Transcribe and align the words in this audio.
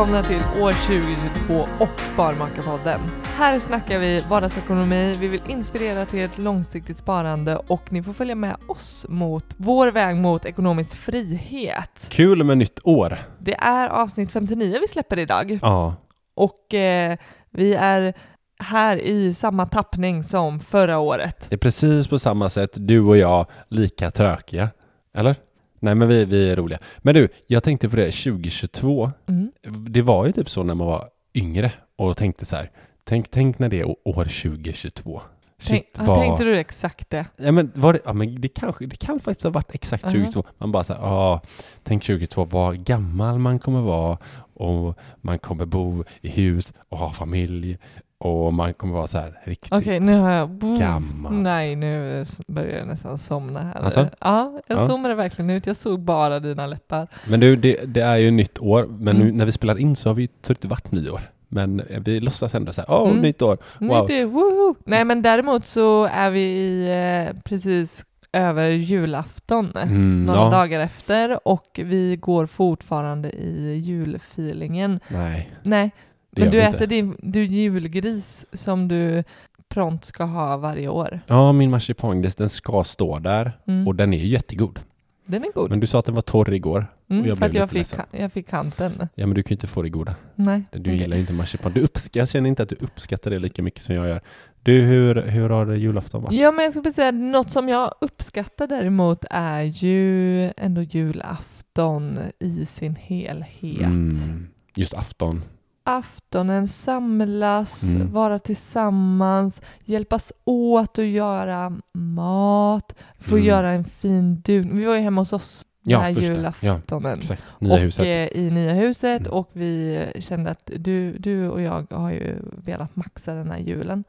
välkomna 0.00 0.22
till 0.22 0.62
år 0.62 0.72
2022 0.72 1.68
och 1.84 2.00
Sparmakarpodden. 2.00 3.00
Här 3.36 3.58
snackar 3.58 3.98
vi 3.98 4.24
vardagsekonomi, 4.30 5.16
vi 5.20 5.28
vill 5.28 5.42
inspirera 5.48 6.06
till 6.06 6.22
ett 6.22 6.38
långsiktigt 6.38 6.98
sparande 6.98 7.56
och 7.56 7.92
ni 7.92 8.02
får 8.02 8.12
följa 8.12 8.34
med 8.34 8.56
oss 8.68 9.06
mot 9.08 9.44
vår 9.56 9.88
väg 9.88 10.16
mot 10.16 10.44
ekonomisk 10.44 10.96
frihet. 10.96 12.06
Kul 12.08 12.44
med 12.44 12.58
nytt 12.58 12.80
år! 12.84 13.18
Det 13.38 13.54
är 13.54 13.88
avsnitt 13.88 14.32
59 14.32 14.78
vi 14.80 14.88
släpper 14.88 15.18
idag 15.18 15.58
Ja, 15.62 15.94
och 16.34 16.74
eh, 16.74 17.16
vi 17.50 17.74
är 17.74 18.14
här 18.58 18.96
i 18.96 19.34
samma 19.34 19.66
tappning 19.66 20.24
som 20.24 20.60
förra 20.60 20.98
året. 20.98 21.46
det 21.50 21.56
är 21.56 21.58
precis 21.58 22.08
på 22.08 22.18
samma 22.18 22.48
sätt, 22.48 22.70
du 22.74 23.00
och 23.00 23.16
jag, 23.16 23.46
lika 23.68 24.10
trökiga. 24.10 24.68
Eller? 25.14 25.36
Nej, 25.80 25.94
men 25.94 26.08
vi, 26.08 26.24
vi 26.24 26.50
är 26.50 26.56
roliga. 26.56 26.78
Men 26.98 27.14
du, 27.14 27.28
jag 27.46 27.62
tänkte 27.62 27.88
på 27.88 27.96
det, 27.96 28.10
2022, 28.10 29.10
Mm. 29.28 29.50
det 29.88 30.02
var 30.02 30.26
ju 30.26 30.32
typ 30.32 30.50
så 30.50 30.62
när 30.62 30.74
man 30.74 30.86
var 30.86 31.04
yngre 31.34 31.72
och 31.96 32.16
tänkte 32.16 32.44
så 32.44 32.56
här, 32.56 32.70
tänk, 33.04 33.30
tänk 33.30 33.58
när 33.58 33.68
det 33.68 33.80
är 33.80 33.86
år 34.08 34.24
2022. 34.24 35.20
Tänk, 35.66 35.82
Shit, 35.82 35.94
ja, 35.98 36.04
vad... 36.04 36.18
Tänkte 36.20 36.44
du 36.44 36.58
exakt 36.58 37.10
det? 37.10 37.26
Ja, 37.36 37.52
men, 37.52 37.72
var 37.74 37.92
det, 37.92 38.00
ja, 38.04 38.12
men 38.12 38.40
det, 38.40 38.48
kanske, 38.48 38.86
det 38.86 38.96
kan 38.96 39.20
faktiskt 39.20 39.42
ha 39.44 39.50
varit 39.50 39.74
exakt 39.74 40.04
Mhm. 40.04 40.12
2022. 40.12 40.44
Man 40.58 40.72
bara 40.72 40.84
så 40.84 40.92
här, 40.94 41.00
ja, 41.00 41.40
tänk 41.82 42.02
2022, 42.02 42.44
vad 42.44 42.84
gammal 42.84 43.38
man 43.38 43.58
kommer 43.58 43.80
vara 43.80 44.18
och 44.54 44.98
man 45.20 45.38
kommer 45.38 45.64
bo 45.66 46.04
i 46.20 46.28
hus 46.28 46.72
och 46.88 46.98
ha 46.98 47.12
familj 47.12 47.78
och 48.20 48.54
man 48.54 48.74
kommer 48.74 48.94
vara 48.94 49.06
så 49.06 49.18
här 49.18 49.40
riktigt 49.44 49.72
Okej, 49.72 50.00
nu 50.00 50.18
har 50.18 50.30
jag... 50.30 50.50
gammal. 50.78 51.32
Nej, 51.32 51.76
nu 51.76 52.24
börjar 52.46 52.78
jag 52.78 52.86
nästan 52.88 53.18
somna 53.18 53.60
här. 53.60 53.74
Alltså? 53.74 54.08
Ja, 54.20 54.60
jag 54.66 54.78
Ja. 54.78 54.86
zoomade 54.86 55.14
verkligen 55.14 55.50
ut. 55.50 55.66
Jag 55.66 55.76
såg 55.76 56.00
bara 56.00 56.40
dina 56.40 56.66
läppar. 56.66 57.08
Men 57.28 57.40
du, 57.40 57.56
det, 57.56 57.80
det 57.86 58.00
är 58.00 58.16
ju 58.16 58.30
nytt 58.30 58.58
år, 58.58 58.86
men 58.98 59.16
nu 59.16 59.22
Mm. 59.24 59.34
när 59.36 59.44
vi 59.46 59.52
spelar 59.52 59.78
in 59.78 59.96
så 59.96 60.08
har 60.08 60.14
vi 60.14 60.26
det 60.40 60.50
inte 60.50 60.68
varit 60.68 60.92
nyår. 60.92 61.20
Men 61.48 61.80
eh, 61.80 62.00
vi 62.04 62.20
låtsas 62.20 62.54
ändå 62.54 62.72
så 62.72 62.80
här, 62.80 62.90
åh, 62.90 63.10
Mm. 63.10 63.22
nytt 63.22 63.42
år. 63.42 63.58
Nu 63.78 63.88
Wow. 63.88 64.06
det, 64.06 64.24
woho! 64.24 64.74
Nej, 64.84 65.04
men 65.04 65.22
däremot 65.22 65.66
så 65.66 66.04
är 66.04 66.30
vi 66.30 66.40
i, 66.40 66.88
eh, 67.28 67.36
precis 67.44 68.04
över 68.32 68.68
julafton. 68.68 69.72
Mm, 69.76 70.24
Några 70.24 70.40
ja. 70.40 70.50
dagar 70.50 70.80
efter 70.80 71.48
och 71.48 71.80
vi 71.84 72.16
går 72.16 72.46
fortfarande 72.46 73.30
i 73.30 73.74
julfeelingen. 73.84 75.00
Nej, 75.08 75.50
Nej, 75.62 75.90
det 76.30 76.40
men 76.42 76.50
du 76.50 76.60
äter 76.62 76.74
inte. 76.74 76.86
din 76.86 77.16
du 77.22 77.44
julgris 77.44 78.44
som 78.52 78.88
du 78.88 79.24
prompt 79.68 80.04
ska 80.04 80.24
ha 80.24 80.56
varje 80.56 80.88
år. 80.88 81.20
Ja, 81.26 81.52
min 81.52 81.70
marsipangris, 81.70 82.34
den 82.34 82.48
ska 82.48 82.84
stå 82.84 83.18
där 83.18 83.52
Mm. 83.66 83.88
och 83.88 83.94
den 83.94 84.12
är 84.14 84.18
jättegod. 84.18 84.80
Den 85.26 85.44
är 85.44 85.52
god. 85.54 85.70
Men 85.70 85.80
du 85.80 85.86
sa 85.86 85.98
att 85.98 86.06
den 86.06 86.14
var 86.14 86.22
torr 86.22 86.52
igår. 86.52 86.86
Mm, 87.10 87.22
och 87.22 87.28
jag 87.28 87.38
för 87.38 87.46
att 87.46 87.54
jag 87.54 87.70
fick, 87.70 87.78
ledsen. 87.78 88.00
jag 88.10 88.32
fick 88.32 88.48
kanten. 88.48 88.92
Ja, 89.14 89.26
men 89.26 89.34
du 89.34 89.42
kan 89.42 89.48
ju 89.50 89.54
inte 89.54 89.66
få 89.66 89.82
det 89.82 89.88
goda. 89.88 90.14
Nej. 90.34 90.62
Du 90.72 90.80
okej. 90.80 90.96
gillar 90.96 91.16
ju 91.16 91.20
inte 91.20 91.32
marsipan. 91.32 91.72
Du 91.72 91.80
uppsk- 91.80 92.10
jag 92.18 92.28
känner 92.28 92.48
inte 92.48 92.62
att 92.62 92.68
du 92.68 92.76
uppskattar 92.80 93.30
det 93.30 93.38
lika 93.38 93.62
mycket 93.62 93.82
som 93.82 93.94
jag 93.94 94.08
gör. 94.08 94.20
Du, 94.62 94.80
hur, 94.80 95.14
hur 95.22 95.48
har 95.50 95.66
det 95.66 95.76
julafton 95.76 96.22
varit? 96.22 96.34
Ja, 96.40 96.52
men 96.52 96.64
jag 96.64 96.72
skulle 96.72 96.92
säga 96.92 97.10
något 97.10 97.50
som 97.50 97.68
jag 97.68 97.94
uppskattar 98.00 98.66
däremot 98.66 99.24
är 99.30 99.62
ju 99.62 100.44
ändå 100.56 100.82
julafton 100.82 102.18
i 102.38 102.66
sin 102.66 102.94
helhet. 102.96 103.80
Mm, 103.80 104.48
just 104.74 104.94
afton. 104.94 105.42
Aftonen 105.84 106.68
samlas, 106.68 107.82
Mm. 107.82 108.12
vara 108.12 108.38
tillsammans, 108.38 109.60
hjälpas 109.84 110.32
åt 110.44 110.98
att 110.98 111.04
göra 111.06 111.72
mat, 111.92 112.94
få 113.18 113.34
Mm. 113.34 113.46
göra 113.46 113.70
en 113.70 113.84
fin 113.84 114.40
dun. 114.44 114.76
Vi 114.78 114.84
var 114.84 114.94
ju 114.94 115.00
hemma 115.00 115.20
hos 115.20 115.32
oss 115.32 115.66
den 115.82 115.92
Ja, 115.92 116.00
här 116.00 116.14
första. 116.14 116.32
julaftonen. 116.32 117.18
Exakt. 117.18 117.42
Nya 117.58 117.72
och 117.74 117.78
huset. 117.80 118.04
eh, 118.06 118.40
i 118.42 118.50
nya 118.50 118.72
huset 118.72 119.20
Mm. 119.20 119.32
och 119.32 119.50
vi 119.52 120.06
kände 120.20 120.50
att 120.50 120.70
du, 120.76 121.18
du 121.18 121.48
och 121.48 121.62
jag 121.62 121.86
har 121.92 122.10
ju 122.10 122.36
velat 122.64 122.96
maxa 122.96 123.34
den 123.34 123.50
här 123.50 123.58
julen. 123.58 124.04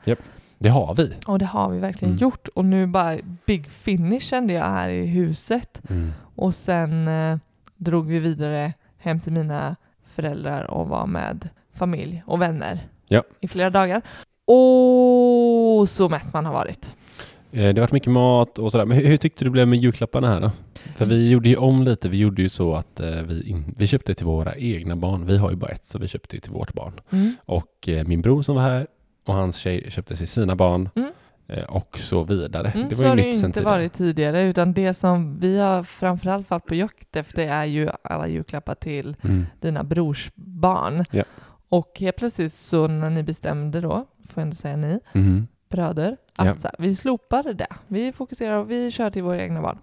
Det 0.59 0.70
har 0.70 0.96
vi. 0.96 1.14
Och 1.28 1.40
det 1.40 1.46
har 1.46 1.70
vi 1.70 1.80
verkligen 1.80 2.12
Mm. 2.14 2.22
gjort. 2.22 2.48
Och 2.56 2.66
nu 2.66 2.88
bara 2.88 3.18
big 3.46 3.70
finish 3.70 4.20
kände 4.22 4.53
jag 4.53 4.66
här 4.66 4.90
i 4.90 5.06
huset. 5.06 5.82
Mm. 5.90 6.12
Och 6.36 6.56
sen 6.56 7.08
eh, 7.08 7.38
drog 7.76 8.08
vi 8.08 8.20
vidare 8.20 8.74
hem 8.98 9.20
till 9.20 9.34
mina 9.34 9.76
föräldrar 10.06 10.72
och 10.72 10.88
var 10.88 11.06
med 11.06 11.50
familj 11.74 12.24
och 12.26 12.42
vänner 12.42 12.88
Ja. 13.08 13.24
i 13.40 13.48
flera 13.48 13.70
dagar. 13.70 14.02
Och 14.66 15.90
så 15.90 16.09
mätt 16.09 16.34
man 16.34 16.46
har 16.46 16.54
varit. 16.54 16.86
Eh, 17.52 17.59
Det 17.62 17.68
har 17.68 17.74
varit 17.80 17.92
mycket 17.92 18.12
mat 18.12 18.58
och 18.58 18.72
sådär. 18.72 18.86
Men 18.86 18.98
hur, 18.98 19.06
hur 19.06 19.18
tyckte 19.18 19.44
du 19.44 19.50
det 19.50 19.52
blev 19.52 19.68
med 19.68 19.80
julklapparna 19.80 20.28
här 20.28 20.40
då? 20.42 20.52
För 20.96 21.06
vi 21.06 21.30
gjorde 21.30 21.50
ju 21.50 21.56
om 21.56 21.84
lite. 21.84 22.09
Vi 22.09 22.18
gjorde 22.18 22.42
ju 22.42 22.50
så 22.50 22.76
att 22.76 23.00
eh, 23.00 23.09
vi, 23.09 23.50
in, 23.50 23.76
vi 23.78 23.88
köpte 23.88 24.14
till 24.14 24.26
våra 24.26 24.56
egna 24.56 24.96
barn. 24.96 25.26
Vi 25.26 25.38
har 25.38 25.50
ju 25.50 25.56
bara 25.56 25.72
ett, 25.72 25.86
så 25.86 26.00
vi 26.00 26.08
köpte 26.08 26.36
ju 26.36 26.40
till 26.40 26.52
vårt 26.52 26.74
barn. 26.74 27.00
Mm. 27.09 27.34
Och 27.46 27.88
eh, 27.90 28.08
min 28.08 28.22
bror 28.22 28.42
som 28.42 28.56
var 28.56 28.62
här 28.64 28.88
och 29.28 29.34
hans 29.34 29.58
tjej 29.58 29.86
köpte 29.92 30.16
till 30.16 30.28
sina 30.28 30.56
barn. 30.56 30.90
Mm. 30.96 31.12
Eh, 31.48 31.64
och 31.64 32.00
så 32.00 32.24
vidare. 32.24 32.68
Mm, 32.76 32.90
det 32.90 32.96
så 32.96 33.02
var 33.02 33.09
har 33.09 33.16
ju 33.16 33.22
det 33.22 33.28
ju 33.28 33.32
nytt 33.34 33.40
sen 33.40 33.50
inte 33.50 33.59
tidigare. 33.59 33.78
varit 33.78 33.94
tidigare 33.94 34.42
utan 34.44 34.74
det 34.74 34.94
som 34.94 35.40
vi 35.40 35.59
har 35.59 35.84
framförallt 35.84 36.50
varit 36.50 36.66
på 36.66 36.76
jakt 36.76 37.16
efter 37.16 37.48
är 37.48 37.66
ju 37.66 37.90
alla 38.03 38.28
julklappar 38.28 38.76
till 38.76 39.16
Mm. 39.24 39.46
dina 39.59 39.84
brors 39.84 40.32
barn. 40.36 41.06
Ja. 41.12 41.24
Och 41.72 42.00
helt 42.00 42.16
plötsligt 42.16 42.54
så 42.54 42.88
när 42.88 43.09
ni 43.09 43.24
bestämde 43.24 43.82
då, 43.82 43.90
får 44.28 44.34
jag 44.36 44.42
ändå 44.44 44.56
säga 44.56 44.76
ni, 44.78 45.00
Mhm. 45.14 45.48
bröder, 45.70 46.18
att 46.36 46.46
Ja. 46.46 46.54
här, 46.64 46.76
vi 46.80 46.96
slopar 46.96 47.54
det. 47.54 47.68
Vi 47.88 48.12
fokuserar 48.12 48.58
och 48.58 48.72
vi 48.72 48.92
kör 48.92 49.09
till 49.09 49.24
våra 49.24 49.42
egna 49.42 49.62
barn. 49.62 49.78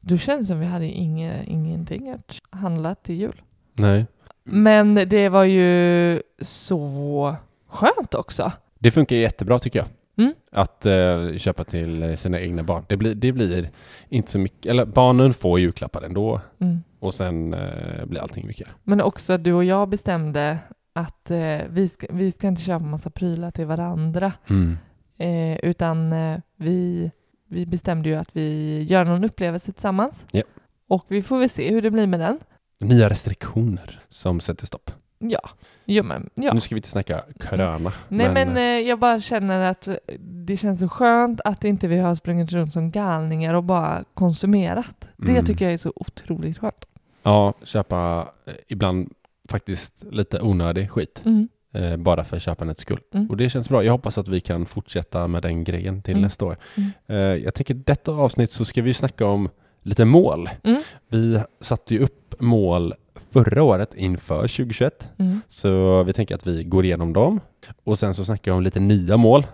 Då 0.00 0.16
känns 0.16 0.48
som 0.48 0.60
vi 0.60 0.66
hade 0.66 0.86
inge, 0.86 1.44
ingenting 1.46 2.10
att 2.10 2.40
handla 2.50 2.94
till 2.94 3.14
jul. 3.14 3.42
Nej. 3.74 4.06
Men 4.44 4.94
det 4.94 5.28
var 5.28 5.44
ju 5.44 6.22
så 6.40 7.36
skönt 7.68 8.14
också. 8.14 8.52
Det 8.78 8.90
funkar 8.90 9.16
jättebra 9.16 9.58
tycker 9.58 9.78
jag. 9.78 9.88
Mm. 10.16 10.34
Att 10.52 10.86
eh, 10.86 11.36
köpa 11.36 11.64
till 11.64 12.18
sina 12.18 12.40
egna 12.40 12.62
barn. 12.62 12.84
Det 12.88 12.96
blir, 12.96 13.14
det 13.14 13.32
blir 13.32 13.70
inte 14.08 14.30
så 14.30 14.38
mycket, 14.38 14.66
eller 14.66 14.84
barnen 14.84 15.34
får 15.34 15.60
julklappar 15.60 16.02
ändå. 16.02 16.40
Mm. 16.60 16.82
Och 16.98 17.14
sen 17.14 17.54
eh, 17.54 18.04
blir 18.06 18.20
allting 18.20 18.46
mycket. 18.46 18.68
Men 18.82 19.00
också 19.00 19.32
att 19.32 19.44
du 19.44 19.52
och 19.52 19.64
jag 19.64 19.88
bestämde 19.88 20.58
att 20.92 21.30
eh, 21.30 21.58
vi, 21.70 21.88
ska, 21.88 22.06
vi 22.10 22.32
ska 22.32 22.48
inte 22.48 22.62
köpa 22.62 22.84
massa 22.84 23.10
prylar 23.10 23.50
till 23.50 23.66
varandra. 23.66 24.32
Mm. 24.50 24.78
Eh, 25.18 25.58
utan 25.62 26.12
eh, 26.12 26.38
vi, 26.56 27.10
vi 27.48 27.66
bestämde 27.66 28.08
ju 28.08 28.14
att 28.14 28.28
vi 28.32 28.82
gör 28.82 29.04
någon 29.04 29.24
upplevelse 29.24 29.72
tillsammans. 29.72 30.24
Ja. 30.30 30.42
Och 30.88 31.04
vi 31.08 31.22
får 31.22 31.38
väl 31.38 31.48
se 31.50 31.70
hur 31.70 31.82
det 31.82 31.90
blir 31.90 32.06
med 32.06 32.20
den. 32.20 32.38
Nya 32.80 33.10
restriktioner 33.10 34.00
som 34.08 34.40
sätter 34.40 34.66
stopp. 34.66 34.90
Ja, 35.18 35.40
jo, 35.84 36.04
men, 36.04 36.30
ja. 36.34 36.52
Nu 36.54 36.60
ska 36.60 36.74
vi 36.74 36.78
inte 36.78 36.88
snacka 36.88 37.22
kröna. 37.40 37.92
Nej 38.08 38.32
men, 38.32 38.56
eh, 38.56 38.62
jag 38.88 38.98
bara 38.98 39.20
känner 39.20 39.60
att 39.60 39.88
det 40.18 40.56
känns 40.56 40.80
så 40.80 40.88
skönt 40.88 41.40
att 41.44 41.64
inte 41.64 41.88
vi 41.88 41.98
har 41.98 42.14
sprungit 42.14 42.52
runt 42.52 42.72
som 42.72 42.90
galningar 42.90 43.54
och 43.54 43.64
bara 43.64 44.04
konsumerat. 44.14 45.08
Det 45.16 45.32
Mm. 45.32 45.44
tycker 45.44 45.64
jag 45.64 45.72
är 45.74 45.78
så 45.78 45.92
otroligt 45.96 46.58
skönt. 46.58 46.84
Ja, 47.22 47.54
köpa 47.62 48.28
eh, 48.46 48.52
ibland 48.68 49.12
faktiskt 49.52 50.04
lite 50.10 50.40
onödig 50.40 50.90
skit. 50.90 51.22
Mm. 51.24 51.48
Eh, 51.74 51.96
bara 51.96 52.24
för 52.24 52.38
köpandets 52.38 52.80
skull. 52.80 53.00
Mm. 53.14 53.30
Och 53.30 53.36
det 53.36 53.48
känns 53.48 53.68
bra. 53.68 53.84
Jag 53.84 53.92
hoppas 53.92 54.18
att 54.18 54.28
vi 54.28 54.40
kan 54.40 54.66
fortsätta 54.66 55.26
med 55.28 55.42
den 55.42 55.64
grejen 55.64 56.02
till 56.02 56.12
Mm. 56.14 56.22
nästa 56.22 56.44
år. 56.44 56.56
Mm. 56.76 56.90
Eh, 57.06 57.16
jag 57.44 57.54
tänker 57.54 57.74
detta 57.74 58.12
avsnitt 58.12 58.50
så 58.50 58.64
ska 58.64 58.82
vi 58.82 58.94
snacka 58.94 59.26
om 59.26 59.48
lite 59.82 60.04
mål. 60.04 60.50
Mm. 60.64 60.82
Vi 61.08 61.40
satte 61.60 61.94
ju 61.94 62.00
upp 62.00 62.34
mål 62.40 62.94
förra 63.30 63.62
året 63.62 63.94
inför 63.94 64.48
2021. 64.48 65.08
Mm. 65.18 65.40
Så 65.48 66.02
vi 66.02 66.12
tänker 66.12 66.34
att 66.34 66.46
vi 66.46 66.64
går 66.64 66.84
igenom 66.84 67.12
dem. 67.12 67.40
Och 67.84 67.98
sen 67.98 68.14
så 68.14 68.24
snackar 68.24 68.52
vi 68.52 68.56
om 68.56 68.62
lite 68.62 68.80
nya 68.80 69.16
mål 69.16 69.46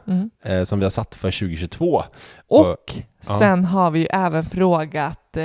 eh, 0.45 0.65
som 0.65 0.79
vi 0.79 0.85
har 0.85 0.91
satt 0.91 1.15
för 1.15 1.31
2022. 1.31 2.03
Och 2.47 2.95
ja. 3.29 3.39
sen 3.39 3.65
har 3.65 3.91
vi 3.91 3.99
ju 3.99 4.07
även 4.07 4.45
frågat 4.45 5.37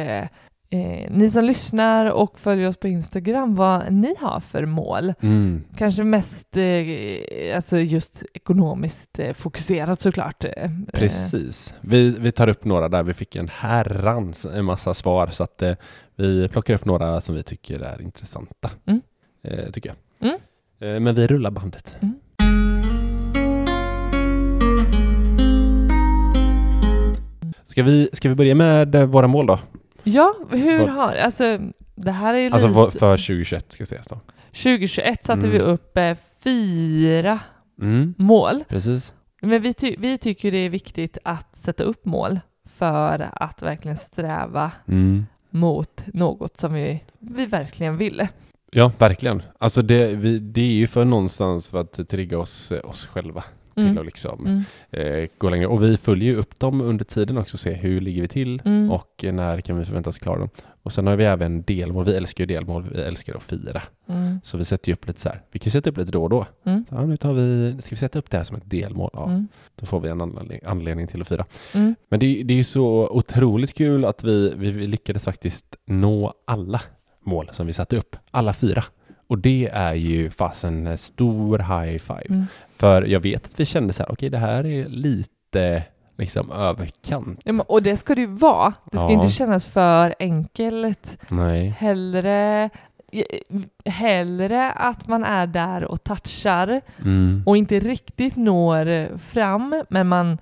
eh, 0.74 1.04
eh, 1.04 1.12
ni 1.12 1.30
som 1.30 1.46
lyssnar 1.46 2.06
och 2.06 2.40
följer 2.40 2.68
oss 2.68 2.78
på 2.78 2.88
Instagram 2.88 3.56
vad 3.56 3.94
ni 3.94 4.16
har 4.20 4.40
för 4.40 4.66
mål. 4.66 5.14
Mm. 5.22 5.64
Kanske 5.78 6.04
mest 6.04 6.58
eh, 6.58 7.56
alltså 7.56 7.80
just 7.80 8.24
ekonomiskt 8.34 9.20
eh, 9.20 9.34
fokuserat 9.34 10.02
såklart. 10.02 10.44
Eh, 10.44 10.72
Precis. 10.94 11.76
Vi, 11.82 12.10
vi 12.20 12.32
tar 12.32 12.48
upp 12.48 12.66
några 12.66 12.90
där 12.90 13.04
vi 13.04 13.14
fick 13.14 13.36
en 13.36 13.48
herrans 13.48 14.46
en 14.46 14.66
massa 14.66 14.94
svar 14.94 15.28
så 15.28 15.44
att 15.44 15.62
eh, 15.62 15.74
vi 16.16 16.48
plockar 16.48 16.74
upp 16.74 16.86
några 16.86 17.22
som 17.22 17.36
vi 17.36 17.44
tycker 17.44 17.80
är 17.80 18.02
intressanta. 18.02 18.70
Mm. 18.86 19.02
Eh, 19.44 19.72
tycker 19.72 19.90
jag. 19.90 20.30
Mm. 20.30 20.40
Eh, 20.80 21.00
men 21.00 21.16
vi 21.16 21.28
rullar 21.28 21.52
bandet. 21.52 21.96
Mm. 22.02 22.20
Ska 27.64 27.84
vi, 27.84 28.10
ska 28.14 28.30
vi 28.30 28.36
börja 28.36 28.56
med 28.56 28.96
eh, 28.96 29.06
våra 29.06 29.28
mål 29.28 29.46
då? 29.46 29.60
Ja, 30.04 30.36
hur 30.52 30.80
Vad- 30.80 30.90
har, 30.90 31.16
alltså 31.16 31.60
det 31.96 32.12
här 32.12 32.34
är 32.34 32.50
Alltså 32.52 32.86
lite, 32.86 33.00
för 33.00 33.18
2021 33.18 33.72
ska 33.72 33.86
sägas 33.86 34.08
då. 34.08 34.20
2021 34.52 35.26
satte 35.26 35.40
Mm. 35.40 35.52
vi 35.52 35.60
upp 35.60 35.98
eh, 35.98 36.18
fyra 36.44 37.40
Mm. 37.82 38.14
mål. 38.18 38.64
Precis. 38.70 39.14
Men 39.42 39.62
vi, 39.62 39.74
ty- 39.74 39.96
vi 40.00 40.18
tycker 40.18 40.52
det 40.52 40.58
är 40.58 40.70
viktigt 40.70 41.18
att 41.24 41.58
sätta 41.58 41.84
upp 41.84 42.06
mål 42.06 42.40
för 42.76 43.30
att 43.34 43.62
verkligen 43.62 43.98
sträva 43.98 44.72
Mm. 44.88 45.26
mot 45.50 46.04
något 46.14 46.58
som 46.58 46.74
vi, 46.74 47.04
vi 47.20 47.46
verkligen 47.46 47.98
vill. 47.98 48.28
Ja, 48.72 48.92
verkligen. 48.98 49.42
Alltså 49.58 49.82
det, 49.82 50.08
vi, 50.16 50.40
det 50.40 50.62
är 50.62 50.74
ju 50.74 50.88
för 50.88 51.06
någonstans 51.06 51.70
för 51.70 51.82
att 51.82 52.10
trigga 52.10 52.38
oss, 52.40 52.72
oss 52.84 53.06
själva 53.06 53.44
till 53.76 53.84
Mm. 53.84 53.98
att 53.98 54.06
liksom 54.06 54.46
Mm. 54.46 54.64
eh, 55.24 55.30
gå 55.38 55.50
längre. 55.50 55.68
Och 55.68 55.84
vi 55.84 55.98
följer 55.98 56.30
ju 56.30 56.36
upp 56.36 56.60
dem 56.60 56.82
under 56.82 57.06
tiden 57.06 57.38
också, 57.38 57.58
se 57.58 57.74
hur 57.74 58.02
ligger 58.02 58.22
vi 58.22 58.28
till 58.28 58.62
Mm. 58.66 58.92
och 58.92 59.26
när 59.34 59.62
kan 59.62 59.78
vi 59.80 59.86
förvänta 59.86 60.10
oss 60.10 60.20
klara 60.20 60.40
dem. 60.40 60.50
Och 60.84 60.94
sen 60.94 61.08
har 61.08 61.16
vi 61.16 61.24
även 61.26 61.62
delmål. 61.64 62.06
Vi 62.06 62.16
älskar 62.16 62.42
ju 62.44 62.46
delmål, 62.56 62.90
vi 62.94 63.02
älskar 63.02 63.36
att 63.36 63.44
fira. 63.44 63.82
Mm. 64.10 64.40
Så 64.44 64.58
vi 64.58 64.66
sätter 64.66 64.90
ju 64.90 64.94
upp 64.94 65.08
lite 65.08 65.22
så 65.22 65.30
här. 65.30 65.42
Vi 65.52 65.60
kan 65.60 65.66
ju 65.66 65.72
sätta 65.72 65.90
upp 65.90 65.98
lite 65.98 66.12
då 66.12 66.24
och 66.24 66.30
då. 66.30 66.46
Mm. 66.66 66.86
Så, 66.90 66.96
ja, 66.96 67.06
nu 67.06 67.18
tar 67.18 67.34
vi, 67.34 67.76
ska 67.82 67.90
vi 67.90 67.96
sätta 67.96 68.20
upp 68.20 68.30
det 68.30 68.38
här 68.38 68.44
som 68.44 68.56
ett 68.58 68.70
delmål? 68.70 69.10
Ja, 69.14 69.26
Mm. 69.26 69.48
då 69.76 69.86
får 69.86 70.00
vi 70.00 70.10
en 70.10 70.22
anledning, 70.22 70.60
anledning 70.66 71.08
till 71.08 71.22
att 71.22 71.28
fira. 71.28 71.46
Mm. 71.74 71.96
Men 72.10 72.20
det, 72.20 72.26
är- 72.26 72.44
det 72.44 72.54
är 72.54 72.58
ju 72.58 72.64
så 72.64 73.08
otroligt 73.12 73.74
kul 73.74 74.06
att 74.06 74.24
vi, 74.24 74.54
vi, 74.58 74.72
vi 74.72 74.88
lyckades 74.88 75.26
faktiskt 75.26 75.76
nå 75.86 76.34
alla 76.48 76.82
mål 77.26 77.50
som 77.54 77.68
vi 77.68 77.74
satte 77.74 77.98
upp. 77.98 78.16
Alla 78.32 78.54
fyra. 78.54 78.84
Och 79.28 79.38
det 79.40 79.70
är 79.74 79.94
ju 79.94 80.30
fasen 80.30 80.88
en 80.88 80.98
stor 80.98 81.60
high 81.60 81.98
five. 82.00 82.46
För 82.84 83.02
jag 83.02 83.20
vet 83.20 83.46
att 83.46 83.60
vi 83.60 83.66
kände 83.66 83.94
så 83.94 84.04
här, 84.04 84.12
okej 84.12 84.30
det 84.30 84.38
här 84.38 84.66
är 84.66 84.86
lite 84.90 85.84
liksom 86.18 86.52
överkant. 86.52 87.40
Ja, 87.44 87.64
och 87.68 87.84
det 87.84 87.98
ska 87.98 88.16
det 88.16 88.22
ju 88.22 88.28
vara. 88.28 88.74
Det 88.92 88.98
ska 88.98 89.06
Ja. 89.08 89.12
inte 89.12 89.30
kännas 89.32 89.66
för 89.66 90.16
enkelt. 90.20 91.18
Nej. 91.30 91.68
Hellre, 91.70 92.70
hellre 93.86 94.72
att 94.72 95.08
man 95.08 95.24
är 95.24 95.48
där 95.48 95.84
och 95.86 96.04
touchar 96.04 96.82
Mm. 97.02 97.44
och 97.46 97.58
inte 97.58 97.80
riktigt 97.80 98.36
når 98.36 99.18
fram, 99.18 99.84
men, 99.90 100.08
man, 100.08 100.38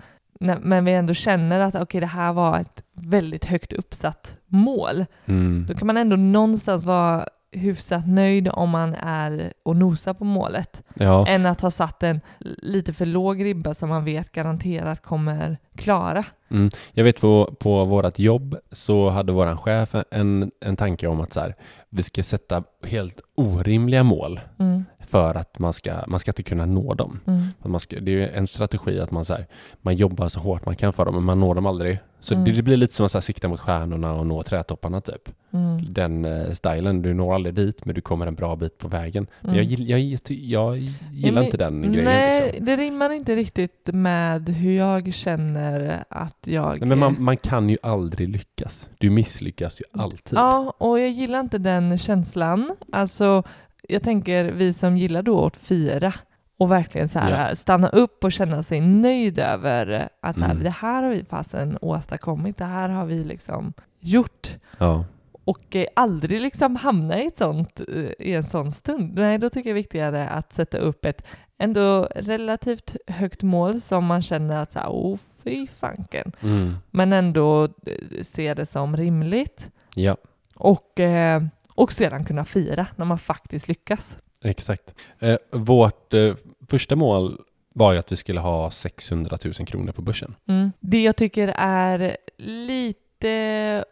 men 0.62 0.86
vi 0.86 0.94
ändå 0.94 1.14
känner 1.14 1.60
att 1.60 1.76
okej, 1.76 2.02
det 2.02 2.08
här 2.08 2.34
var 2.34 2.60
ett 2.60 2.84
väldigt 2.94 3.46
högt 3.46 3.74
uppsatt 3.74 4.38
mål. 4.48 5.06
Mm. 5.26 5.66
Då 5.70 5.74
kan 5.74 5.88
man 5.88 5.98
ändå 5.98 6.16
någonstans 6.16 6.84
vara 6.84 7.26
hyfsat 7.52 8.08
nöjd 8.08 8.50
om 8.54 8.70
man 8.70 8.94
är 8.96 9.54
och 9.64 9.76
nosar 9.76 10.14
på 10.14 10.24
målet, 10.26 10.84
Ja. 10.94 11.28
än 11.28 11.46
att 11.46 11.62
ha 11.62 11.72
satt 11.72 12.04
en 12.04 12.22
lite 12.62 12.94
för 12.94 13.06
låg 13.06 13.44
ribba 13.44 13.74
som 13.74 13.90
man 13.90 14.06
vet 14.06 14.32
garanterat 14.32 15.02
kommer 15.02 15.58
klara. 15.78 16.26
Mm. 16.52 16.70
Jag 16.94 17.04
vet 17.04 17.22
på, 17.22 17.56
på 17.60 17.86
vårt 17.86 18.20
jobb 18.20 18.58
så 18.72 19.10
hade 19.10 19.32
våran 19.32 19.58
chef 19.58 19.96
en, 20.12 20.52
en 20.66 20.76
tanke 20.76 21.08
om 21.08 21.22
att 21.22 21.34
så 21.34 21.40
här, 21.40 21.56
vi 21.90 22.04
ska 22.04 22.24
sätta 22.24 22.64
helt 22.84 23.22
orimliga 23.36 24.04
mål 24.04 24.40
Mm, 24.60 24.86
för 25.00 25.36
att 25.36 25.60
man 25.60 25.74
ska, 25.74 25.94
man 26.08 26.20
ska 26.20 26.32
inte 26.32 26.44
kunna 26.44 26.66
nå 26.66 26.94
dem. 26.94 27.20
mm, 27.64 27.80
ska, 27.80 28.00
det 28.00 28.12
är 28.24 28.38
en 28.38 28.48
strategi 28.48 29.00
att 29.00 29.12
man, 29.12 29.26
så 29.26 29.34
här, 29.34 29.46
man 29.82 29.96
jobbar 29.96 30.28
så 30.28 30.40
hårt 30.40 30.66
man 30.66 30.76
kan 30.76 30.94
för 30.94 31.06
dem, 31.06 31.16
men 31.16 31.24
man 31.24 31.40
når 31.40 31.56
dem 31.56 31.66
aldrig. 31.66 32.00
Så 32.24 32.34
Mm. 32.34 32.46
det, 32.46 32.52
det 32.52 32.62
blir 32.64 32.78
lite 32.78 32.94
som 32.94 33.06
att 33.06 33.14
här, 33.14 33.22
sikta 33.22 33.48
mot 33.48 33.60
stjärnorna 33.60 34.14
och 34.14 34.28
nå 34.28 34.44
trädtopparna 34.44 35.02
typ. 35.02 35.30
mm, 35.54 35.94
Den 35.94 36.26
eh, 36.26 36.52
stilen, 36.52 37.02
du 37.02 37.14
når 37.14 37.36
aldrig 37.36 37.56
dit, 37.56 37.86
men 37.86 37.96
du 37.96 38.02
kommer 38.02 38.28
en 38.28 38.36
bra 38.36 38.56
bit 38.56 38.78
på 38.78 38.88
vägen. 38.88 39.28
Men 39.42 39.56
jag, 39.56 39.66
mm. 39.66 39.86
jag, 39.88 40.00
jag 40.30 40.78
gillar 41.12 41.34
men- 41.34 41.44
inte 41.44 41.58
den 41.58 41.82
grejen. 41.82 42.04
Nej, 42.06 42.46
Liksom. 42.46 42.66
det 42.66 42.76
rimmar 42.76 43.10
inte 43.10 43.36
riktigt 43.36 43.90
med 43.94 44.50
hur 44.50 44.72
jag 44.78 45.14
känner 45.14 46.04
att 46.10 46.38
jag... 46.46 46.80
Nej, 46.80 46.90
men 46.90 47.00
man, 47.00 47.16
man 47.20 47.38
kan 47.38 47.70
ju 47.70 47.78
aldrig 47.84 48.30
lyckas. 48.30 48.90
Du 48.98 49.10
misslyckas 49.10 49.82
ju 49.82 50.02
alltid. 50.02 50.38
Ja, 50.40 50.74
och 50.78 51.00
jag 51.00 51.10
gillar 51.10 51.40
inte 51.40 51.58
den 51.58 51.98
känslan. 51.98 52.70
Alltså, 52.92 53.44
jag 53.90 54.04
tänker 54.04 54.46
vi 54.52 54.74
som 54.74 54.98
gillar 54.98 55.22
då 55.22 55.46
att 55.46 55.58
fira 55.58 56.14
och 56.62 56.72
verkligen 56.72 57.10
så 57.10 57.20
här, 57.20 57.54
stanna 57.56 57.90
upp 57.90 58.24
och 58.24 58.32
känna 58.32 58.64
sig 58.64 58.82
nöjd 58.82 59.40
över 59.40 60.10
att 60.22 60.36
så 60.36 60.42
här, 60.42 60.52
Mm. 60.52 60.64
det 60.64 60.70
här 60.70 61.04
har 61.04 61.10
vi 61.10 61.24
fasen 61.24 61.78
åstadkommit, 61.82 62.58
det 62.58 62.66
här 62.66 62.90
har 62.90 63.06
vi 63.06 63.24
liksom 63.24 63.74
gjort. 64.00 64.48
Ja. 64.78 65.06
Och 65.44 65.76
eh, 65.76 65.86
aldrig 65.96 66.42
liksom 66.42 66.76
hamna 66.76 67.22
i, 67.22 67.26
ett 67.28 67.38
sånt, 67.38 67.80
eh, 67.88 67.96
i 68.28 68.34
en 68.34 68.44
sån 68.44 68.72
stund. 68.72 69.16
Nej, 69.16 69.38
då 69.38 69.50
tycker 69.50 69.70
jag 69.70 69.76
det 69.76 69.80
är 69.80 69.84
viktigare 69.84 70.30
att 70.30 70.54
sätta 70.54 70.78
upp 70.78 71.06
ett 71.06 71.28
ändå 71.58 72.08
relativt 72.16 72.96
högt 73.08 73.42
mål 73.44 73.82
som 73.82 74.06
man 74.06 74.22
känner 74.22 74.56
att 74.64 74.72
så 74.72 74.80
här, 74.80 74.88
oh 74.90 75.18
fy 75.44 75.68
fanken. 75.68 76.32
Mm. 76.42 76.76
Men 76.92 77.14
ändå 77.14 77.64
eh, 77.64 78.24
se 78.24 78.54
det 78.54 78.66
som 78.66 78.98
rimligt. 78.98 79.70
ja, 79.96 80.18
Och, 80.56 81.00
eh, 81.00 81.44
och 81.76 81.92
sedan 81.92 82.26
kunna 82.26 82.46
fira 82.46 82.88
när 82.96 83.06
man 83.06 83.18
faktiskt 83.20 83.68
lyckas. 83.68 84.18
Exakt. 84.44 84.96
Eh, 85.20 85.38
vårt 85.52 86.14
eh, 86.14 86.34
första 86.70 86.96
mål 86.96 87.42
var 87.74 87.94
ju 87.94 88.00
att 88.00 88.12
vi 88.12 88.16
skulle 88.16 88.40
ha 88.40 88.72
600 88.72 89.38
000 89.46 89.54
kronor 89.54 89.92
på 89.92 90.02
börsen. 90.02 90.36
Mm. 90.48 90.72
Det 90.80 91.04
jag 91.04 91.16
tycker 91.16 91.54
är 91.58 92.18
lite 92.38 93.86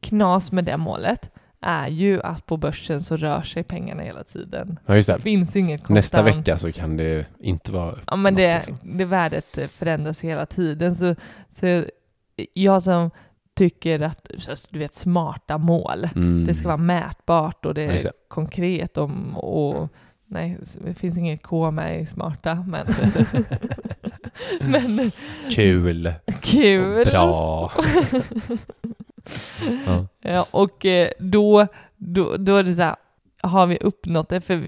knas 0.00 0.52
med 0.52 0.64
det 0.64 0.76
målet 0.76 1.30
är 1.60 1.88
ju 1.88 2.22
att 2.22 2.46
på 2.46 2.56
börsen 2.56 3.02
så 3.02 3.16
rör 3.16 3.42
sig 3.42 3.62
pengarna 3.64 4.02
hela 4.02 4.24
tiden. 4.24 4.78
Ja, 4.86 4.96
just 4.96 5.08
Det 5.08 5.14
det. 5.14 5.20
finns 5.20 5.56
inget 5.56 5.80
konstant. 5.80 5.94
Nästa 5.96 6.22
vecka 6.22 6.56
så 6.58 6.72
kan 6.72 6.96
det 6.96 7.26
inte 7.40 7.72
vara 7.72 7.94
Ja, 8.06 8.16
men 8.16 8.34
det, 8.34 8.56
liksom. 8.56 8.78
det 8.98 9.04
värdet 9.04 9.58
förändras 9.72 10.20
hela 10.24 10.46
tiden. 10.46 10.94
Så, 10.96 11.14
så 11.60 11.84
jag 12.54 12.82
som 12.82 13.10
tycker 13.58 14.00
att 14.00 14.30
så, 14.36 14.54
du 14.70 14.78
vet, 14.78 14.94
smarta 14.94 15.58
mål, 15.58 16.08
Mm. 16.16 16.44
det 16.46 16.54
ska 16.54 16.66
vara 16.68 16.76
mätbart 16.76 17.66
och 17.66 17.74
det 17.74 17.82
är 17.82 18.10
konkret 18.28 18.96
och, 18.98 19.10
och 19.34 19.88
nej, 20.26 20.58
det 20.84 20.94
finns 20.94 21.18
inget 21.18 21.42
K 21.42 21.70
med 21.70 22.00
i 22.00 22.06
smarta, 22.06 22.64
men, 22.68 22.86
men 24.60 25.10
Kul. 25.50 26.12
kul. 26.40 26.98
Och 26.98 27.06
bra. 27.06 27.72
ja. 29.86 30.06
Ja, 30.20 30.46
och 30.50 30.84
eh, 30.86 31.08
då, 31.18 31.66
då, 31.96 32.36
då 32.36 32.56
är 32.56 32.62
det 32.62 32.74
så 32.74 32.82
här, 32.82 32.96
har 33.42 33.66
vi 33.66 33.76
uppnått 33.80 34.28
det? 34.28 34.40
För 34.40 34.64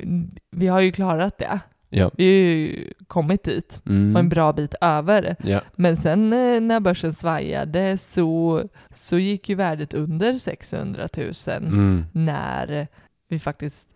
vi 0.50 0.66
har 0.66 0.80
ju 0.80 0.92
klarat 0.92 1.38
det. 1.38 1.60
Ja. 1.92 2.10
Vi 2.16 2.24
har 2.24 2.50
ju 2.56 2.92
kommit 3.06 3.42
dit 3.44 3.82
Mm. 3.86 4.14
och 4.16 4.20
en 4.20 4.28
bra 4.28 4.52
bit 4.52 4.74
över. 4.80 5.36
Ja. 5.42 5.60
Men 5.76 5.96
sen 5.96 6.32
eh, 6.32 6.60
när 6.60 6.80
börsen 6.80 7.12
svajade 7.12 7.98
så, 7.98 8.62
så 8.94 9.18
gick 9.18 9.48
ju 9.48 9.54
värdet 9.54 9.94
under 9.94 10.36
600 10.38 11.08
000 11.16 11.32
Mm. 11.48 12.04
när 12.12 12.88
vi 13.28 13.38
faktiskt 13.38 13.88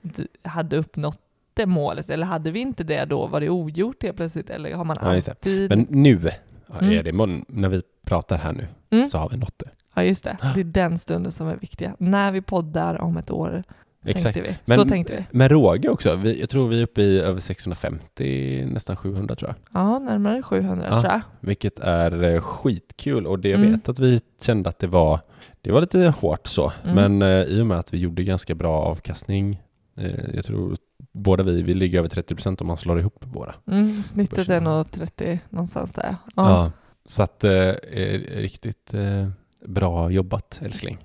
hade 0.42 0.76
uppnått 0.76 1.20
det 1.54 1.66
målet. 1.66 2.10
Eller 2.10 2.26
hade 2.26 2.50
vi 2.50 2.60
inte 2.60 2.84
det 2.84 3.04
då? 3.04 3.26
Var 3.26 3.40
det 3.40 3.48
ogjort 3.50 4.02
helt 4.02 4.16
plötsligt? 4.16 4.50
Eller 4.50 4.74
har 4.74 4.84
man 4.84 4.96
Ja, 5.00 5.08
alltid... 5.14 5.70
Men 5.70 5.86
nu 5.90 6.30
Mm. 6.80 6.92
är 6.98 7.02
det, 7.02 7.12
mon- 7.12 7.44
när 7.48 7.68
vi 7.68 7.82
pratar 8.06 8.38
här 8.38 8.52
nu, 8.52 8.66
Mm. 8.90 9.08
så 9.08 9.18
har 9.18 9.28
vi 9.30 9.36
nått 9.36 9.58
det. 9.58 9.70
Ja, 9.94 10.02
just 10.02 10.24
det. 10.24 10.36
Det 10.54 10.60
är 10.60 10.64
den 10.64 10.98
stunden 10.98 11.32
som 11.32 11.48
är 11.48 11.56
viktiga. 11.56 11.96
När 11.98 12.32
vi 12.32 12.42
poddar 12.42 13.00
om 13.00 13.16
ett 13.16 13.30
år, 13.30 13.62
Exakt. 14.04 14.34
tänkte. 14.34 14.56
Men 14.64 14.78
så 14.78 14.84
tänkte 14.84 15.26
vi. 15.30 15.38
med 15.38 15.50
råge 15.50 15.88
också. 15.88 16.16
Vi, 16.16 16.40
jag 16.40 16.48
tror 16.48 16.68
vi 16.68 16.78
är 16.78 16.82
uppe 16.82 17.02
i 17.02 17.20
över 17.20 17.40
650, 17.40 18.64
nästan 18.72 18.96
700 18.96 19.34
tror 19.34 19.50
jag. 19.50 19.80
Ja, 19.82 19.98
närmare 19.98 20.42
700 20.42 20.86
Ja. 20.90 21.00
tror 21.00 21.12
jag. 21.12 21.20
Vilket 21.40 21.78
är 21.78 22.22
eh, 22.22 22.40
skitkul 22.40 23.26
och 23.26 23.38
det 23.38 23.48
jag 23.48 23.60
Mm. 23.60 23.72
vet 23.72 23.88
att 23.88 23.98
vi 23.98 24.20
kände 24.42 24.68
att 24.68 24.78
det 24.78 24.86
var, 24.86 25.20
det 25.62 25.72
var 25.72 25.80
lite 25.80 26.14
hårt 26.20 26.46
så. 26.46 26.72
Mm. 26.84 26.94
Men 27.18 27.22
eh, 27.30 27.44
i 27.44 27.60
och 27.62 27.66
med 27.66 27.78
att 27.78 27.94
vi 27.94 27.98
gjorde 27.98 28.22
ganska 28.22 28.54
bra 28.54 28.76
avkastning, 28.82 29.62
eh, 29.96 30.34
jag 30.34 30.44
tror 30.44 30.76
båda 31.12 31.42
vi, 31.42 31.62
vi 31.62 31.74
ligger 31.74 31.98
över 31.98 32.08
30% 32.08 32.60
om 32.60 32.66
man 32.66 32.76
slår 32.76 32.98
ihop 33.00 33.24
våra. 33.26 33.54
Mm, 33.66 34.02
snittet 34.02 34.36
Börsen. 34.36 34.54
är 34.54 34.60
nog 34.60 34.90
30 34.90 35.40
någonstans 35.50 35.92
där. 35.92 36.16
Ja. 36.36 36.50
Ja. 36.50 36.72
Så 37.06 37.22
att, 37.22 37.44
eh, 37.44 37.52
eh, 37.52 38.20
riktigt 38.36 38.94
eh, 38.94 39.28
bra 39.66 40.10
jobbat 40.10 40.60
älskling. 40.62 40.98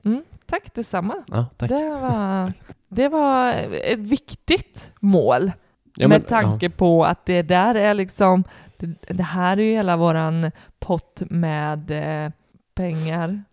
Tack 0.46 0.74
detsamma. 0.76 1.14
Ja, 1.28 1.46
tack. 1.58 1.70
Det 1.70 1.90
var, 2.02 2.54
det 2.90 3.08
var 3.08 3.54
ett 3.84 4.00
viktigt 4.00 4.92
mål 5.00 5.52
Ja, 5.96 6.08
med 6.08 6.20
men- 6.22 6.28
tanke 6.30 6.70
på 6.70 7.06
att 7.06 7.26
det 7.26 7.42
där 7.42 7.76
är 7.76 7.94
liksom, 7.94 8.44
det, 8.78 8.88
det 9.14 9.24
här 9.24 9.58
är 9.58 9.62
ju 9.64 9.72
hela 9.72 9.98
våran 9.98 10.52
pott 10.80 11.22
med 11.30 11.92
eh, 11.92 12.32
pengar. 12.76 13.44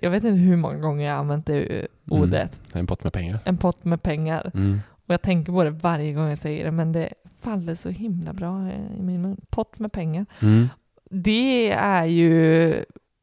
Jag 0.00 0.10
vet 0.10 0.24
inte 0.24 0.38
hur 0.38 0.56
många 0.56 0.78
gånger 0.78 1.06
jag 1.06 1.16
använt 1.16 1.46
det 1.46 1.60
eh, 1.80 1.86
Mm. 2.10 2.22
ordet. 2.22 2.58
En 2.72 2.86
pott 2.86 3.04
med 3.04 3.12
pengar. 3.12 3.38
En 3.44 3.56
pott 3.56 3.84
med 3.84 4.02
pengar. 4.02 4.50
Mm. 4.54 4.80
Och 4.90 5.12
jag 5.14 5.22
tänker 5.22 5.52
på 5.52 5.64
det 5.64 5.70
varje 5.70 6.12
gång 6.12 6.28
jag 6.28 6.38
säger 6.38 6.64
det, 6.64 6.70
men 6.70 6.92
det 6.92 7.08
faller 7.40 7.74
så 7.74 7.88
himla 7.88 8.32
bra 8.32 8.66
eh, 8.68 8.98
i 8.98 9.02
min 9.02 9.22
mun. 9.22 9.40
Pott 9.50 9.78
med 9.78 9.92
pengar. 9.92 10.26
Mm. 10.42 10.68
Det 11.10 11.70
är 11.72 12.04
ju 12.04 12.74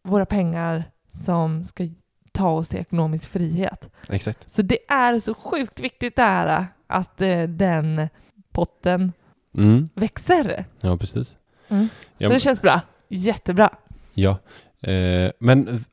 våra 0.03 0.25
pengar 0.25 0.83
som 1.11 1.63
ska 1.63 1.87
ta 2.35 2.49
oss 2.49 2.69
till 2.69 2.79
ekonomisk 2.79 3.29
frihet. 3.31 3.89
Exakt. 4.09 4.51
Så 4.51 4.61
det 4.61 4.77
är 4.87 5.19
så 5.19 5.33
sjukt 5.33 5.79
viktigt 5.79 6.15
det 6.15 6.21
här 6.21 6.65
att 6.87 7.21
eh, 7.21 7.43
den 7.43 8.09
potten 8.51 9.13
Mm. 9.57 9.89
växer. 9.93 10.65
Ja, 10.81 10.97
precis. 10.97 11.37
Mm. 11.67 11.87
Så 12.19 12.29
det 12.29 12.39
känns 12.39 12.61
bra. 12.61 12.81
Jättebra. 13.07 13.69
Ja, 14.13 14.37
eh, 14.81 15.31
men 15.39 15.85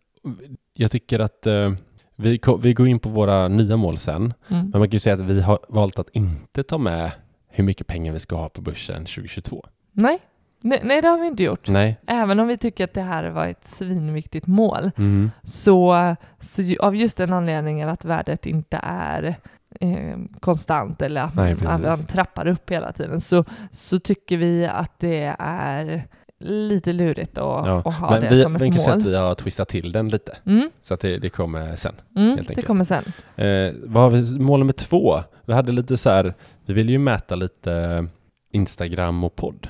jag 0.75 0.91
tycker 0.91 1.19
att 1.19 1.47
eh, 1.47 1.73
vi, 2.17 2.41
vi 2.61 2.75
går 2.75 2.89
in 2.89 2.99
på 2.99 3.09
våra 3.09 3.49
nya 3.49 3.77
mål 3.77 3.99
sen. 3.99 4.23
Mm. 4.23 4.35
Men 4.49 4.71
man 4.71 4.89
kan 4.89 4.91
ju 4.93 4.99
säga 4.99 5.15
att 5.15 5.21
vi 5.21 5.41
har 5.43 5.59
valt 5.69 5.99
att 5.99 6.09
inte 6.17 6.63
ta 6.63 6.79
med 6.79 7.11
hur 7.49 7.65
mycket 7.65 7.87
pengar 7.87 8.13
vi 8.13 8.19
ska 8.21 8.37
ha 8.37 8.49
på 8.49 8.61
börsen 8.61 8.97
2022. 9.05 9.67
Nej. 9.93 10.19
Nej, 10.63 10.81
nej 10.85 11.03
det 11.03 11.09
har 11.09 11.19
vi 11.19 11.27
inte 11.27 11.43
gjort. 11.43 11.69
Nej. 11.69 11.97
Även 12.07 12.41
om 12.41 12.49
vi 12.49 12.57
tycker 12.57 12.85
att 12.85 12.95
det 12.95 13.03
här 13.03 13.31
var 13.31 13.47
ett 13.47 13.69
svinviktigt 13.69 14.47
mål 14.47 14.91
Mm. 14.97 15.31
så, 15.45 15.97
så 16.41 16.63
av 16.81 16.97
just 16.97 17.17
den 17.17 17.33
anledningen 17.33 17.89
att 17.89 18.05
värdet 18.05 18.47
inte 18.47 18.81
är 18.83 19.35
eh, 19.81 20.19
konstant 20.41 21.03
eller 21.03 21.21
att, 21.21 21.35
Nej, 21.37 21.53
att 21.67 21.83
man 21.83 22.07
trappar 22.07 22.47
upp 22.47 22.71
hela 22.71 22.93
tiden 22.93 23.21
så, 23.21 23.45
så 23.71 23.99
tycker 23.99 24.37
vi 24.37 24.67
att 24.67 24.93
det 24.99 25.35
är 25.39 26.05
lite 26.45 26.93
lurigt 26.93 27.39
att, 27.39 27.67
Ja, 27.67 27.83
att 27.85 27.95
ha 27.95 28.11
Men 28.11 28.21
det 28.23 28.29
vi, 28.29 28.43
som 28.43 28.57
ett 28.57 28.63
vi 28.63 28.71
kan 28.71 28.77
mål. 28.91 28.99
att 28.99 29.05
vi 29.05 29.17
har 29.17 29.35
twistat 29.35 29.69
till 29.69 29.93
den 29.93 30.09
lite. 30.09 30.37
Mm, 30.47 30.71
Så 30.83 30.95
att 30.95 31.01
det, 31.01 31.19
det 31.19 31.29
kommer 31.31 31.77
sen. 31.77 31.95
mm, 32.17 32.39
det 32.57 32.63
kommer 32.63 32.85
sen. 32.85 33.05
Eh, 33.37 33.73
vad 33.85 34.03
har 34.03 34.11
vi, 34.11 34.39
mål 34.39 34.59
nummer 34.59 34.73
två? 34.73 35.15
Vi 35.45 35.53
hade 35.53 35.73
lite 35.73 35.97
så 35.97 36.11
här, 36.11 36.35
vi 36.67 36.75
ville 36.75 36.93
ju 36.93 36.99
mäta 36.99 37.35
lite 37.35 38.07
Instagram 38.53 39.25
och 39.25 39.37
podd. 39.37 39.69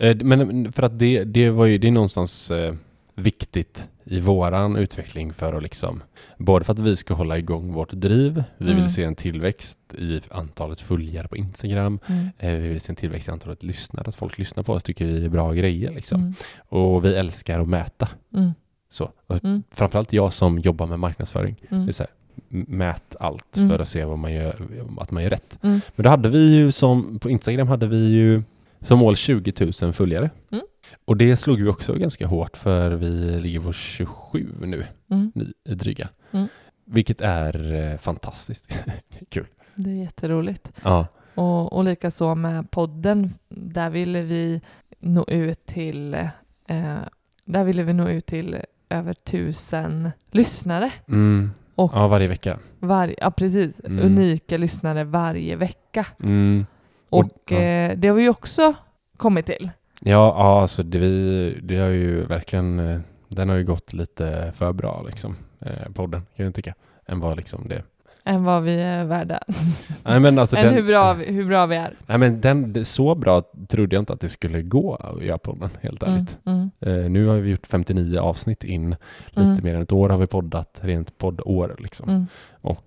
Eh, 0.00 0.16
men 0.16 0.72
för 0.72 0.82
att 0.82 0.98
det, 0.98 1.24
det 1.24 1.50
var 1.50 1.66
ju, 1.66 1.78
det 1.78 1.86
är 1.86 1.92
någonstans 1.92 2.50
eh, 2.50 2.74
viktigt 3.14 3.88
i 4.04 4.20
våran 4.20 4.76
utveckling 4.76 5.32
för 5.32 5.52
att 5.52 5.62
liksom, 5.62 6.02
både 6.38 6.64
för 6.64 6.72
att 6.72 6.78
vi 6.78 6.96
ska 6.96 7.14
hålla 7.14 7.38
igång 7.38 7.72
vårt 7.72 7.92
driv, 7.92 8.44
vi 8.58 8.70
Mm. 8.70 8.80
vill 8.82 8.92
se 8.92 9.04
en 9.04 9.14
tillväxt 9.14 9.78
i 9.98 10.20
antalet 10.30 10.80
följare 10.80 11.28
på 11.28 11.36
Instagram, 11.36 11.98
Mm. 12.06 12.28
eh, 12.38 12.52
vi 12.52 12.68
vill 12.68 12.80
se 12.80 12.92
en 12.92 12.96
tillväxt 12.96 13.28
i 13.28 13.30
antalet 13.30 13.62
lyssnare, 13.62 14.08
att 14.08 14.14
folk 14.14 14.38
lyssnar 14.38 14.62
på 14.62 14.72
oss 14.72 14.82
tycker 14.82 15.04
vi 15.06 15.24
är 15.24 15.28
bra 15.28 15.52
grejer 15.52 15.92
liksom. 15.92 16.20
Mm. 16.20 16.34
Och 16.68 17.04
vi 17.04 17.14
älskar 17.14 17.60
att 17.60 17.68
mäta. 17.68 18.08
Mm. 18.34 18.50
Så. 18.90 19.10
Och 19.26 19.44
Mm. 19.44 19.62
Framförallt 19.74 20.12
jag 20.12 20.32
som 20.32 20.58
jobbar 20.58 20.86
med 20.86 20.98
marknadsföring. 20.98 21.56
Det 21.60 21.74
är 21.74 21.78
Mm. 21.78 21.86
här, 21.98 22.06
m- 22.50 22.66
mät 22.68 23.16
allt 23.20 23.46
för 23.70 23.78
att 23.78 23.88
se 23.88 24.04
vad 24.04 24.18
man 24.18 24.32
gör, 24.32 24.54
att 24.98 25.10
man 25.10 25.22
gör 25.22 25.30
rätt. 25.30 25.58
Men 25.60 25.80
då 25.96 26.08
hade 26.08 26.28
vi 26.28 26.54
ju 26.56 26.72
som, 26.72 27.18
på 27.18 27.30
Instagram 27.30 27.68
hade 27.68 27.86
vi 27.86 28.08
ju 28.08 28.42
som 28.86 28.98
mål 28.98 29.16
20 29.16 29.52
000 29.82 29.92
följare. 29.92 30.30
Mm. 30.50 30.64
Och 31.04 31.16
det 31.16 31.36
slog 31.36 31.60
vi 31.62 31.68
också 31.68 31.94
ganska 31.94 32.26
hårt 32.26 32.56
för 32.56 32.90
vi 32.90 33.40
ligger 33.40 33.60
på 33.60 33.72
27 33.72 34.52
nu, 34.60 34.86
Mm. 35.10 35.32
dryga. 35.64 36.08
Mm. 36.32 36.48
Vilket 36.84 37.20
är 37.20 37.72
eh, 37.92 37.98
fantastiskt 37.98 38.68
kul. 39.28 39.46
Det 39.74 39.90
är 39.90 39.94
jätteroligt. 39.94 40.72
Ja. 40.84 41.06
Och, 41.34 41.72
och 41.72 41.84
likaså 41.84 42.34
med 42.34 42.70
podden, 42.70 43.30
där 43.48 43.90
ville 43.90 44.22
vi 44.22 44.60
nå 44.98 45.24
ut 45.28 45.66
till 45.66 46.14
eh, 46.68 46.96
där 47.44 47.64
ville 47.64 47.82
vi 47.82 47.92
nå 47.92 48.08
ut 48.08 48.26
till 48.26 48.56
över 48.88 49.12
tusen 49.14 50.10
lyssnare. 50.30 50.92
Mm. 51.08 51.50
Och 51.74 51.90
ja, 51.94 52.08
varje 52.08 52.28
vecka. 52.28 52.58
var, 52.78 53.14
ja, 53.18 53.30
precis. 53.30 53.80
Mm. 53.84 54.06
Unika 54.06 54.56
lyssnare 54.56 55.04
varje 55.04 55.56
vecka. 55.56 56.06
Mm. 56.22 56.66
Och- 57.10 57.24
Och, 57.24 57.52
ja. 57.52 57.56
eh, 57.56 57.96
det 57.98 58.08
har 58.08 58.14
vi 58.14 58.22
ju 58.22 58.28
också 58.28 58.74
kommit 59.16 59.46
till. 59.46 59.70
Ja, 60.00 60.10
ja 60.10 60.60
alltså 60.60 60.82
det, 60.82 60.98
vi, 60.98 61.58
det 61.62 61.76
har 61.78 61.88
ju 61.88 62.24
verkligen, 62.26 62.78
eh, 62.80 63.00
den 63.28 63.48
har 63.48 63.56
ju 63.56 63.64
gått 63.64 63.92
lite 63.92 64.52
för 64.54 64.72
bra 64.72 65.04
liksom, 65.08 65.36
eh, 65.60 65.92
podden 65.94 66.26
kan 66.36 66.44
jag 66.46 66.54
tycka, 66.54 66.74
än 67.06 67.20
vad 67.20 67.36
liksom 67.36 67.68
det 67.68 67.82
Än 68.28 68.44
vad 68.44 68.62
vi 68.62 68.80
är 68.80 69.04
värda. 69.04 69.40
Nej 70.02 70.20
men 70.20 70.38
alltså 70.38 70.56
Än 70.56 70.64
den, 70.64 70.74
hur, 70.74 70.82
bra 70.82 71.14
vi, 71.14 71.24
hur 71.32 71.44
bra 71.44 71.66
vi 71.66 71.76
är. 71.76 71.96
nej, 72.06 72.18
men 72.18 72.40
den, 72.40 72.84
så 72.84 73.14
bra 73.14 73.42
trodde 73.68 73.96
jag 73.96 74.02
inte 74.02 74.12
att 74.12 74.20
det 74.20 74.28
skulle 74.28 74.62
gå 74.62 74.94
att 74.94 75.22
göra 75.24 75.38
podden, 75.38 75.70
helt 75.80 76.02
Mm, 76.02 76.14
ärligt. 76.14 76.38
mm, 76.44 76.70
Eh, 76.80 77.10
nu 77.10 77.26
har 77.26 77.36
vi 77.36 77.50
gjort 77.50 77.66
59 77.66 78.18
avsnitt 78.18 78.64
in, 78.64 78.90
lite 79.26 79.40
Mm. 79.40 79.58
mer 79.62 79.74
än 79.74 79.82
ett 79.82 79.92
år 79.92 80.08
har 80.08 80.18
vi 80.18 80.26
poddat, 80.26 80.80
rent 80.82 81.18
poddår 81.18 81.76
liksom. 81.78 82.08
mm, 82.08 82.26
Och 82.60 82.84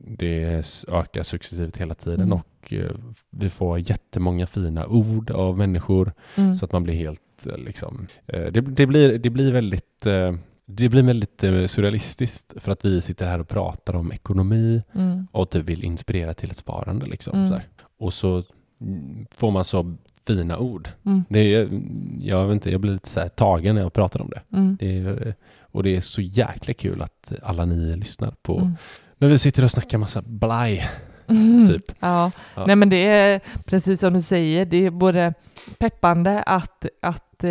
det 0.00 0.62
ökar 0.88 1.22
successivt 1.22 1.76
hela 1.76 1.94
tiden 1.94 2.20
Mm. 2.20 2.32
och 2.32 2.72
eh, 2.72 2.90
vi 3.30 3.48
får 3.50 3.78
jättemånga 3.78 4.46
fina 4.46 4.86
ord 4.86 5.30
av 5.30 5.58
människor 5.58 6.12
mm, 6.36 6.56
så 6.56 6.64
att 6.64 6.72
man 6.72 6.82
blir 6.82 6.94
helt 6.94 7.46
eh, 7.46 7.56
liksom, 7.58 8.06
eh, 8.26 8.40
det, 8.52 8.60
det, 8.60 8.86
blir, 8.86 9.18
det 9.18 9.30
blir 9.30 9.52
väldigt 9.52 10.06
det 10.68 10.88
blir 10.88 11.02
väldigt 11.02 11.40
surrealistiskt 11.70 12.52
för 12.56 12.72
att 12.72 12.84
vi 12.84 13.00
sitter 13.00 13.26
här 13.26 13.38
och 13.38 13.48
pratar 13.48 13.96
om 13.96 14.12
ekonomi 14.12 14.82
mm, 14.94 15.26
och 15.32 15.50
typ 15.50 15.64
vill 15.64 15.84
inspirera 15.84 16.34
till 16.34 16.50
ett 16.50 16.56
sparande. 16.56 17.06
Liksom, 17.06 17.38
Mm. 17.38 17.48
så. 17.48 17.60
Och 17.98 18.14
så 18.14 18.42
får 19.30 19.50
man 19.50 19.64
så 19.64 19.94
fina 20.26 20.58
ord. 20.58 20.88
mm, 21.04 21.24
Det 21.28 21.54
är, 21.54 21.68
jag, 22.20 22.46
vet 22.46 22.54
inte, 22.54 22.70
jag 22.70 22.80
blir 22.80 22.92
lite 22.92 23.08
så 23.08 23.20
här 23.20 23.28
tagen 23.28 23.74
när 23.74 23.82
jag 23.82 23.92
pratar 23.92 24.20
om 24.20 24.30
det. 24.30 24.42
mm, 24.56 24.76
det 24.80 24.98
är, 24.98 25.34
och 25.60 25.82
det 25.82 25.96
är 25.96 26.00
så 26.00 26.20
jäkla 26.20 26.74
kul 26.74 27.02
att 27.02 27.32
alla 27.42 27.64
ni 27.64 27.96
lyssnar 27.96 28.34
på 28.42 28.58
mm. 28.58 28.72
När 29.18 29.28
vi 29.28 29.38
sitter 29.38 29.64
och 29.64 29.70
snackar 29.70 29.98
massa 29.98 30.22
blaj. 30.22 30.88
Mm. 31.28 31.68
Typ. 31.68 31.84
Ja. 32.00 32.30
Ja. 32.54 32.66
Nej 32.66 32.76
men 32.76 32.88
det 32.88 33.06
är 33.06 33.40
precis 33.64 34.00
som 34.00 34.12
du 34.14 34.22
säger, 34.22 34.64
det 34.66 34.86
är 34.86 34.90
både 34.90 35.34
peppande 35.78 36.42
att, 36.42 36.86
att 37.02 37.44
eh, 37.44 37.48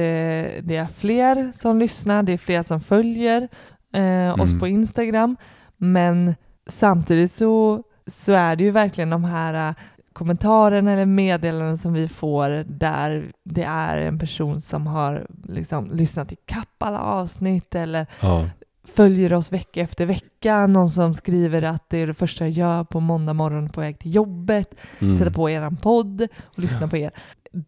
det 0.63 0.75
är 0.75 0.87
fler 0.87 1.51
som 1.53 1.79
lyssnar, 1.79 2.23
det 2.23 2.33
är 2.33 2.37
fler 2.37 2.63
som 2.63 2.81
följer 2.81 3.47
eh, 3.93 4.33
oss 4.41 4.49
Mm. 4.49 4.59
på 4.59 4.67
Instagram, 4.67 5.37
men 5.77 6.35
samtidigt 6.67 7.31
så, 7.33 7.83
så 8.07 8.33
är 8.33 8.55
det 8.55 8.63
ju 8.63 8.71
verkligen 8.71 9.09
de 9.09 9.23
här 9.23 9.69
eh, 9.69 9.75
kommentarerna 10.13 10.91
eller 10.91 11.05
meddelanden 11.05 11.77
som 11.77 11.93
vi 11.93 12.07
får 12.07 12.49
där 12.67 13.31
det 13.43 13.63
är 13.63 13.97
en 13.97 14.19
person 14.19 14.61
som 14.61 14.87
har 14.87 15.27
liksom 15.49 15.89
lyssnat 15.93 16.31
i 16.31 16.35
kapp 16.45 16.83
alla 16.83 16.99
avsnitt 17.01 17.75
eller 17.75 18.07
Ja. 18.21 18.49
Följer 18.85 19.33
oss 19.33 19.51
vecka 19.51 19.81
efter 19.81 20.05
vecka. 20.05 20.67
Någon 20.67 20.89
som 20.89 21.13
skriver 21.13 21.61
att 21.61 21.89
det 21.89 21.97
är 21.97 22.07
det 22.07 22.13
första 22.13 22.43
jag 22.43 22.51
gör 22.51 22.83
på 22.83 22.99
måndag 22.99 23.33
morgon 23.33 23.69
på 23.69 23.81
väg 23.81 23.99
till 23.99 24.15
jobbet. 24.15 24.75
Mm. 24.99 25.19
Sätta 25.19 25.31
på 25.31 25.49
er 25.49 25.69
podd 25.81 26.21
och 26.45 26.59
lyssna 26.59 26.87
på 26.87 26.97
er. 26.97 27.11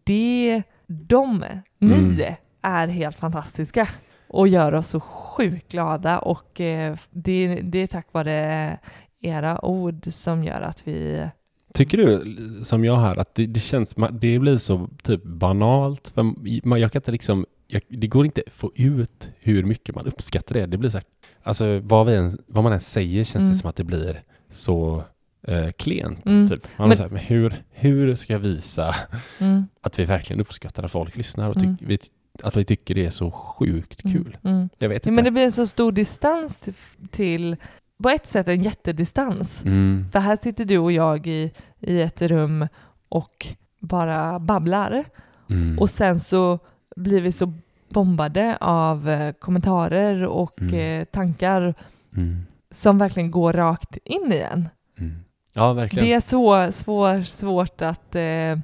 Det, 0.04 0.62
de, 0.86 1.44
ni 1.78 1.94
Mm. 1.94 2.34
är 2.62 2.88
helt 2.88 3.16
fantastiska 3.18 3.88
och 4.28 4.48
gör 4.48 4.74
oss 4.74 4.88
så 4.88 5.00
sjukt 5.00 5.72
glada 5.72 6.18
och 6.18 6.60
eh, 6.60 6.96
det, 7.10 7.60
det 7.62 7.78
är 7.78 7.86
tack 7.86 8.06
vare 8.12 8.78
era 9.20 9.64
ord 9.64 10.12
som 10.12 10.44
gör 10.44 10.60
att 10.60 10.88
vi... 10.88 11.26
Tycker 11.74 11.98
du, 11.98 12.36
som 12.64 12.84
jag 12.84 12.96
här, 12.96 13.16
att 13.16 13.34
det, 13.34 13.46
det 13.46 13.60
känns, 13.60 13.94
det 14.12 14.38
blir 14.38 14.56
så 14.56 14.88
typ 15.02 15.24
banalt? 15.24 16.08
För 16.08 16.22
man, 16.66 16.80
jag 16.80 16.92
kan 16.92 16.98
inte 16.98 17.10
liksom, 17.12 17.46
jag, 17.68 17.82
det 17.88 18.06
går 18.06 18.24
inte 18.24 18.42
att 18.46 18.52
få 18.52 18.72
ut 18.74 19.30
hur 19.38 19.62
mycket 19.64 19.94
man 19.94 20.06
uppskattar 20.06 20.54
det. 20.54 20.66
Det 20.66 20.78
blir 20.78 20.90
så 20.90 20.96
här, 20.98 21.04
alltså 21.42 21.78
vad, 21.80 22.06
vi 22.06 22.14
än, 22.14 22.38
vad 22.46 22.64
man 22.64 22.72
än 22.72 22.80
säger 22.80 23.24
känns 23.24 23.42
Mm. 23.42 23.52
det 23.52 23.58
som 23.58 23.70
att 23.70 23.76
det 23.76 23.84
blir 23.84 24.22
så 24.48 25.02
eh, 25.42 25.70
klent. 25.70 26.26
Mm. 26.26 26.48
Typ. 26.48 26.66
Man 26.76 26.88
Men- 26.88 26.96
så 26.96 27.02
här, 27.02 27.10
men 27.10 27.20
hur, 27.22 27.62
hur 27.70 28.14
ska 28.14 28.32
jag 28.32 28.40
visa 28.40 28.94
Mm, 29.38 29.64
att 29.80 29.98
vi 29.98 30.04
verkligen 30.04 30.40
uppskattar 30.40 30.82
att 30.82 30.90
folk 30.92 31.16
lyssnar 31.16 31.48
och 31.48 31.56
Mm. 31.56 31.76
vi, 31.80 31.98
att 32.42 32.56
vi 32.56 32.64
tycker 32.64 32.94
det 32.94 33.06
är 33.06 33.10
så 33.10 33.30
sjukt 33.30 34.02
kul? 34.02 34.38
Mm, 34.44 34.56
mm. 34.56 34.68
Jag 34.78 34.88
vet 34.88 35.06
Ja, 35.06 35.10
inte. 35.10 35.16
men 35.16 35.24
det 35.24 35.30
blir 35.30 35.42
en 35.44 35.52
så 35.52 35.66
stor 35.66 35.92
distans 35.92 36.56
till, 36.56 36.74
till 37.10 37.56
på 38.02 38.08
ett 38.08 38.26
sätt 38.26 38.48
en 38.48 38.62
jättedistans. 38.62 39.62
mm. 39.64 40.06
För 40.12 40.18
här 40.18 40.38
sitter 40.42 40.64
du 40.64 40.78
och 40.78 40.92
jag 40.92 41.26
i, 41.26 41.52
i 41.80 42.00
ett 42.00 42.22
rum 42.22 42.66
och 43.08 43.46
bara 43.80 44.38
babblar. 44.38 45.04
Mm. 45.50 45.78
Och 45.78 45.90
sen 45.90 46.20
så 46.20 46.58
blir 46.98 47.20
vi 47.20 47.32
så 47.32 47.52
bombade 47.88 48.56
av 48.60 49.08
eh, 49.10 49.32
kommentarer 49.32 50.22
och 50.26 50.60
Mm. 50.60 50.74
eh, 51.00 51.04
tankar 51.04 51.74
Mm. 52.16 52.46
som 52.70 52.98
verkligen 52.98 53.30
går 53.30 53.52
rakt 53.52 53.96
in 54.04 54.32
i 54.32 54.38
en. 54.52 54.68
Mm. 54.98 55.14
Ja, 55.52 55.72
verkligen. 55.72 56.06
Det 56.08 56.14
är 56.14 56.20
så 56.20 56.72
svår, 56.72 57.22
svårt 57.22 57.82
att 57.82 58.14
eh, 58.14 58.58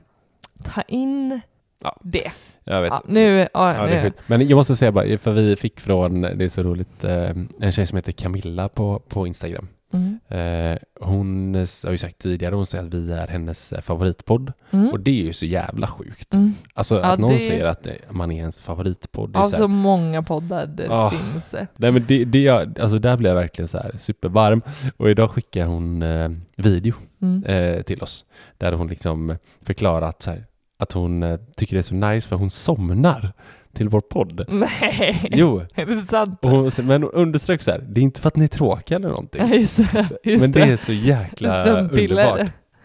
ta 0.65 0.83
in 0.89 1.41
Ja. 1.83 1.97
det. 2.03 2.31
jag 2.65 2.83
vet. 2.83 2.91
Ja, 2.93 3.03
nu, 3.09 3.39
ja, 3.55 3.75
Ja, 3.75 3.87
nu. 3.87 4.13
Men 4.27 4.49
jag 4.49 4.57
måste 4.57 4.77
säga 4.77 4.93
bara, 4.93 5.19
för 5.19 5.33
vi 5.33 5.57
fick 5.57 5.81
från, 5.81 6.21
det 6.21 6.45
är 6.45 6.49
så 6.49 6.63
roligt, 6.63 7.05
eh, 7.05 7.31
en 7.61 7.73
tjej 7.73 7.87
som 7.87 7.97
heter 7.97 8.13
Camilla 8.13 8.69
på, 8.69 8.99
på 9.09 9.27
Instagram. 9.27 9.69
Mm. 9.95 10.19
Eh, 10.29 10.79
hon 11.01 11.55
eh, 11.55 11.67
har 11.85 11.91
ju 11.93 11.99
sagt 11.99 12.19
tidigare, 12.19 12.55
hon 12.55 12.67
säger 12.67 12.85
att 12.85 12.95
vi 12.95 13.13
är 13.13 13.27
hennes 13.27 13.73
eh, 13.73 13.81
favoritpodd. 13.81 14.53
Mm. 14.71 14.89
Och 14.91 15.01
det 15.01 15.11
är 15.21 15.25
ju 15.25 15.33
så 15.33 15.47
jävla 15.47 15.87
sjukt. 15.87 16.35
Mm. 16.35 16.55
Alltså 16.75 16.95
Ja, 17.01 17.03
att 17.05 17.19
någon 17.19 17.31
det- 17.35 17.39
säger 17.41 17.65
att 17.65 17.83
det, 17.83 17.97
man 18.11 18.31
är 18.31 18.37
ens 18.37 18.61
favoritpodd. 18.61 19.37
Av 19.37 19.45
så 19.45 19.51
här, 19.51 19.57
så 19.59 19.69
många 19.69 20.23
poddar 20.23 20.67
det 20.67 20.87
Ah. 20.91 21.11
finns. 21.11 21.55
nej 21.77 21.93
men 21.93 22.05
det, 22.09 22.25
det, 22.25 22.39
gör- 22.39 22.73
alltså 22.81 22.99
där 22.99 23.17
blir 23.17 23.31
jag 23.31 23.37
verkligen 23.37 23.69
så 23.69 23.79
här 23.79 23.93
supervarm. 23.97 24.63
Och 24.97 25.11
idag 25.11 25.31
skickar 25.31 25.67
hon 25.67 26.03
eh, 26.03 26.31
video 26.57 26.95
Mm. 27.23 27.45
eh, 27.45 27.83
till 27.83 28.03
oss. 28.03 28.25
Där 28.59 28.73
hon 28.73 28.89
liksom 28.89 29.37
förklarar 29.63 30.09
att, 30.09 30.25
här, 30.27 30.45
att 30.79 30.93
hon 30.93 31.23
eh, 31.23 31.39
tycker 31.57 31.75
det 31.77 31.81
är 31.81 31.83
så 31.83 31.95
nice 31.95 32.29
för 32.29 32.37
hon 32.37 32.51
somnar 32.51 33.33
till 33.75 33.89
vår 33.89 34.01
podd. 34.01 34.45
Nej, 34.49 35.29
Jo, 35.31 35.63
är 35.75 35.87
det 35.87 36.03
sant? 36.11 36.39
hon, 36.43 36.71
men 36.83 37.03
hon 37.03 37.13
underströk 37.13 37.63
så 37.63 37.71
här, 37.71 37.85
det 37.89 38.01
är 38.01 38.03
inte 38.03 38.21
för 38.21 38.29
att 38.29 38.37
ni 38.37 38.45
är 38.45 38.49
tråkiga 38.49 38.97
eller 38.99 39.09
någonting. 39.09 39.41
Ja, 39.49 39.55
just 39.55 39.77
det. 39.77 40.09
Just 40.25 40.41
men 40.43 40.53
det 40.53 40.61
är 40.61 40.77
så 40.77 40.93
jäkla 40.93 41.65
underbart. 41.81 42.41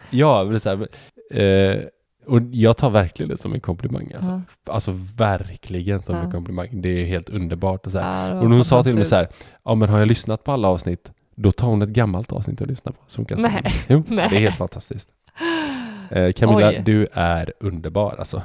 Ja, 0.09 0.43
men 0.43 0.59
så 0.59 0.69
här, 0.69 0.87
eh, 1.41 1.77
och 2.27 2.41
jag 2.51 2.77
tar 2.77 2.89
verkligen 2.89 3.29
det 3.29 3.37
som 3.37 3.53
en 3.53 3.59
komplimang. 3.59 4.11
Alltså, 4.15 4.29
Ja. 4.29 4.73
alltså 4.73 4.91
verkligen 5.17 6.01
som 6.03 6.15
Ja. 6.15 6.21
en 6.21 6.31
komplimang. 6.31 6.81
Det 6.81 6.89
är 7.01 7.05
helt 7.05 7.29
underbart. 7.29 7.85
Och, 7.85 7.91
så 7.91 7.99
här. 7.99 8.35
Ja, 8.35 8.41
och 8.41 8.49
hon 8.49 8.63
sa 8.63 8.83
till 8.83 8.95
mig 8.95 9.05
så 9.05 9.15
här, 9.15 9.27
ja 9.65 9.75
men 9.75 9.89
har 9.89 9.99
jag 9.99 10.07
lyssnat 10.07 10.43
på 10.43 10.51
alla 10.51 10.67
avsnitt, 10.67 11.11
då 11.35 11.51
tar 11.51 11.67
hon 11.67 11.81
ett 11.81 11.89
gammalt 11.89 12.31
avsnitt 12.31 12.61
att 12.61 12.67
lyssna 12.67 12.91
på. 12.91 12.97
Som 13.07 13.25
kan 13.25 13.41
Nej. 13.41 13.73
Jo, 13.87 14.03
Nej. 14.07 14.27
det 14.29 14.35
är 14.35 14.39
helt 14.39 14.55
fantastiskt. 14.57 15.09
Eh, 16.09 16.31
Camilla, 16.31 16.69
Oj. 16.69 16.81
du 16.85 17.07
är 17.13 17.53
underbar 17.59 18.15
alltså. 18.19 18.41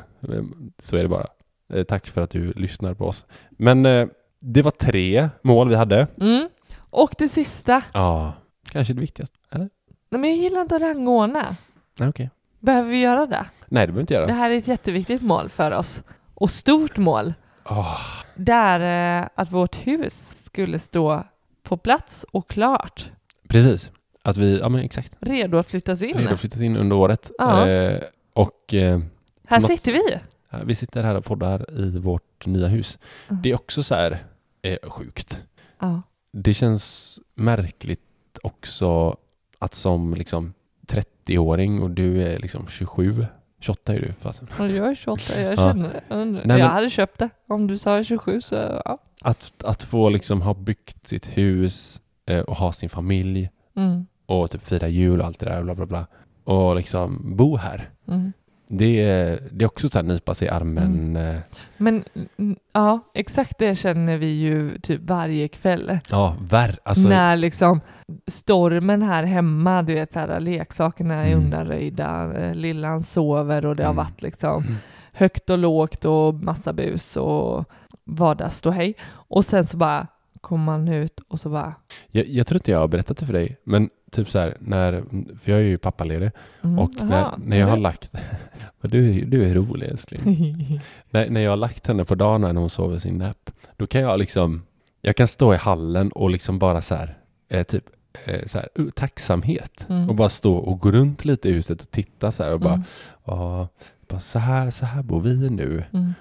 Så 0.79 0.97
är 0.97 1.03
det 1.03 1.09
bara. 1.09 1.27
Eh, 1.73 1.85
tack 1.85 2.07
för 2.07 2.21
att 2.21 2.31
du 2.31 2.53
lyssnar 2.53 2.95
på 2.95 3.05
oss. 3.07 3.27
Men 3.51 3.87
eh, 3.87 4.07
det 4.41 4.63
var 4.63 4.71
tre 4.71 5.29
mål 5.43 5.69
vi 5.69 5.75
hade. 5.75 6.07
Mm. 6.21 6.49
Och 6.91 7.15
det 7.19 7.29
sista, 7.29 7.83
Ja, 7.95 8.33
kanske 8.71 8.95
det 8.95 9.01
viktigaste. 9.01 9.37
Eller? 9.51 9.69
Nej, 10.11 10.21
men 10.21 10.31
jag 10.31 10.39
gillar 10.39 10.61
inte 10.61 10.77
att 10.77 10.83
rangordna. 10.83 11.57
Nej, 11.99 12.09
okej. 12.09 12.31
Behöver 12.61 12.91
vi 12.91 13.01
göra 13.01 13.27
det? 13.27 13.45
Nej, 13.69 13.87
det 13.87 13.93
behöver 13.93 14.01
inte 14.01 14.15
göra. 14.15 14.27
Det 14.27 14.33
här 14.33 14.51
är 14.51 14.55
ett 14.59 14.69
jätteviktigt 14.69 15.23
mål 15.23 15.49
för 15.49 15.71
oss. 15.73 16.03
Och 16.35 16.51
stort 16.51 16.97
mål. 16.97 17.35
Åh, 17.65 18.01
Det 18.37 18.53
är 18.53 19.21
eh, 19.23 19.29
att 19.35 19.53
vårt 19.53 19.77
hus 19.87 20.37
skulle 20.45 20.79
stå 20.79 21.25
på 21.63 21.77
plats 21.77 22.27
och 22.33 22.49
klart. 22.49 23.11
precis. 23.49 23.91
Att 24.23 24.37
vi, 24.37 24.59
ja 24.61 24.69
men 24.69 24.81
exakt, 24.81 25.17
Redo 25.21 25.59
att 25.59 25.71
flyttas 25.71 26.03
in. 26.03 26.19
redo 26.19 26.35
att 26.35 26.41
flyttas 26.41 26.61
in 26.61 26.77
under 26.77 26.97
året. 26.97 27.31
Ja. 27.39 27.69
Eh, 27.69 28.01
och 28.33 28.75
eh, 28.75 29.01
Här 29.47 29.61
något- 29.61 29.67
sitter 29.67 29.93
vi. 29.93 30.19
Vi 30.65 30.75
sitter 30.75 31.03
här 31.05 31.15
och 31.15 31.25
poddar 31.25 31.67
i 31.81 31.99
vårt 31.99 32.47
nya 32.47 32.67
hus. 32.69 32.99
Mm. 33.29 33.43
Det 33.43 33.51
är 33.51 33.55
också 33.55 33.83
så 33.83 33.95
här 33.95 34.25
eh, 34.63 34.91
sjukt. 34.91 35.43
Ja. 35.81 36.03
Det 36.33 36.55
känns 36.55 37.21
märkligt 37.35 38.01
också 38.43 39.17
att 39.59 39.75
som 39.75 40.15
liksom 40.15 40.53
30-åring 40.87 41.83
och 41.83 41.91
du 41.91 42.23
är 42.23 42.39
liksom 42.39 42.67
27, 42.69 43.27
28 43.61 43.95
är 43.95 44.01
du 44.01 44.13
fasen. 44.13 44.49
Jag 44.59 44.71
är 44.77 44.95
28, 44.95 45.41
jag 45.41 45.53
Ja. 45.53 45.57
känner 45.57 45.89
det. 45.93 46.03
Jag, 46.09 46.27
Nej, 46.29 46.41
jag 46.45 46.47
men- 46.59 46.61
hade 46.61 46.91
köpt 46.91 47.19
det. 47.19 47.31
Om 47.49 47.67
du 47.67 47.79
sa 47.79 48.05
27 48.05 48.41
så 48.41 48.55
ja. 48.85 48.99
Att, 49.23 49.65
att 49.65 49.83
få 49.83 50.09
liksom 50.09 50.43
ha 50.43 50.55
byggt 50.55 51.07
sitt 51.07 51.27
hus 51.39 52.01
eh, 52.27 52.41
och 52.41 52.57
ha 52.57 52.73
sin 52.73 52.91
familj 52.91 53.51
Mm. 53.77 54.07
och 54.27 54.51
typ 54.51 54.65
fira 54.65 54.89
jul 54.89 55.21
och 55.21 55.27
allt 55.27 55.39
det 55.39 55.47
där 55.47 55.63
bla 55.63 55.75
bla 55.75 55.87
bla. 55.87 56.07
Och 56.45 56.77
liksom 56.77 57.37
bo 57.37 57.57
här. 57.57 57.91
Mm. 58.09 58.33
Det 58.69 59.01
är, 59.01 59.41
det 59.51 59.65
är 59.65 59.67
också 59.67 59.89
så 59.89 59.99
här 59.99 60.03
nypa 60.05 60.35
sig 60.35 60.49
i 60.49 60.51
armen. 60.51 61.17
eh, 61.17 61.37
Men 61.77 62.05
mm, 62.39 62.57
ja, 62.73 63.01
exakt 63.15 63.59
det 63.59 63.75
känner 63.75 64.17
vi 64.17 64.27
ju 64.27 64.79
typ 64.79 65.01
varje 65.05 65.49
kväll. 65.49 65.99
Ja, 66.11 66.37
värr. 66.41 66.79
Alltså, 66.85 67.09
När 67.09 67.37
liksom 67.37 67.81
stormen 68.27 69.03
här 69.03 69.23
hemma, 69.25 69.83
du 69.83 69.95
vet 69.95 70.13
så 70.13 70.19
här, 70.19 70.41
leksakerna 70.41 71.15
är 71.15 71.33
Mm. 71.33 71.45
undanröjda, 71.45 72.33
eh, 72.37 72.55
lillan 72.55 73.03
sover 73.03 73.67
och 73.67 73.77
det 73.77 73.83
har 73.83 73.93
Mm. 73.93 74.05
varit 74.05 74.23
liksom 74.23 74.63
Mm. 74.63 74.75
högt 75.13 75.51
och 75.51 75.59
lågt 75.59 76.05
och 76.05 76.35
massa 76.35 76.73
bus 76.73 77.17
och 77.17 77.65
vardagsståhej. 78.05 78.95
Och 79.11 79.45
sen 79.45 79.67
så 79.67 79.77
bara 79.77 80.07
kommer 80.45 80.65
man 80.65 80.89
ut 80.89 81.21
och 81.29 81.41
så 81.41 81.49
bara 81.51 81.75
jag, 82.11 82.27
jag 82.27 82.47
tror 82.47 82.57
inte 82.59 82.71
jag 82.71 82.79
har 82.79 82.89
berättat 82.89 83.17
det 83.17 83.27
för 83.27 83.33
dig, 83.33 83.57
men 83.65 83.91
typ 84.13 84.31
så 84.31 84.39
här, 84.39 84.57
när, 84.61 85.05
för 85.39 85.51
jag 85.53 85.61
är 85.61 85.65
ju 85.65 85.79
pappaledig 85.79 86.31
mm, 86.63 86.79
och 86.79 86.91
när, 87.05 87.23
aha, 87.23 87.39
när 87.39 87.57
jag 87.57 87.67
har 87.67 87.77
lagt, 87.77 88.11
du, 88.81 89.11
är- 89.21 89.27
du 89.27 89.45
är 89.45 89.55
rolig 89.55 89.87
älskling. 89.87 90.21
när, 91.11 91.31
när 91.31 91.41
jag 91.41 91.51
har 91.53 91.57
lagt 91.57 91.87
henne 91.87 92.05
på 92.05 92.15
dagen 92.15 92.41
när 92.41 92.55
hon 92.55 92.71
sover 92.71 92.99
sin 92.99 93.19
nap, 93.19 93.51
då 93.77 93.87
kan 93.87 94.01
jag 94.01 94.19
liksom, 94.19 94.63
jag 95.03 95.17
kan 95.17 95.29
stå 95.29 95.55
i 95.55 95.57
hallen 95.57 96.13
och 96.13 96.31
liksom 96.31 96.59
bara 96.59 96.83
så 96.83 96.95
här, 96.95 97.19
eh, 97.49 97.63
typ 97.63 97.85
eh, 98.27 98.45
så 98.47 98.59
här, 98.59 98.69
uh, 98.79 98.91
tacksamhet 98.91 99.87
Mm. 99.89 100.09
och 100.09 100.15
bara 100.15 100.29
stå 100.29 100.55
och 100.57 100.79
gå 100.81 100.91
runt 100.91 101.25
lite 101.25 101.49
i 101.49 101.53
huset 101.53 101.83
och 101.83 101.91
titta 101.91 102.33
så 102.33 102.43
här 102.45 102.53
och 102.53 102.61
bara, 102.61 102.75
Mm, 102.75 103.67
bara 104.09 104.21
så 104.21 104.39
här, 104.39 104.71
så 104.71 104.87
här 104.87 105.03
bor 105.03 105.21
vi 105.21 105.51
nu. 105.51 105.85
mm, 105.93 106.15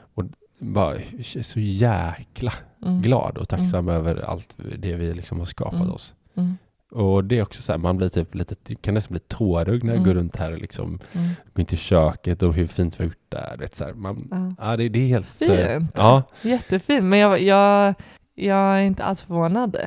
Bara 0.64 0.96
är 0.96 1.42
så 1.44 1.60
jäkla 1.60 2.54
mm, 2.86 3.02
glad 3.02 3.38
och 3.38 3.50
tacksam 3.50 3.90
över 3.90 4.30
allt 4.30 4.56
det 4.78 4.96
vi 4.96 5.14
liksom 5.14 5.38
har 5.40 5.46
skapat 5.46 5.80
Mm. 5.82 5.92
oss. 5.92 6.14
mm, 6.36 6.58
Och 6.92 7.24
det 7.24 7.38
är 7.38 7.44
också 7.44 7.62
så 7.62 7.72
här, 7.72 7.80
man 7.80 7.98
blir 7.98 8.10
typ 8.10 8.36
lite, 8.36 8.76
kan 8.76 8.94
nästan 8.94 9.12
bli 9.14 9.20
tårögd 9.20 9.84
när 9.84 9.94
jag 9.94 9.98
Mm. 10.02 10.08
går 10.10 10.14
runt 10.22 10.36
här 10.36 10.52
och 10.52 10.58
liksom 10.60 11.00
mm. 11.14 11.28
går 11.54 11.60
in 11.60 11.66
till 11.66 11.78
köket 11.78 12.44
och 12.44 12.54
hur 12.54 12.68
fint 12.68 13.00
vi 13.00 13.04
har 13.04 13.08
gjort 13.10 13.30
där. 13.30 13.56
Vet, 13.60 13.76
så 13.76 13.86
här, 13.86 13.94
man, 13.94 14.28
Ja. 14.60 14.70
ja, 14.72 14.78
det, 14.78 14.90
det 14.90 15.00
är 15.00 15.08
helt... 15.08 15.42
eh, 15.42 15.48
Fint. 15.74 15.92
Ja, 15.96 16.24
Jättefint, 16.42 17.04
men 17.04 17.20
jag, 17.20 17.42
jag, 17.42 17.94
jag 18.36 18.58
är 18.80 18.82
inte 18.82 19.04
alls 19.04 19.22
förvånad 19.22 19.78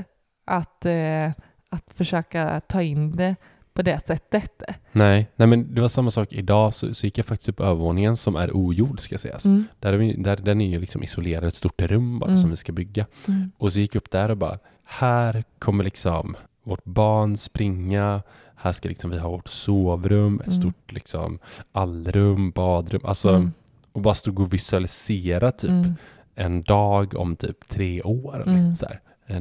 att, 0.46 0.86
eh, 0.86 1.26
att 1.70 1.84
försöka 1.94 2.60
ta 2.60 2.82
in 2.82 3.12
det 3.16 3.36
på 3.76 3.82
det 3.82 4.06
sättet. 4.06 4.62
nej, 4.92 5.28
nej, 5.36 5.48
men 5.48 5.74
det 5.74 5.80
var 5.80 5.88
samma 5.88 6.10
sak 6.10 6.32
idag 6.32 6.74
så, 6.74 6.94
så 6.94 7.06
gick 7.06 7.18
jag 7.18 7.26
faktiskt 7.26 7.48
upp 7.48 7.60
övervåningen 7.60 8.16
som 8.16 8.36
är 8.36 8.56
ogjord 8.56 9.00
ska 9.00 9.18
sägas. 9.18 9.44
Mm, 9.44 9.64
Där, 9.80 9.92
är 9.92 9.96
vi, 9.96 10.12
där 10.16 10.36
den 10.36 10.60
är 10.60 10.66
ju 10.68 10.80
liksom 10.80 11.02
isolerad, 11.02 11.44
ett 11.44 11.54
stort 11.54 11.82
rum 11.82 12.18
bara 12.18 12.30
Mm. 12.30 12.40
som 12.40 12.50
vi 12.50 12.56
ska 12.56 12.72
bygga. 12.72 13.06
mm, 13.28 13.50
Och 13.58 13.72
så 13.72 13.78
gick 13.80 13.94
jag 13.94 14.00
upp 14.00 14.10
där 14.10 14.28
och 14.30 14.36
bara, 14.36 14.58
här 14.84 15.44
kommer 15.58 15.84
liksom 15.84 16.36
vårt 16.64 16.84
barn 16.84 17.36
springa, 17.38 18.22
här 18.56 18.72
ska 18.72 18.88
liksom 18.88 19.10
vi 19.10 19.18
ha 19.18 19.28
vårt 19.30 19.48
sovrum, 19.48 20.40
ett 20.40 20.46
Mm. 20.46 20.58
stort 20.60 20.92
liksom 20.92 21.38
allrum, 21.72 22.50
badrum, 22.50 23.00
alltså 23.04 23.28
mm, 23.28 23.52
och 23.92 24.00
bara 24.00 24.14
stod 24.14 24.40
och 24.40 24.52
visualisera 24.54 25.52
typ 25.52 25.70
mm. 25.70 25.94
en 26.34 26.62
dag 26.62 27.14
om 27.16 27.36
typ 27.36 27.68
tre 27.68 28.02
år. 28.02 28.42
Så 28.76 28.86
här, 28.86 29.00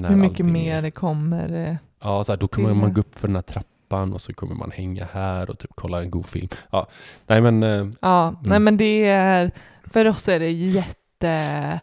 Hur 0.10 0.16
mycket 0.16 0.46
mer 0.46 0.78
Är, 0.78 0.82
det 0.82 0.92
kommer. 0.92 1.54
eh, 1.70 1.76
ja, 2.02 2.24
så 2.24 2.32
här, 2.32 2.38
då 2.40 2.48
kommer 2.48 2.74
man 2.74 2.94
gå 2.94 3.00
upp 3.00 3.16
för 3.16 3.28
den 3.28 3.36
här 3.36 3.42
trappan 3.44 3.70
och 3.90 4.22
så 4.22 4.34
kommer 4.34 4.56
man 4.56 4.72
hänga 4.72 5.08
här 5.12 5.50
och 5.50 5.60
typ 5.60 5.72
kolla 5.76 6.02
en 6.02 6.12
god 6.12 6.26
film. 6.26 6.48
Ja, 6.72 6.88
nej 7.28 7.42
men 7.42 7.64
eh, 7.64 7.88
Ja, 8.02 8.28
Mm. 8.28 8.40
nej 8.42 8.60
men 8.60 8.78
det 8.78 9.06
är, 9.06 9.52
för 9.84 10.08
oss 10.08 10.28
är 10.28 10.40
det 10.40 10.52
jättestort 10.52 11.82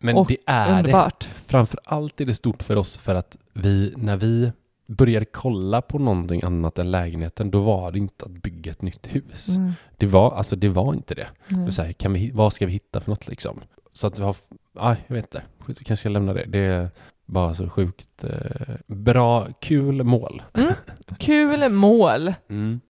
men 0.00 0.16
Och 0.16 0.28
det 0.28 0.36
är 0.46 0.72
det. 0.72 0.78
underbart. 0.78 1.28
Framför 1.34 1.80
allt 1.84 2.20
är 2.20 2.24
det 2.26 2.34
stort 2.34 2.62
för 2.62 2.76
oss 2.76 2.98
för 2.98 3.14
att 3.14 3.36
vi, 3.52 3.94
när 3.96 4.16
vi 4.16 4.52
började 4.86 5.26
kolla 5.26 5.82
på 5.82 5.98
någonting 5.98 6.40
annat 6.44 6.78
än 6.78 6.90
lägenheten, 6.90 7.50
då 7.50 7.60
var 7.62 7.92
det 7.92 7.98
inte 7.98 8.24
att 8.24 8.30
bygga 8.30 8.70
ett 8.70 8.82
nytt 8.82 9.06
hus. 9.06 9.48
Mm, 9.48 9.72
Det 9.96 10.06
var, 10.06 10.34
alltså 10.36 10.56
det 10.56 10.68
var 10.68 10.94
inte 10.94 11.14
det. 11.14 11.26
Det 11.48 11.54
mm. 11.54 11.72
så 11.72 11.82
här, 11.82 11.92
kan 11.92 12.12
vi, 12.12 12.30
vad 12.30 12.52
ska 12.52 12.66
vi 12.66 12.72
hitta 12.72 13.00
för 13.00 13.10
något 13.10 13.28
liksom? 13.28 13.60
Så 13.92 14.06
att 14.06 14.18
vi 14.18 14.22
har, 14.22 14.36
nej 14.72 14.96
jag 15.06 15.14
vet 15.14 15.24
inte, 15.24 15.42
jag 15.66 15.76
kanske 15.76 15.96
ska 15.96 16.08
lämna 16.08 16.32
det. 16.32 16.44
Det 16.48 16.90
bara 17.26 17.54
så 17.54 17.68
sjukt 17.68 18.24
eh, 18.24 18.76
bra, 18.86 19.46
kul 19.60 20.04
mål. 20.04 20.42
Mm. 20.54 20.72
Kul 21.18 21.68
mål. 21.68 22.34
Mm. 22.50 22.80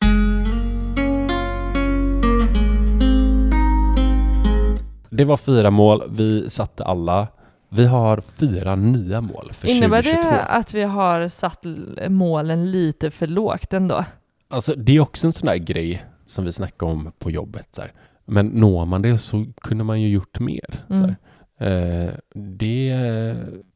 Det 5.11 5.25
var 5.25 5.37
fyra 5.37 5.71
mål, 5.71 6.03
vi 6.11 6.51
satte 6.51 6.85
alla. 6.85 7.29
Vi 7.69 7.87
har 7.87 8.21
fyra 8.21 8.77
nya 8.77 9.21
mål 9.21 9.51
för 9.53 9.69
Innebär 9.69 10.03
2022. 10.03 10.31
det 10.31 10.43
att 10.43 10.75
vi 10.75 10.83
har 10.83 11.29
satt 11.29 11.65
målen 12.09 12.71
lite 12.71 13.11
för 13.11 13.27
lågt 13.27 13.73
ändå? 13.73 14.05
Alltså 14.49 14.75
det 14.77 14.97
är 14.97 15.01
också 15.01 15.27
en 15.27 15.33
sån 15.33 15.47
där 15.47 15.57
grej 15.57 16.05
som 16.27 16.45
vi 16.45 16.53
snackade 16.53 16.93
om 16.93 17.13
på 17.19 17.31
jobbet. 17.31 17.69
Så 17.71 17.81
här. 17.81 17.93
Men 18.25 18.47
når 18.47 18.87
man 18.87 19.03
det 19.03 19.19
så 19.19 19.47
kunde 19.61 19.85
man 19.85 20.01
ju 20.01 20.09
gjort 20.09 20.41
mer. 20.41 20.85
Mm. 20.91 21.15
Eh, 21.59 22.11
det, 22.35 22.95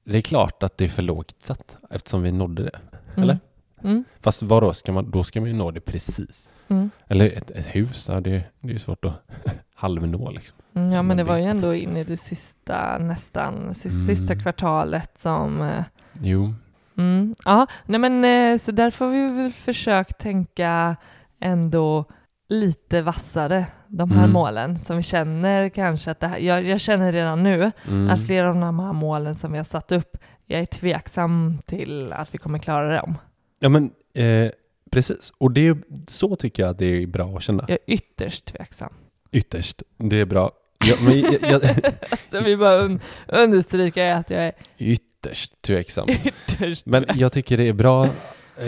det 0.04 0.16
är 0.16 0.20
klart 0.20 0.62
att 0.62 0.78
det 0.78 0.84
är 0.84 0.88
för 0.88 1.02
lågt 1.02 1.34
satt 1.42 1.76
eftersom 1.90 2.22
vi 2.22 2.32
nådde 2.32 2.62
det. 2.62 2.78
Mm. 3.16 3.22
Eller? 3.22 3.38
Mm. 3.84 4.04
Fast 4.20 4.42
vadå, 4.42 4.74
ska 4.74 4.92
man, 4.92 5.10
då 5.10 5.24
ska 5.24 5.40
man 5.40 5.48
ju 5.50 5.56
nå 5.56 5.70
det 5.70 5.80
precis. 5.80 6.50
Mm. 6.68 6.90
Eller 7.06 7.30
ett, 7.36 7.50
ett 7.50 7.66
hus, 7.76 8.08
ja, 8.08 8.20
det, 8.20 8.44
det 8.60 8.72
är 8.74 8.78
svårt 8.78 9.04
att 9.04 9.22
halvnå 9.74 10.30
liksom. 10.30 10.56
Mm, 10.74 10.92
ja, 10.92 10.96
men 10.96 11.06
Men 11.06 11.16
det 11.16 11.22
det 11.22 11.28
var 11.28 11.36
ju 11.36 11.44
ändå 11.44 11.74
in 11.74 11.96
i 11.96 12.04
det 12.04 12.16
sista, 12.16 12.98
nästan, 12.98 13.54
Mm. 13.54 13.74
sista 13.74 14.36
kvartalet 14.36 15.10
som... 15.22 15.62
eh, 15.62 15.82
Jo, 16.22 16.54
Mm, 16.96 17.34
ja, 17.44 17.66
nej 17.86 17.98
men 18.00 18.24
eh, 18.24 18.58
så 18.58 18.72
därför 18.72 19.04
har 19.04 19.12
vi 19.12 19.42
väl 19.42 19.52
försökt 19.52 20.18
tänka 20.18 20.96
ändå 21.40 22.04
lite 22.50 23.02
vassare, 23.02 23.66
de 23.88 24.10
här 24.10 24.18
Mm. 24.24 24.32
målen 24.32 24.78
som 24.78 24.96
vi 24.96 25.02
känner 25.02 25.68
kanske 25.68 26.10
att 26.10 26.20
det 26.20 26.26
här, 26.26 26.38
jag, 26.38 26.64
jag 26.64 26.80
känner 26.80 27.12
redan 27.12 27.42
nu 27.42 27.72
mm. 27.88 28.10
att 28.10 28.26
flera 28.26 28.48
av 28.48 28.54
de 28.54 28.78
här 28.78 28.92
målen 28.92 29.34
som 29.36 29.52
vi 29.52 29.58
har 29.58 29.64
satt 29.64 29.92
upp, 29.92 30.16
jag 30.46 30.60
är 30.60 30.66
tveksam 30.66 31.58
till 31.66 32.12
att 32.12 32.34
vi 32.34 32.38
kommer 32.38 32.58
klara 32.58 32.96
dem. 33.00 33.14
Ja 33.60 33.68
men 33.68 33.90
eh, 34.14 34.50
precis, 34.90 35.32
och 35.38 35.52
det, 35.52 35.78
så 36.08 36.36
tycker 36.36 36.62
jag 36.62 36.70
att 36.70 36.78
det 36.78 37.02
är 37.02 37.06
bra 37.06 37.36
att 37.36 37.42
känna. 37.42 37.64
Jag 37.68 37.78
är 37.86 37.94
ytterst 37.94 38.44
tveksam. 38.44 38.92
Ytterst, 39.32 39.82
det 39.96 40.16
är 40.16 40.26
bra. 40.26 40.50
Ja, 40.84 40.94
men, 41.00 41.20
jag, 41.20 41.42
jag, 41.42 41.62
Så 42.30 42.40
vi 42.40 42.56
bara 42.56 42.80
un- 42.82 43.00
understryka 43.28 44.16
att 44.16 44.30
jag 44.30 44.40
är 44.42 44.52
ytterst 44.78 45.62
tveksam. 45.62 46.08
ytterst 46.24 46.86
Men 46.86 47.02
tveksam. 47.02 47.20
jag 47.20 47.32
tycker 47.32 47.56
det 47.56 47.68
är 47.68 47.72
bra, 47.72 48.08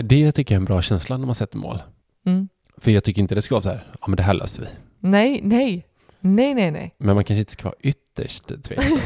det 0.03 0.31
tycker 0.31 0.55
jag 0.55 0.57
är 0.57 0.61
en 0.61 0.65
bra 0.65 0.81
känsla 0.81 1.17
när 1.17 1.25
man 1.25 1.35
sätter 1.35 1.57
mål. 1.57 1.81
Mm. 2.25 2.47
För 2.83 2.91
jag 2.91 3.03
tycker 3.03 3.21
inte 3.21 3.35
det 3.35 3.41
ska 3.41 3.55
vara 3.55 3.61
så 3.61 3.69
här, 3.69 3.83
ja 4.01 4.07
men 4.07 4.15
det 4.15 4.23
här 4.23 4.33
löser 4.33 4.61
vi. 4.61 4.67
Nej, 4.99 5.39
nej, 5.43 5.87
nej, 6.19 6.53
nej, 6.53 6.71
nej. 6.71 6.95
Men 6.97 7.15
man 7.15 7.23
kanske 7.23 7.39
inte 7.39 7.51
ska 7.51 7.63
vara 7.63 7.75
ytterst 7.83 8.63
tveksam. 8.63 8.97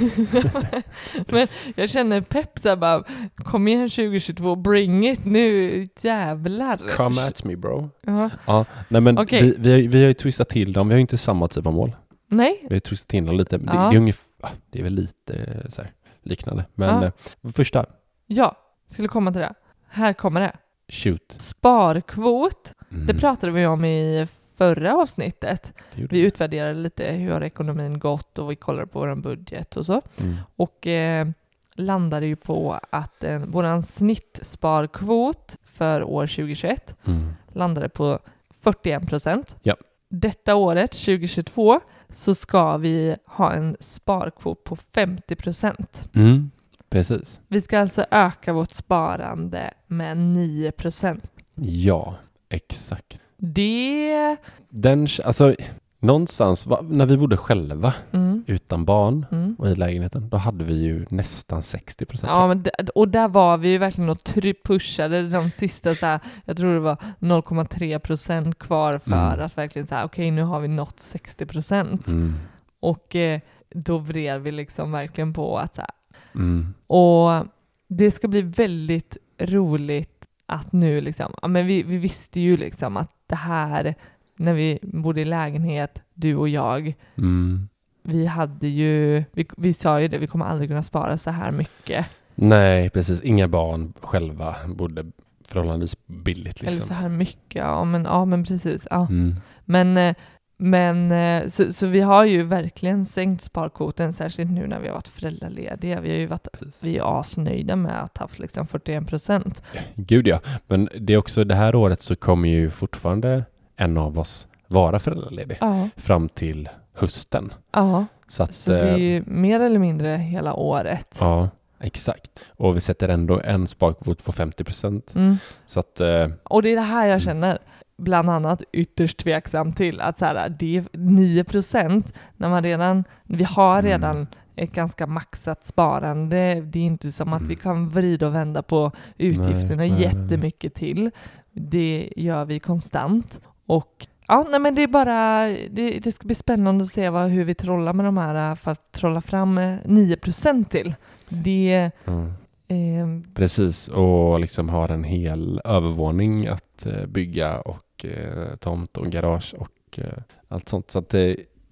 Men 1.28 1.48
jag 1.76 1.90
känner 1.90 2.22
pepp 2.22 2.60
så 2.60 2.70
här 2.70 2.76
bara, 2.76 3.04
kom 3.36 3.68
igen 3.68 3.90
2022, 3.90 4.56
bring 4.56 5.08
it 5.08 5.26
nu, 5.26 5.88
jävlar. 6.02 6.78
Come 6.96 7.28
at 7.28 7.44
me 7.44 7.56
bro. 7.56 7.90
Ja. 8.02 8.30
Ja, 8.46 8.66
nej 8.90 9.02
men 9.02 9.18
Okej. 9.18 9.42
vi, 9.42 9.56
vi, 9.60 9.72
har, 9.72 9.90
vi 9.90 10.02
har 10.02 10.08
ju 10.08 10.14
twistat 10.14 10.50
till 10.50 10.74
dem, 10.74 10.88
vi 10.88 10.94
har 10.94 10.98
ju 10.98 11.02
inte 11.02 11.18
samma 11.18 11.48
typ 11.48 11.66
av 11.68 11.74
mål. 11.74 11.96
Nej, 12.30 12.58
Vi 12.62 12.68
har 12.68 12.74
ju 12.76 12.80
twistat 12.80 13.08
till 13.08 13.26
dem 13.26 13.38
lite, 13.38 13.58
men 13.58 13.76
Ja. 13.76 13.84
det, 13.84 13.90
det, 13.90 13.96
är 13.96 14.00
ungefär, 14.00 14.26
ah, 14.42 14.50
det 14.72 14.80
är 14.80 14.84
väl 14.84 14.94
lite 14.94 15.34
eh, 15.64 15.70
så 15.70 15.82
här, 15.82 15.92
liknande. 16.24 16.66
Men 16.76 16.90
Ja. 17.02 17.06
eh, 17.44 17.52
första, 17.54 17.86
ja, 18.28 18.56
skulle 18.88 19.08
komma 19.08 19.32
till 19.32 19.42
det. 19.42 19.54
Här 19.90 20.14
kommer 20.14 20.42
det. 20.42 20.56
shoot. 20.90 21.36
Sparkvot, 21.40 22.74
Mm, 22.92 23.06
det 23.08 23.14
pratade 23.14 23.52
vi 23.52 23.66
om 23.66 23.86
i 23.86 24.28
förra 24.58 24.96
avsnittet. 24.98 25.74
Vi 25.96 26.20
utvärderade 26.20 26.74
lite 26.74 27.12
hur 27.12 27.32
har 27.32 27.44
ekonomin 27.44 28.00
gått 28.00 28.40
och 28.40 28.52
vi 28.52 28.56
kollade 28.56 28.88
på 28.88 29.00
vår 29.00 29.16
budget 29.16 29.78
och 29.78 29.86
så. 29.86 30.02
Mm. 30.22 30.36
Och 30.56 30.88
eh, 30.88 31.28
landade 31.76 32.26
ju 32.26 32.36
på 32.36 32.80
att 32.90 33.24
eh, 33.24 33.40
vår 33.48 33.82
snittsparkvot 33.82 35.58
för 35.66 36.04
år 36.04 36.28
2021 36.28 36.96
Mm. 37.08 37.34
landade 37.54 37.90
på 37.90 38.20
41 38.62 39.08
procent. 39.08 39.56
Ja. 39.64 39.76
Detta 40.10 40.56
året, 40.56 40.92
2022, 40.92 41.80
så 42.10 42.36
ska 42.36 42.78
vi 42.78 43.16
ha 43.26 43.54
en 43.54 43.78
sparkvot 43.80 44.64
på 44.64 44.76
50 44.76 45.36
procent. 45.36 46.10
Mm. 46.16 46.52
Precis. 46.90 47.42
Vi 47.48 47.62
ska 47.62 47.80
alltså 47.80 48.06
öka 48.12 48.54
vårt 48.54 48.72
sparande 48.74 49.74
med 49.88 50.18
9 50.18 50.72
procent. 50.72 51.32
Ja, 51.56 52.16
exakt. 52.50 53.22
Det... 53.38 54.38
Den, 54.70 55.08
alltså, 55.26 55.56
någonstans, 56.00 56.66
va, 56.66 56.80
när 56.82 57.06
vi 57.06 57.18
bodde 57.18 57.38
själva 57.38 57.94
Mm, 58.12 58.44
utan 58.48 58.86
barn 58.86 59.26
mm. 59.32 59.56
och 59.60 59.68
i 59.68 59.76
lägenheten, 59.76 60.30
då 60.30 60.38
hade 60.38 60.64
vi 60.64 60.74
ju 60.74 61.06
nästan 61.10 61.64
60 61.64 62.06
procent. 62.06 62.32
Ja, 62.32 62.48
men 62.48 62.66
och 62.96 63.08
där 63.08 63.28
var 63.28 63.58
vi 63.58 63.70
ju 63.70 63.78
verkligen 63.78 64.10
och 64.10 64.20
pushade 64.64 65.30
de 65.30 65.50
sista, 65.50 65.96
så 65.96 66.06
här, 66.06 66.20
jag 66.46 66.58
tror 66.58 66.74
det 66.74 66.80
var 66.80 66.98
0,3 67.20 68.00
procent 68.00 68.60
kvar 68.60 68.98
för 68.98 69.28
Mm. 69.34 69.46
att 69.46 69.58
verkligen 69.58 69.88
säga 69.88 70.06
okej 70.06 70.32
nu 70.32 70.44
har 70.44 70.60
vi 70.60 70.68
nått 70.68 71.00
60 71.00 71.46
procent. 71.46 72.08
Mm. 72.08 72.34
Och 72.80 73.16
eh, 73.16 73.40
då 73.70 73.98
vred 73.98 74.42
vi 74.42 74.52
liksom 74.52 74.92
verkligen 74.92 75.34
på 75.34 75.58
att 75.58 75.76
så 75.76 75.82
här, 75.82 75.90
Mm. 76.36 76.74
Och 76.88 77.46
det 77.88 78.12
ska 78.12 78.28
bli 78.28 78.42
väldigt 78.42 79.18
roligt 79.40 80.17
att 80.50 80.72
nu 80.72 81.02
liksom, 81.02 81.34
ja 81.42 81.48
men 81.48 81.66
vi, 81.68 81.84
vi 81.84 81.98
visste 81.98 82.40
ju 82.40 82.58
liksom 82.58 82.98
att 82.98 83.12
det 83.28 83.36
här, 83.36 83.96
när 84.36 84.54
vi 84.54 84.80
bodde 84.82 85.22
i 85.22 85.26
lägenhet, 85.26 86.02
du 86.14 86.36
och 86.36 86.50
jag, 86.50 86.94
Mm. 87.18 87.70
vi 88.04 88.26
hade 88.26 88.68
ju, 88.68 89.24
vi, 89.32 89.48
vi 89.58 89.74
sa 89.74 90.02
ju 90.02 90.08
det, 90.08 90.18
vi 90.18 90.28
kommer 90.28 90.46
aldrig 90.46 90.70
kunna 90.70 90.84
spara 90.84 91.18
så 91.18 91.32
här 91.32 91.52
mycket. 91.52 92.06
Nej, 92.36 92.90
precis. 92.90 93.22
Inga 93.22 93.48
barn 93.48 93.94
själva 94.02 94.56
bodde 94.68 95.06
förhållandevis 95.48 95.96
billigt. 96.08 96.62
Eller 96.62 96.72
Liksom. 96.72 96.88
så 96.88 96.94
här 96.94 97.10
mycket, 97.10 97.56
ja 97.62 97.84
men, 97.84 98.04
ja, 98.04 98.26
men 98.26 98.44
precis. 98.44 98.88
Ja. 98.92 99.08
Mm. 99.10 99.36
Men, 99.66 99.98
eh, 99.98 100.16
men 100.58 101.12
eh, 101.12 101.48
så, 101.48 101.74
så 101.74 101.88
vi 101.88 102.02
har 102.02 102.26
ju 102.26 102.44
verkligen 102.44 103.06
sänkt 103.06 103.42
sparkvoten, 103.42 104.14
särskilt 104.14 104.52
nu 104.52 104.68
när 104.68 104.80
vi 104.80 104.88
har 104.88 104.96
varit 104.96 105.08
föräldralediga. 105.08 106.02
Vi 106.02 106.10
har 106.12 106.18
ju 106.20 106.26
varit 106.28 106.48
Precis. 106.52 106.78
vi 106.84 106.98
är 106.98 107.20
asnöjda 107.20 107.76
med 107.76 108.04
att 108.04 108.18
ha 108.18 108.24
haft 108.24 108.40
liksom 108.40 108.68
41 108.68 109.08
procent. 109.08 109.62
Gud 109.96 110.28
ja. 110.28 110.40
Men 110.68 110.90
det 111.00 111.14
är 111.14 111.18
också 111.18 111.44
det 111.44 111.56
här 111.56 111.76
året 111.76 112.02
så 112.02 112.16
kommer 112.16 112.50
ju 112.50 112.70
fortfarande 112.70 113.44
en 113.76 113.98
av 113.98 114.20
oss 114.20 114.48
vara 114.68 115.00
föräldraledig 115.00 115.58
Ja, 115.62 115.90
fram 115.96 116.30
till 116.30 116.70
hösten. 116.94 117.54
ja. 117.72 118.06
Så 118.30 118.44
att, 118.44 118.54
Så 118.56 118.72
det 118.72 118.80
är 118.80 118.88
eh, 118.94 118.98
ju 118.98 119.24
mer 119.28 119.60
eller 119.60 119.80
mindre 119.80 120.10
hela 120.10 120.54
året. 120.54 121.18
ja, 121.20 121.50
exakt. 121.80 122.32
Och 122.48 122.76
vi 122.76 122.82
sätter 122.82 123.10
ändå 123.10 123.42
en 123.44 123.68
sparkvot 123.68 124.24
på 124.24 124.32
50 124.32 124.64
procent. 124.64 125.16
Mm. 125.16 125.38
Så 125.66 125.80
att, 125.80 126.00
eh, 126.00 126.28
Och 126.44 126.62
det 126.62 126.70
är 126.70 126.76
det 126.76 126.82
här 126.82 127.02
jag 127.02 127.08
Mm. 127.10 127.20
känner 127.20 127.58
bland 127.98 128.30
annat 128.30 128.64
ytterst 128.74 129.18
tveksam 129.18 129.74
till 129.74 130.02
att 130.02 130.20
så 130.20 130.26
här, 130.26 130.50
det 130.60 130.78
är 130.78 130.86
9 130.98 131.44
procent 131.44 132.14
när 132.38 132.50
man 132.50 132.64
redan, 132.64 133.04
vi 133.24 133.44
har 133.44 133.80
Mm. 133.80 133.86
redan 133.92 134.28
ett 134.56 134.72
ganska 134.72 135.08
maxat 135.08 135.68
sparande. 135.68 136.62
Det 136.62 136.80
är 136.80 136.84
inte 136.84 137.12
som 137.12 137.34
att 137.34 137.42
vi 137.42 137.46
Mm. 137.54 137.58
kan 137.58 137.90
vrida 137.90 138.28
och 138.28 138.36
vända 138.36 138.62
på 138.64 138.92
utgifterna 139.18 139.76
Nej, 139.76 139.90
nej, 139.92 140.02
jättemycket 140.02 140.74
till. 140.74 141.12
Det 141.52 142.10
gör 142.16 142.46
vi 142.46 142.60
konstant. 142.60 143.42
Och 143.66 144.08
ja, 144.28 144.46
nej 144.50 144.60
men 144.60 144.76
det 144.76 144.82
är 144.84 144.88
bara, 144.88 145.48
det, 145.70 146.00
det 146.04 146.12
ska 146.12 146.26
bli 146.26 146.36
spännande 146.36 146.84
att 146.84 146.90
se 146.90 147.10
vad, 147.10 147.30
hur 147.30 147.44
vi 147.44 147.54
trollar 147.54 147.94
med 147.94 148.06
de 148.06 148.18
här 148.18 148.56
för 148.56 148.72
att 148.72 148.92
trolla 148.92 149.22
fram 149.22 149.58
eh, 149.58 149.76
9 149.86 150.16
procent 150.18 150.72
till. 150.72 150.96
Det, 151.30 151.92
mm. 152.06 152.34
Eh, 152.68 153.08
Precis, 153.34 153.88
och 153.88 154.40
liksom 154.40 154.70
har 154.70 154.90
en 154.90 155.04
hel 155.04 155.62
övervåning 155.64 156.48
att 156.48 156.86
eh, 156.86 157.06
bygga 157.06 157.60
och 157.60 158.06
eh, 158.06 158.56
tomt 158.56 158.98
och 158.98 159.08
garage 159.12 159.56
och 159.58 160.00
eh, 160.00 160.24
allt 160.48 160.70
sånt. 160.70 160.92
Så 160.92 161.00
att 161.00 161.16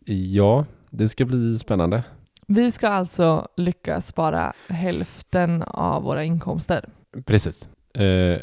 ja, 0.05 0.65
det 0.89 1.09
ska 1.09 1.25
bli 1.25 1.59
spännande. 1.59 2.03
Vi 2.47 2.71
ska 2.71 2.87
alltså 2.87 3.47
lyckas 3.57 4.07
spara 4.07 4.53
hälften 4.69 5.63
av 5.63 6.03
våra 6.03 6.23
inkomster. 6.23 6.89
Precis, 7.25 7.69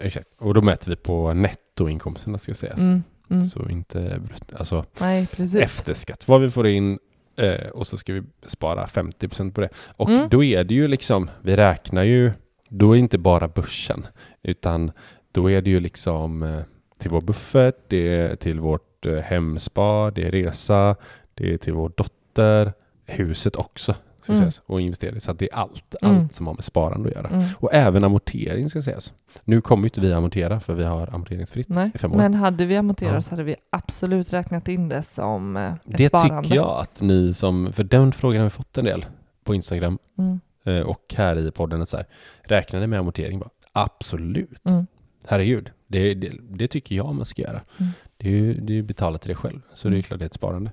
exakt. 0.01 0.29
Och 0.39 0.55
då 0.55 0.63
mäter 0.63 0.91
vi 0.91 0.97
på 0.97 1.33
nettoinkomsterna 1.35 2.39
ska 2.39 2.55
sägas. 2.55 2.79
Mm, 2.81 3.03
mm. 3.31 3.43
Så 3.43 3.69
inte 3.69 3.99
brut- 4.19 4.55
alltså 4.59 4.85
Nej, 5.01 5.27
precis. 5.27 5.61
efter 5.61 5.95
skatt, 5.95 6.29
vad 6.29 6.41
vi 6.41 6.51
får 6.51 6.67
in 6.67 6.99
eh, 7.37 7.69
och 7.69 7.87
så 7.87 7.97
ska 7.97 8.13
vi 8.13 8.23
spara 8.47 8.87
50% 8.87 9.53
på 9.53 9.61
det. 9.61 9.69
Och 9.97 10.09
Mm. 10.09 10.29
då 10.29 10.45
är 10.45 10.65
det 10.65 10.75
ju 10.75 10.89
liksom, 10.89 11.31
vi 11.43 11.57
räknar 11.57 12.03
ju, 12.03 12.33
då 12.69 12.93
är 12.93 12.99
inte 12.99 13.19
bara 13.19 13.49
börsen, 13.49 14.07
utan 14.43 14.93
då 15.33 15.51
är 15.51 15.63
det 15.63 15.71
ju 15.71 15.81
liksom 15.81 16.43
eh, 16.43 16.61
till 16.99 17.11
vår 17.11 17.21
buffert, 17.21 17.77
det 17.89 18.17
är 18.17 18.37
till 18.37 18.61
vårt 18.61 19.07
eh, 19.07 19.17
hemspar, 19.17 20.11
det 20.11 20.23
är 20.27 20.31
resa, 20.31 20.97
det 21.35 21.53
är 21.55 21.59
till 21.59 21.73
vår 21.73 21.93
dotter, 21.97 22.73
huset 23.07 23.57
också, 23.57 23.95
ska 24.23 24.33
Mm. 24.33 24.41
sägas, 24.41 24.63
och 24.67 24.81
investering. 24.81 25.21
Så 25.21 25.31
att 25.31 25.39
det 25.39 25.53
är 25.53 25.57
allt, 25.57 25.95
Mm. 26.03 26.17
allt 26.19 26.33
som 26.35 26.47
har 26.47 26.55
med 26.55 26.65
sparande 26.65 27.09
att 27.09 27.15
göra. 27.15 27.29
Mm. 27.29 27.45
Och 27.59 27.75
även 27.75 28.05
amortering 28.05 28.71
ska 28.71 28.83
sägas. 28.83 29.13
Nu 29.45 29.61
kommer 29.61 29.83
ju 29.83 29.87
inte 29.87 30.01
vi 30.01 30.13
amortera 30.13 30.61
för 30.61 30.75
vi 30.75 30.85
har 30.85 31.15
amorteringsfritt 31.15 31.69
Nej, 31.69 31.91
i 31.95 31.99
fem 31.99 32.13
år. 32.13 32.17
men 32.17 32.35
hade 32.35 32.67
vi 32.67 32.77
amorterat 32.77 33.15
Ja. 33.15 33.23
så 33.23 33.31
hade 33.31 33.43
vi 33.43 33.57
absolut 33.71 34.33
räknat 34.33 34.69
in 34.69 34.89
det 34.89 35.03
som 35.03 35.57
eh, 35.57 35.73
ett 35.73 35.79
Det 35.85 36.09
sparande. 36.09 36.43
tycker 36.43 36.57
jag 36.57 36.81
att 36.81 37.01
ni 37.01 37.35
som, 37.35 37.73
för 37.73 37.85
den 37.85 38.13
frågan 38.13 38.39
har 38.41 38.47
vi 38.47 38.51
fått 38.51 38.79
en 38.79 38.85
del 38.85 39.07
på 39.45 39.55
Instagram 39.55 39.99
Mm. 40.19 40.41
eh, 40.65 40.81
och 40.87 41.15
här 41.17 41.37
i 41.39 41.51
podden. 41.51 41.83
att 41.83 41.89
Så 41.89 41.97
här, 41.97 42.07
räknar 42.43 42.81
ni 42.81 42.87
med 42.87 42.99
amortering? 42.99 43.39
Bara, 43.39 43.51
Absolut. 43.75 44.65
Mm. 44.67 44.87
Herregud. 45.27 45.71
Det, 45.87 46.15
det, 46.15 46.33
det 46.51 46.69
tycker 46.69 46.97
jag 46.97 47.15
man 47.15 47.27
ska 47.27 47.43
göra. 47.43 47.61
Mm. 47.81 47.93
Det 48.17 48.29
är 48.29 48.33
ju 48.33 48.55
det 48.61 48.73
är 48.73 48.75
ju 48.75 48.83
betalat 48.83 49.23
till 49.23 49.29
dig 49.29 49.37
själv. 49.37 49.61
Så 49.75 49.89
det 49.89 49.93
är 49.93 49.97
Mm. 49.97 50.03
klart 50.03 50.19
det 50.19 50.25
är 50.25 50.27
ett 50.27 50.35
sparande. 50.35 50.71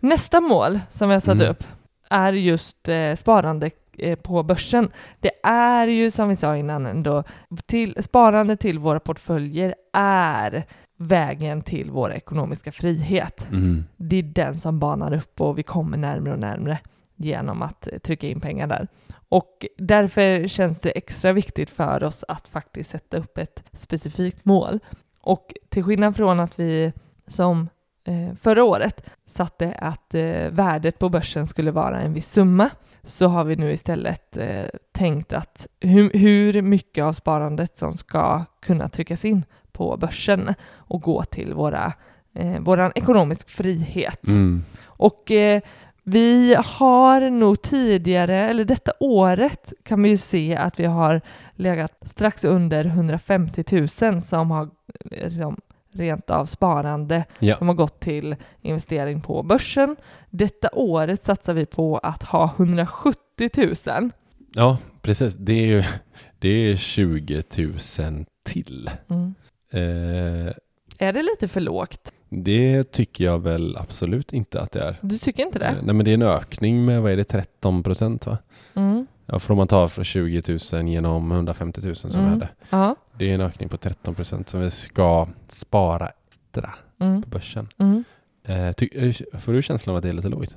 Nästa 0.00 0.40
mål 0.40 0.80
som 0.90 1.08
vi 1.08 1.14
har 1.14 1.20
satt 1.20 1.40
upp 1.40 1.64
är 2.10 2.32
just 2.32 2.88
eh, 2.88 3.14
sparande 3.14 3.70
eh, 3.98 4.18
på 4.18 4.42
börsen. 4.42 4.90
Det 5.20 5.30
är 5.42 5.86
ju 5.86 6.10
som 6.10 6.28
vi 6.28 6.36
sa 6.36 6.56
innan 6.56 6.86
ändå, 6.86 7.24
till, 7.66 8.02
sparande 8.02 8.56
till 8.56 8.78
våra 8.78 9.00
portföljer 9.00 9.74
är 9.92 10.64
vägen 10.96 11.62
till 11.62 11.90
vår 11.90 12.12
ekonomiska 12.12 12.72
frihet. 12.72 13.48
Mm. 13.50 13.84
Det 13.96 14.16
är 14.16 14.22
den 14.22 14.60
som 14.60 14.78
banar 14.78 15.14
upp 15.14 15.40
och 15.40 15.58
vi 15.58 15.62
kommer 15.62 15.96
närmare 15.96 16.32
och 16.32 16.40
närmare 16.40 16.78
genom 17.16 17.62
att 17.62 17.88
trycka 18.02 18.28
in 18.28 18.40
pengar 18.40 18.66
där. 18.66 18.88
Och 19.28 19.66
därför 19.78 20.48
känns 20.48 20.80
det 20.80 20.90
extra 20.90 21.32
viktigt 21.32 21.70
för 21.70 22.04
oss 22.04 22.24
att 22.28 22.48
faktiskt 22.48 22.90
sätta 22.90 23.16
upp 23.16 23.38
ett 23.38 23.64
specifikt 23.72 24.44
mål. 24.44 24.80
Och 25.20 25.54
till 25.68 25.84
skillnad 25.84 26.16
från 26.16 26.40
att 26.40 26.58
vi 26.58 26.92
som 27.26 27.68
förra 28.40 28.64
året 28.64 29.10
satte 29.26 29.72
att 29.72 30.14
eh, 30.14 30.48
värdet 30.50 30.98
på 30.98 31.08
börsen 31.08 31.46
skulle 31.46 31.70
vara 31.70 32.00
en 32.00 32.12
viss 32.12 32.32
summa 32.32 32.70
så 33.04 33.28
har 33.28 33.44
vi 33.44 33.56
nu 33.56 33.72
istället 33.72 34.36
eh, 34.36 34.64
tänkt 34.92 35.32
att 35.32 35.66
hur, 35.80 36.62
mycket 36.62 37.04
av 37.04 37.12
sparandet 37.12 37.78
som 37.78 37.96
ska 37.96 38.44
kunna 38.60 38.88
tryckas 38.88 39.24
in 39.24 39.44
på 39.72 39.96
börsen 39.96 40.54
och 40.74 41.02
gå 41.02 41.22
till 41.22 41.54
våra, 41.54 41.92
eh, 42.34 42.60
våran 42.60 42.92
ekonomisk 42.94 43.50
frihet. 43.50 44.26
Mm. 44.26 44.64
Och 44.84 45.30
eh, 45.30 45.62
vi 46.02 46.54
har 46.58 47.30
nog 47.30 47.62
tidigare, 47.62 48.36
eller 48.36 48.64
detta 48.64 48.92
året 49.00 49.72
kan 49.82 50.02
vi 50.02 50.08
ju 50.08 50.16
se 50.16 50.56
att 50.56 50.80
vi 50.80 50.84
har 50.84 51.20
legat 51.54 51.92
strax 52.06 52.44
under 52.44 52.84
150 52.84 53.88
000 54.00 54.22
som 54.22 54.50
har 54.50 54.62
eh, 55.10 55.28
liksom, 55.28 55.60
rent 55.92 56.30
av 56.30 56.46
sparande 56.46 57.24
Ja. 57.38 57.56
som 57.56 57.68
har 57.68 57.74
gått 57.74 58.00
till 58.00 58.36
investering 58.62 59.20
på 59.20 59.42
börsen. 59.42 59.96
Detta 60.30 60.68
året 60.72 61.24
satsar 61.24 61.54
vi 61.54 61.66
på 61.66 61.98
att 61.98 62.22
ha 62.22 62.54
170 62.56 63.50
000. 63.86 64.10
ja, 64.54 64.78
precis. 65.02 65.34
Det 65.34 65.52
är 65.52 65.66
ju 65.66 65.84
det 66.38 66.48
är 66.48 66.76
20 66.76 67.42
000 67.58 68.24
till. 68.44 68.90
Mm. 69.10 69.34
Eh, 69.72 70.52
Är 70.98 71.12
det 71.12 71.22
lite 71.22 71.48
för 71.48 71.60
lågt? 71.60 72.12
det 72.30 72.84
tycker 72.92 73.24
jag 73.24 73.38
väl 73.38 73.76
absolut 73.76 74.32
inte 74.32 74.60
att 74.60 74.72
det 74.72 74.80
är. 74.80 74.98
Du 75.02 75.18
tycker 75.18 75.42
inte 75.46 75.58
Eh, 75.58 75.74
det? 75.74 75.82
nej 75.82 75.94
men 75.94 76.04
det 76.04 76.10
är 76.10 76.14
en 76.14 76.22
ökning 76.22 76.84
med, 76.84 77.02
vad 77.02 77.12
är 77.12 77.16
det, 77.16 77.24
13 77.24 77.82
procent 77.82 78.26
va? 78.26 78.38
Mm. 78.74 79.06
Ja, 79.32 79.38
för 79.38 79.50
om 79.52 79.56
man 79.58 79.68
tar 79.68 79.88
från 79.88 80.04
20 80.04 80.42
000 80.72 80.88
genom 80.88 81.32
150 81.32 81.80
000 81.84 81.96
som 81.96 82.10
vi 82.10 82.16
Mm. 82.18 82.30
hade. 82.30 82.48
Ja. 82.70 82.94
Det 83.18 83.30
är 83.30 83.34
en 83.34 83.40
ökning 83.40 83.68
på 83.68 83.76
13 83.76 84.14
procent 84.14 84.48
som 84.48 84.60
vi 84.60 84.70
ska 84.70 85.26
spara 85.48 86.08
extra 86.28 86.74
Mm. 87.00 87.22
på 87.22 87.28
börsen. 87.28 87.68
Mm. 87.78 88.04
Eh, 88.48 88.72
ty, 88.72 88.88
eh, 88.92 89.38
får 89.38 89.52
du 89.52 89.62
känslan 89.62 89.92
av 89.92 89.96
att 89.96 90.02
det 90.02 90.08
är 90.08 90.12
lite 90.12 90.28
lågt? 90.28 90.56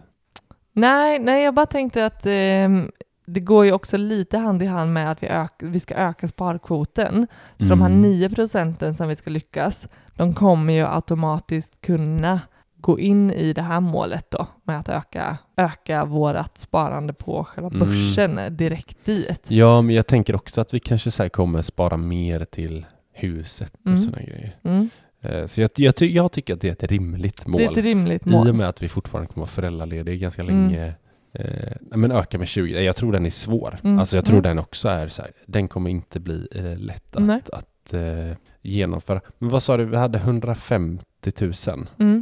Nej, 0.73 1.19
nej, 1.19 1.43
jag 1.43 1.53
bara 1.53 1.65
tänkte 1.65 2.05
att 2.05 2.25
ehm, 2.25 2.91
det 3.25 3.39
går 3.39 3.65
ju 3.65 3.71
också 3.71 3.97
lite 3.97 4.37
hand 4.37 4.61
i 4.61 4.65
hand 4.65 4.93
med 4.93 5.11
att 5.11 5.23
vi, 5.23 5.27
ök, 5.27 5.51
vi 5.59 5.79
ska 5.79 5.95
öka 5.95 6.27
sparkvoten. 6.27 7.27
Så 7.57 7.65
de 7.65 7.81
här 7.81 7.89
Mm. 7.89 8.01
9 8.01 8.29
procenten 8.29 8.95
som 8.95 9.07
vi 9.07 9.15
ska 9.15 9.29
lyckas, 9.29 9.87
de 10.15 10.33
kommer 10.33 10.73
ju 10.73 10.85
automatiskt 10.87 11.81
kunna 11.81 12.39
gå 12.81 12.99
in 12.99 13.31
i 13.31 13.53
det 13.53 13.61
här 13.61 13.79
målet 13.79 14.25
då 14.31 14.47
med 14.63 14.79
att 14.79 14.89
öka, 14.89 15.37
öka 15.57 16.05
vårat 16.05 16.57
sparande 16.57 17.13
på 17.13 17.43
själva 17.43 17.67
Mm. 17.69 17.79
börsen 17.79 18.57
direkt 18.57 19.05
dit. 19.05 19.45
Ja, 19.47 19.81
men 19.81 19.95
jag 19.95 20.07
tänker 20.07 20.35
också 20.35 20.61
att 20.61 20.73
vi 20.73 20.79
kanske 20.79 21.11
så 21.11 21.23
här 21.23 21.29
kommer 21.29 21.61
spara 21.61 21.97
mer 21.97 22.45
till 22.45 22.85
huset 23.13 23.73
och 23.81 23.87
Mm. 23.87 23.99
sådana 24.01 24.21
grejer. 24.23 24.55
Mm. 24.63 24.89
Eh, 25.21 25.45
Så 25.45 25.61
jag, 25.61 25.69
jag, 25.75 25.93
jag 26.01 26.31
tycker 26.31 26.53
att 26.53 26.61
det 26.61 26.67
är 26.67 26.71
ett 26.85 26.91
rimligt 26.91 27.47
mål. 27.47 27.57
Det 27.61 27.65
är 27.65 27.71
ett 27.71 27.77
rimligt 27.77 28.27
I 28.27 28.29
mål. 28.29 28.49
och 28.49 28.55
med 28.55 28.69
att 28.69 28.83
vi 28.83 28.89
fortfarande 28.89 29.27
kommer 29.33 29.41
vara 29.41 29.47
föräldralediga 29.51 30.15
ganska 30.15 30.41
Mm. 30.41 30.67
länge. 30.67 30.93
Eh, 31.33 31.73
men 31.81 32.11
öka 32.11 32.37
med 32.37 32.47
20. 32.47 32.81
Jag 32.83 32.95
tror 32.95 33.11
den 33.11 33.25
är 33.25 33.29
svår. 33.29 33.79
Mm. 33.83 33.99
Alltså 33.99 34.17
jag 34.17 34.25
tror 34.25 34.35
Mm. 34.39 34.43
den 34.43 34.59
också 34.59 34.89
är 34.89 35.07
så 35.07 35.21
här. 35.21 35.31
Den 35.45 35.67
kommer 35.67 35.89
inte 35.89 36.19
bli 36.19 36.47
eh, 36.55 36.77
lätt 36.77 37.15
att, 37.15 37.49
att 37.49 37.93
eh, 37.93 38.37
genomföra. 38.61 39.21
Men 39.37 39.49
vad 39.49 39.63
sa 39.63 39.77
du? 39.77 39.85
Vi 39.85 39.97
hade 39.97 40.17
150 40.17 41.31
000. 41.41 41.53
Mm. 41.99 42.20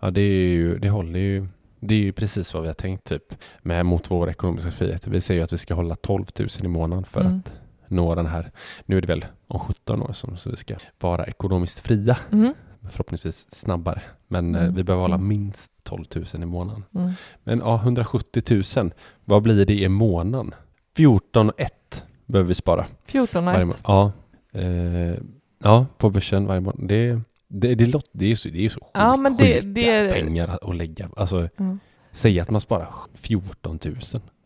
Ja, 0.00 0.10
det, 0.10 0.20
är 0.20 0.48
ju, 0.48 0.78
det 0.78 0.88
håller 0.90 1.18
ju. 1.20 1.46
Det 1.80 1.94
är 1.94 1.98
ju 1.98 2.12
precis 2.12 2.54
vad 2.54 2.62
vi 2.62 2.68
har 2.68 2.74
tänkt 2.74 3.04
typ 3.04 3.34
med 3.62 3.86
mot 3.86 4.10
vår 4.10 4.30
ekonomiska 4.30 4.70
frihet. 4.70 5.06
Vi 5.06 5.20
säger 5.20 5.40
ju 5.40 5.44
att 5.44 5.52
vi 5.52 5.58
ska 5.58 5.74
hålla 5.74 5.94
12 5.94 6.24
000 6.38 6.48
i 6.62 6.68
månaden 6.68 7.04
för 7.04 7.20
Mm. 7.20 7.38
att 7.38 7.54
nå 7.88 8.14
den 8.14 8.26
här. 8.26 8.50
Nu 8.86 8.96
är 8.96 9.00
det 9.00 9.06
väl 9.06 9.24
om 9.48 9.58
17 9.60 10.02
år 10.02 10.12
som 10.12 10.36
vi 10.50 10.56
ska 10.56 10.74
vara 11.00 11.24
ekonomiskt 11.24 11.80
fria. 11.80 12.18
Mm. 12.32 12.54
Förhoppningsvis 12.90 13.46
snabbare. 13.50 14.02
Men 14.28 14.54
eh, 14.54 14.62
Mm. 14.62 14.74
vi 14.74 14.84
behöver 14.84 15.02
hålla 15.02 15.14
Mm. 15.14 15.28
minst 15.28 15.72
12 15.82 16.04
000 16.14 16.24
i 16.42 16.46
månaden. 16.46 16.84
Mm. 16.94 17.12
Men 17.44 17.58
ja, 17.58 17.76
170 17.76 18.42
000. 18.76 18.90
Vad 19.24 19.42
blir 19.42 19.66
det 19.66 19.74
i 19.80 19.88
månaden? 19.88 20.54
14 20.96 21.50
1 21.56 22.04
behöver 22.26 22.48
vi 22.48 22.54
spara 22.54 22.86
14 23.06 23.38
och 23.38 23.44
varje 23.44 23.58
ett. 23.60 23.66
månad. 23.66 24.12
Ja, 24.54 24.60
eh, 24.60 25.16
ja, 25.64 25.86
på 25.98 26.10
börsen 26.10 26.46
varje 26.46 26.60
månad. 26.60 26.88
Det, 26.88 27.20
det, 27.60 27.74
det, 27.74 27.86
låter, 27.86 28.10
det 28.12 28.32
är 28.32 28.36
så, 28.36 28.48
det 28.48 28.64
är 28.64 28.68
så 28.68 28.80
sjuk, 28.80 28.90
Ja, 28.94 29.16
men 29.16 29.36
det- 29.36 29.62
sjuka 29.62 29.68
det- 29.68 30.12
pengar 30.12 30.48
att- 30.62 30.76
lägga. 30.76 31.08
Alltså, 31.16 31.48
Mm. 31.58 31.78
säg 32.12 32.40
att 32.40 32.50
man 32.50 32.60
sparar 32.60 32.88
14 33.14 33.78
000 33.84 33.96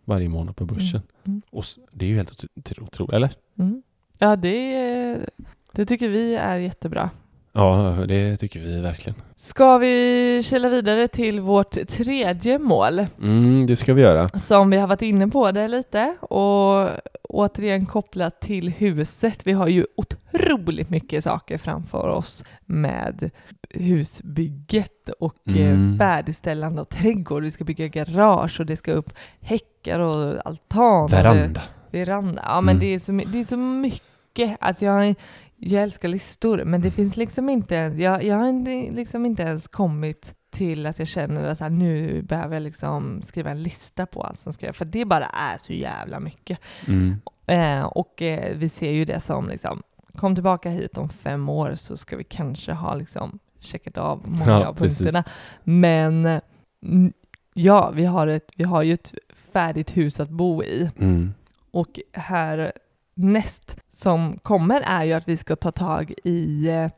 varje 0.05 0.29
månad 0.29 0.57
på 0.57 0.65
börsen. 0.67 1.03
Mm. 1.27 1.43
Och 1.51 1.63
s- 1.63 1.79
det 1.93 2.05
är 2.05 2.09
ju 2.09 2.17
helt 2.17 2.31
otro- 2.57 2.83
otroligt, 2.83 3.13
eller? 3.15 3.31
Mm. 3.59 3.83
Ja, 4.19 4.37
det, 4.37 5.31
det 5.73 5.87
tycker 5.87 6.09
vi 6.09 6.35
är 6.35 6.57
jättebra. 6.57 7.11
Ja, 7.59 7.95
det 8.09 8.37
tycker 8.37 8.61
vi 8.61 8.81
verkligen. 8.81 9.23
Ska 9.37 9.79
vi 9.79 10.43
kila 10.45 10.69
vidare 10.69 11.09
till 11.09 11.41
vårt 11.41 11.89
tredje 11.89 12.59
mål 12.59 13.07
Mm, 13.23 13.67
det 13.67 13.77
ska 13.77 13.95
vi 13.95 14.03
göra. 14.03 14.29
som 14.29 14.71
vi 14.71 14.77
har 14.77 14.87
varit 14.87 15.03
inne 15.03 15.29
på 15.29 15.53
det 15.53 15.69
lite 15.69 16.17
och 16.21 16.89
återigen 17.23 17.87
kopplat 17.87 18.41
till 18.41 18.69
huset. 18.69 19.41
Vi 19.45 19.53
har 19.53 19.69
ju 19.69 19.87
otroligt 19.97 20.91
mycket 20.91 21.25
saker 21.25 21.59
framför 21.59 22.09
oss 22.09 22.45
med 22.67 23.31
husbygget 23.71 25.09
och 25.21 25.35
Mm. 25.49 25.93
eh, 25.93 25.99
färdigställande 25.99 26.81
av 26.81 26.85
trädgård. 26.85 27.43
Vi 27.43 27.51
ska 27.51 27.65
bygga 27.65 27.87
garage 27.89 28.61
och 28.61 28.67
det 28.67 28.77
ska 28.77 28.93
upp 28.93 29.13
häckar 29.41 30.01
och 30.01 30.47
altan. 30.47 31.03
och 31.05 31.13
Veranda. 31.13 31.63
Veranda. 31.91 32.43
Ja, 32.47 32.61
men 32.61 32.77
Mm. 32.77 32.81
det, 32.81 32.95
är 32.95 32.99
så, 32.99 33.13
det 33.33 33.41
är 33.41 33.45
så 33.45 33.57
mycket. 33.57 34.57
Alltså 34.61 34.85
jag, 34.85 35.15
jag 35.59 35.83
älskar 35.83 36.09
listor, 36.09 36.65
men 36.65 36.81
det 36.81 36.91
finns 36.91 37.17
liksom 37.17 37.49
inte, 37.49 37.75
jag, 37.75 38.25
jag 38.25 38.37
har 38.37 38.93
liksom 38.93 39.27
inte 39.27 39.43
ens 39.43 39.69
kommit 39.69 40.35
till 40.51 40.87
att 40.87 40.99
jag 40.99 41.09
känner 41.09 41.45
att 41.45 41.59
så 41.59 41.65
här, 41.65 41.71
nu 41.71 42.23
behöver 42.23 42.55
jag 42.55 42.63
liksom 42.63 43.23
skriva 43.23 43.51
en 43.51 43.63
lista 43.63 44.07
på 44.07 44.23
allt 44.23 44.41
som 44.41 44.53
ska 44.53 44.67
göras, 44.67 44.77
för 44.77 44.85
det 44.85 45.05
bara 45.05 45.27
är 45.27 45.59
så 45.59 45.73
jävla 45.73 46.21
mycket. 46.21 46.59
Mm. 46.87 47.17
Eh, 47.47 47.83
och 47.85 48.23
eh, 48.23 48.57
vi 48.57 48.69
ser 48.69 48.91
ju 48.91 49.05
det 49.05 49.21
som 49.21 49.49
liksom, 49.49 49.83
kom 50.15 50.35
tillbaka 50.35 50.71
hit 50.71 50.99
om 50.99 51.09
fem 51.09 51.49
år 51.49 51.75
så 51.75 51.97
ska 51.97 52.17
vi 52.17 52.25
kanske 52.25 52.73
ha 52.73 52.95
liksom 52.95 53.39
checkat 53.61 53.99
av 53.99 54.29
många 54.29 54.61
Ja, 54.61 54.67
av 54.67 54.75
precis. 54.75 54.99
punkterna. 54.99 55.25
Men 55.65 56.41
mm, 56.83 57.13
ja, 57.55 57.91
vi 57.91 58.05
har, 58.05 58.27
ett, 58.27 58.51
vi 58.57 58.65
har 58.65 58.83
ju 58.83 58.93
ett 58.93 59.15
färdigt 59.53 59.97
hus 59.97 60.21
att 60.21 60.31
bo 60.31 60.63
i. 60.63 60.91
Mm. 60.99 61.35
Och 61.71 62.01
här 62.13 62.73
näst 63.19 63.77
som 63.93 64.39
kommer 64.43 64.81
är 64.81 65.05
ju 65.05 65.13
att 65.13 65.29
vi 65.29 65.37
ska 65.37 65.57
ta 65.57 65.71
tag 65.73 66.15
i 66.25 66.69
eh, 66.69 66.91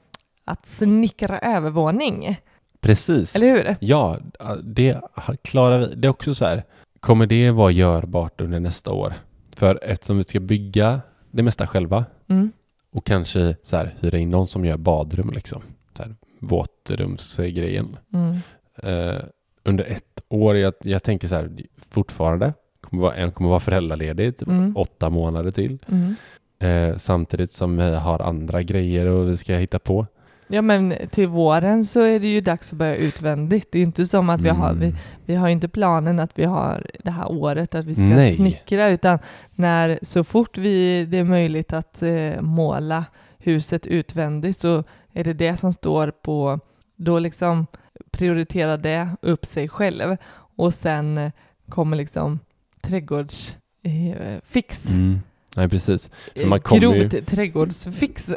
att 0.45 0.67
snickra 0.67 1.39
övervåning. 1.39 2.41
Precis. 2.81 3.37
Eller 3.37 3.47
hur? 3.47 3.77
Ja, 3.81 4.19
det 4.63 5.01
klarar 5.43 5.79
vi. 5.79 5.95
Det 5.95 6.09
är 6.09 6.11
också 6.11 6.35
så 6.35 6.45
här, 6.45 6.65
kommer 7.01 7.27
det 7.27 7.51
vara 7.51 7.71
görbart 7.71 8.41
under 8.41 8.61
nästa 8.61 8.93
år? 8.93 9.15
För 9.57 9.79
eftersom 9.83 10.17
vi 10.19 10.25
ska 10.25 10.41
bygga 10.41 11.01
det 11.31 11.43
mesta 11.43 11.67
själva 11.67 12.05
Mm. 12.29 12.53
och 12.93 13.07
kanske 13.07 13.57
så 13.63 13.77
här, 13.77 13.95
hyra 14.01 14.19
in 14.19 14.31
någon 14.31 14.49
som 14.49 14.65
gör 14.65 14.77
badrum 14.77 15.31
liksom. 15.35 15.63
Så 15.97 16.03
här, 16.03 16.15
våtrumsgrejen. 16.41 17.97
Mm. 18.13 18.37
Eh, 18.83 19.21
under 19.65 19.85
ett 19.85 20.23
år, 20.29 20.57
jag, 20.57 20.75
jag 20.83 21.03
tänker 21.03 21.29
så 21.29 21.35
här, 21.35 21.51
fortfarande, 21.91 22.55
kommer 22.91 23.03
vara, 23.03 23.15
en 23.15 23.31
kommer 23.33 23.51
vara 23.51 23.61
föräldraledig 23.61 24.37
typ 24.37 24.49
Mm. 24.49 24.77
åtta 24.77 25.11
månader 25.11 25.51
till. 25.51 25.79
Mm. 25.89 26.15
Eh, 26.63 26.97
samtidigt 26.97 27.53
som 27.53 27.77
vi 27.77 27.95
har 27.97 28.19
andra 28.21 28.63
grejer 28.63 29.07
och 29.07 29.29
vi 29.29 29.37
ska 29.37 29.55
hitta 29.55 29.79
på. 29.79 30.07
Ja 30.53 30.63
men 30.63 30.95
till 31.11 31.27
våren 31.29 31.85
så 31.85 32.01
är 32.03 32.21
det 32.21 32.29
ju 32.29 32.41
dags 32.41 32.73
att 32.73 32.79
börja 32.79 32.97
utvändigt. 32.97 33.73
Det 33.73 33.77
är 33.79 33.81
ju 33.81 33.87
inte 33.87 34.07
som 34.07 34.31
att 34.31 34.41
vi 34.41 34.49
har, 34.49 34.73
vi, 34.75 34.87
Mm. 34.87 34.97
vi 35.27 35.35
har 35.35 35.49
inte 35.49 35.69
planen 35.69 36.21
att 36.21 36.39
vi 36.39 36.45
har 36.45 36.87
det 37.05 37.11
här 37.11 37.33
året 37.33 37.75
att 37.75 37.85
vi 37.85 37.95
ska 37.95 38.03
Nej. 38.05 38.33
snickra 38.33 38.89
utan 38.89 39.19
när 39.55 39.99
så 40.03 40.25
fort 40.25 40.59
vi, 40.59 41.05
det 41.05 41.19
är 41.19 41.25
möjligt 41.25 41.73
att 41.73 42.03
eh, 42.03 42.41
måla 42.41 43.05
huset 43.39 43.87
utvändigt 43.87 44.59
så 44.59 44.85
är 45.13 45.25
det 45.25 45.33
det 45.33 45.57
som 45.57 45.73
står 45.73 46.11
på, 46.23 46.61
då 46.97 47.19
liksom 47.19 47.67
prioriterar 48.11 48.77
det 48.79 49.09
upp 49.23 49.45
sig 49.47 49.69
själv 49.69 50.17
och 50.57 50.75
sen 50.75 51.33
kommer 51.69 51.97
liksom 51.97 52.39
trädgårdsfix. 52.83 54.87
Eh. 54.87 54.95
Mm. 54.95 55.21
Nej, 55.57 55.69
precis. 55.69 56.11
För 56.37 56.47
man 56.47 56.61
kommer 56.61 56.95
ju- 56.97 57.09
Grovt 57.09 57.27
trädgårdsfix. 57.27 58.31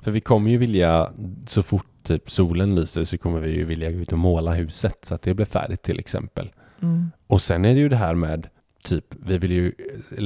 För 0.00 0.10
vi 0.10 0.20
kommer 0.20 0.50
ju 0.50 0.56
vilja, 0.58 1.10
så 1.46 1.62
fort 1.62 1.86
typ 2.02 2.30
solen 2.30 2.74
lyser 2.74 3.04
så 3.04 3.18
kommer 3.18 3.40
vi 3.40 3.50
ju 3.50 3.64
vilja 3.64 3.92
gå 3.92 3.98
ut 3.98 4.12
och 4.12 4.18
måla 4.18 4.52
huset 4.54 5.04
så 5.04 5.14
att 5.14 5.22
det 5.22 5.34
blir 5.34 5.46
färdigt 5.46 5.82
till 5.82 5.98
exempel. 5.98 6.50
Mm. 6.82 7.10
Och 7.26 7.42
sen 7.42 7.64
är 7.64 7.74
det 7.74 7.80
ju 7.80 7.88
det 7.88 7.96
här 7.96 8.14
med 8.14 8.46
typ, 8.84 9.04
vi 9.26 9.38
vill 9.38 9.50
ju 9.52 9.72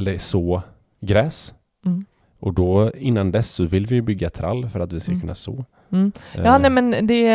eh, 0.06 0.18
så 0.18 0.62
gräs. 1.00 1.54
Mm. 1.86 2.04
Och 2.38 2.54
då 2.54 2.92
innan 2.96 3.30
dess 3.30 3.50
så 3.50 3.64
vill 3.64 3.86
vi 3.86 3.94
ju 3.94 4.02
bygga 4.02 4.30
trall 4.30 4.68
för 4.68 4.80
att 4.80 4.92
vi 4.92 5.00
ska 5.00 5.10
Mm. 5.10 5.20
kunna 5.20 5.34
så. 5.34 5.64
Mm. 5.94 6.12
Ja, 6.34 6.40
Eh, 6.40 6.58
nej, 6.58 6.70
men 6.70 7.06
det, 7.06 7.28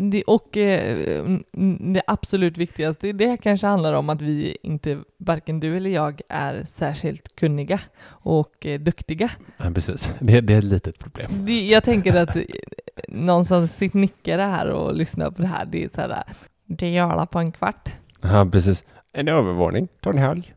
det 0.00 0.22
och 0.22 0.56
eh, 0.56 1.18
mm, 1.18 1.92
det 1.92 2.02
absolut 2.06 2.58
viktigaste, 2.58 3.12
det 3.12 3.36
kanske 3.36 3.66
handlar 3.66 3.92
om 3.92 4.08
att 4.10 4.22
vi 4.22 4.56
inte, 4.62 4.98
varken 5.18 5.60
du 5.60 5.76
eller 5.76 5.90
jag, 5.90 6.20
är 6.28 6.64
särskilt 6.74 7.36
kunniga 7.36 7.80
och 8.08 8.66
eh, 8.66 8.80
duktiga. 8.80 9.30
ja, 9.56 9.70
precis. 9.74 10.14
Det, 10.20 10.40
det 10.40 10.54
är 10.54 10.58
ett 10.58 10.64
litet 10.64 10.98
problem. 10.98 11.30
Det, 11.30 11.66
jag 11.66 11.84
tänker 11.84 12.16
att 12.16 12.36
någon 13.08 13.44
som 13.44 13.68
sitter 13.68 13.98
nickare 13.98 14.42
här 14.42 14.66
och 14.66 14.94
lyssnar 14.94 15.30
på 15.30 15.42
det 15.42 15.48
här, 15.48 15.64
det 15.64 15.84
är 15.84 15.88
så 15.94 16.00
här, 16.00 16.24
det 16.66 16.90
gör 16.90 17.10
alla 17.10 17.26
på 17.26 17.38
en 17.38 17.52
kvart. 17.52 17.88
Ja, 18.20 18.48
precis. 18.52 18.84
En 19.12 19.28
övervåning, 19.28 19.88
tar 20.00 20.10
en 20.10 20.18
helg. 20.18 20.54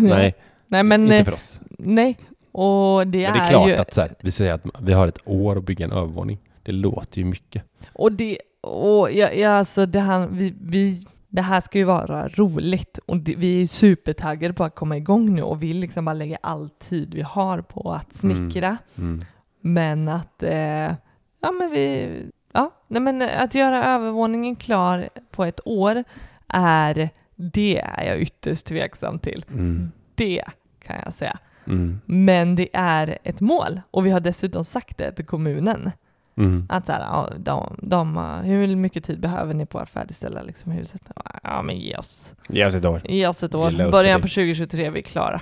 Nej, 0.00 0.34
nej, 0.66 0.82
men 0.82 1.02
inte 1.02 1.24
för 1.24 1.32
oss. 1.32 1.60
nej. 1.78 2.18
Och 2.52 3.06
det, 3.06 3.18
Men 3.22 3.32
det 3.32 3.38
är 3.38 3.44
är, 3.44 3.50
klart 3.50 3.68
ju, 3.68 3.76
att 3.76 3.92
så 3.92 4.00
här, 4.00 4.14
vi 4.20 4.30
säger 4.30 4.52
att 4.52 4.62
vi 4.80 4.92
har 4.92 5.08
ett 5.08 5.18
år 5.24 5.58
att 5.58 5.64
bygga 5.64 5.84
en 5.84 5.92
övervåning. 5.92 6.38
Det 6.64 6.72
låter 6.72 7.18
ju 7.18 7.24
mycket. 7.24 7.62
Och 7.92 8.12
det, 8.12 8.38
och 8.60 9.12
ja, 9.12 9.30
ja, 9.30 9.50
alltså 9.50 9.86
det 9.86 10.00
här, 10.00 10.26
vi, 10.26 10.54
vi, 10.60 11.04
det 11.28 11.42
här 11.42 11.60
ska 11.60 11.78
ju 11.78 11.84
vara 11.84 12.28
roligt 12.28 12.98
och 13.06 13.16
det, 13.16 13.34
vi 13.34 13.54
är 13.54 13.58
ju 13.58 13.66
supertaggade 13.66 14.54
på 14.54 14.64
att 14.64 14.74
komma 14.74 14.96
igång 14.96 15.34
nu 15.34 15.42
och 15.42 15.62
vill 15.62 15.78
liksom 15.78 16.04
bara 16.04 16.12
lägga 16.12 16.38
all 16.40 16.70
tid 16.70 17.14
vi 17.14 17.22
har 17.22 17.60
på 17.60 17.92
att 17.92 18.14
snickra. 18.14 18.78
Mm. 18.98 19.24
Men 19.60 20.08
att, 20.08 20.42
eh, 20.42 20.92
ja 21.40 21.52
men 21.58 21.70
vi, 21.70 22.08
ja, 22.52 22.70
nej 22.88 23.02
men 23.02 23.22
att 23.22 23.54
göra 23.54 23.84
övervåningen 23.84 24.56
klar 24.56 25.08
på 25.30 25.44
ett 25.44 25.60
år 25.64 26.04
är, 26.48 27.10
det 27.34 27.80
är 27.80 28.04
jag 28.04 28.20
ytterst 28.20 28.66
tveksam 28.66 29.18
till. 29.18 29.44
Mm. 29.50 29.92
Det 30.14 30.44
kan 30.82 30.96
jag 31.04 31.14
säga. 31.14 31.38
Mm. 31.66 32.00
Men 32.04 32.56
det 32.56 32.68
är 32.72 33.18
ett 33.22 33.40
mål 33.40 33.80
och 33.90 34.06
vi 34.06 34.10
har 34.10 34.20
dessutom 34.20 34.64
sagt 34.64 34.98
det 34.98 35.12
till 35.12 35.26
kommunen. 35.26 35.90
Mm. 36.36 36.66
Att 36.68 36.86
så 36.86 36.92
här, 36.92 37.00
ja, 37.00 37.30
de, 37.38 37.76
de, 37.82 38.16
hur 38.44 38.76
mycket 38.76 39.04
tid 39.04 39.20
behöver 39.20 39.54
ni 39.54 39.66
på 39.66 39.78
att 39.78 39.90
färdigställa 39.90 40.42
liksom 40.42 40.72
huset? 40.72 41.02
Ja, 41.42 41.62
men 41.62 41.78
ge 41.78 41.96
oss, 41.96 42.34
Ge 42.48 42.66
oss 42.66 42.74
ett 42.74 42.84
år. 42.84 43.02
ge 43.04 43.26
oss 43.26 43.42
ett 43.42 43.54
år. 43.54 43.90
Början 43.90 44.20
på 44.20 44.28
2023, 44.28 44.90
vi 44.90 44.98
är 44.98 45.02
klara. 45.02 45.40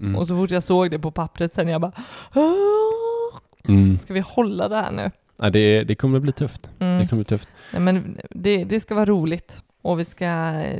Mm. 0.00 0.16
Och 0.16 0.28
så 0.28 0.36
fort 0.36 0.50
jag 0.50 0.62
såg 0.62 0.90
det 0.90 0.98
på 0.98 1.10
pappret 1.10 1.54
sen, 1.54 1.68
jag 1.68 1.80
bara, 1.80 1.92
"Åh, 2.34 3.38
Mm. 3.68 3.96
ska 3.98 4.14
vi 4.14 4.20
hålla 4.20 4.68
det 4.68 4.76
här 4.76 4.92
nu? 4.92 5.10
Ja, 5.40 5.50
det, 5.50 5.84
det 5.84 5.94
kommer 5.94 6.20
bli 6.20 6.32
tufft. 6.32 6.70
Mm. 6.78 6.98
Det 7.00 7.08
kommer 7.08 7.18
bli 7.20 7.24
tufft. 7.24 7.48
Nej, 7.72 7.80
men 7.82 8.18
det, 8.30 8.64
det 8.64 8.80
ska 8.80 8.94
vara 8.94 9.04
roligt. 9.04 9.62
Och 9.82 10.00
vi 10.00 10.04
ska, 10.04 10.26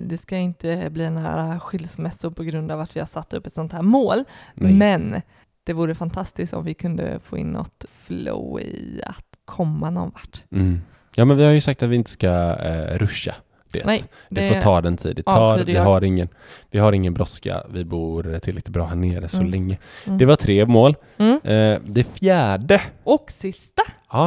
det 0.03 0.19
ska 0.23 0.37
inte 0.37 0.89
bli 0.91 1.11
några 1.11 1.61
skilsmässor 1.61 2.31
på 2.31 2.43
grund 2.43 2.71
av 2.73 2.81
att 2.81 2.97
vi 2.97 3.01
har 3.01 3.07
satt 3.07 3.33
upp 3.35 3.47
ett 3.47 3.53
sånt 3.53 3.73
här 3.73 3.83
mål. 3.83 4.25
Nej. 4.55 4.73
Men 4.75 5.23
det 5.69 5.75
vore 5.75 5.95
fantastiskt 5.95 6.53
om 6.55 6.65
vi 6.65 6.75
kunde 6.75 7.19
få 7.25 7.39
in 7.39 7.47
något 7.53 7.85
flow 8.03 8.61
i 8.61 9.01
att 9.07 9.25
komma 9.45 9.91
någon 9.91 10.11
vart. 10.11 10.43
Mm. 10.53 10.81
Ja, 11.15 11.25
men 11.25 11.37
vi 11.37 11.45
har 11.45 11.53
ju 11.53 11.61
sagt 11.61 11.83
att 11.83 11.89
vi 11.89 11.97
inte 11.97 12.11
ska 12.11 12.57
eh, 12.57 12.99
ruscha 12.99 13.35
det. 13.73 13.85
Nej, 13.87 14.05
det, 14.29 14.49
får 14.49 14.61
ta 14.61 14.81
den 14.81 14.97
tid 14.97 15.17
det 15.17 15.23
tar. 15.23 15.59
Vi 15.59 15.77
har, 15.77 16.05
ingen, 16.05 16.29
vi 16.71 16.79
har 16.79 16.93
ingen 16.93 17.15
brådska. 17.15 17.63
Vi 17.71 17.85
bor 17.85 18.23
tillräckligt 18.23 18.69
bra 18.69 18.87
här 18.87 18.97
nere 18.97 19.29
så 19.29 19.37
Mm. 19.39 19.51
länge. 19.51 19.79
Mm. 20.07 20.19
Det 20.19 20.25
var 20.25 20.37
tre 20.37 20.67
mål. 20.67 20.97
Mm. 21.19 21.41
Eh, 21.45 21.79
det 21.85 22.05
fjärde, 22.05 22.81
Och 23.05 23.31
sista. 23.31 23.83
ja, 24.13 24.27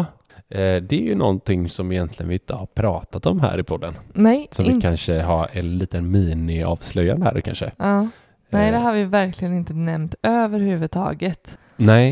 eh, 0.50 0.76
det 0.82 0.92
är 0.94 1.04
ju 1.04 1.16
någonting 1.16 1.70
som 1.70 1.92
egentligen 1.92 2.28
vi 2.30 2.36
inte 2.36 2.54
har 2.54 2.66
pratat 2.66 3.26
om 3.26 3.40
här 3.40 3.60
i 3.60 3.64
podden. 3.64 3.94
Nej, 4.14 4.48
Som 4.52 4.66
vi 4.66 4.82
kanske 4.82 5.22
har 5.22 5.50
en 5.52 5.78
liten 5.78 6.12
mini-avslöjande 6.12 7.26
här 7.26 7.42
kanske. 7.42 7.72
Ja. 7.78 8.08
Nej, 8.52 8.68
Eh, 8.68 8.72
det 8.72 8.78
har 8.78 8.94
vi 8.94 9.04
verkligen 9.06 9.54
inte 9.54 9.74
nämnt 9.74 10.16
överhuvudtaget. 10.24 11.58
Nej, 11.78 12.12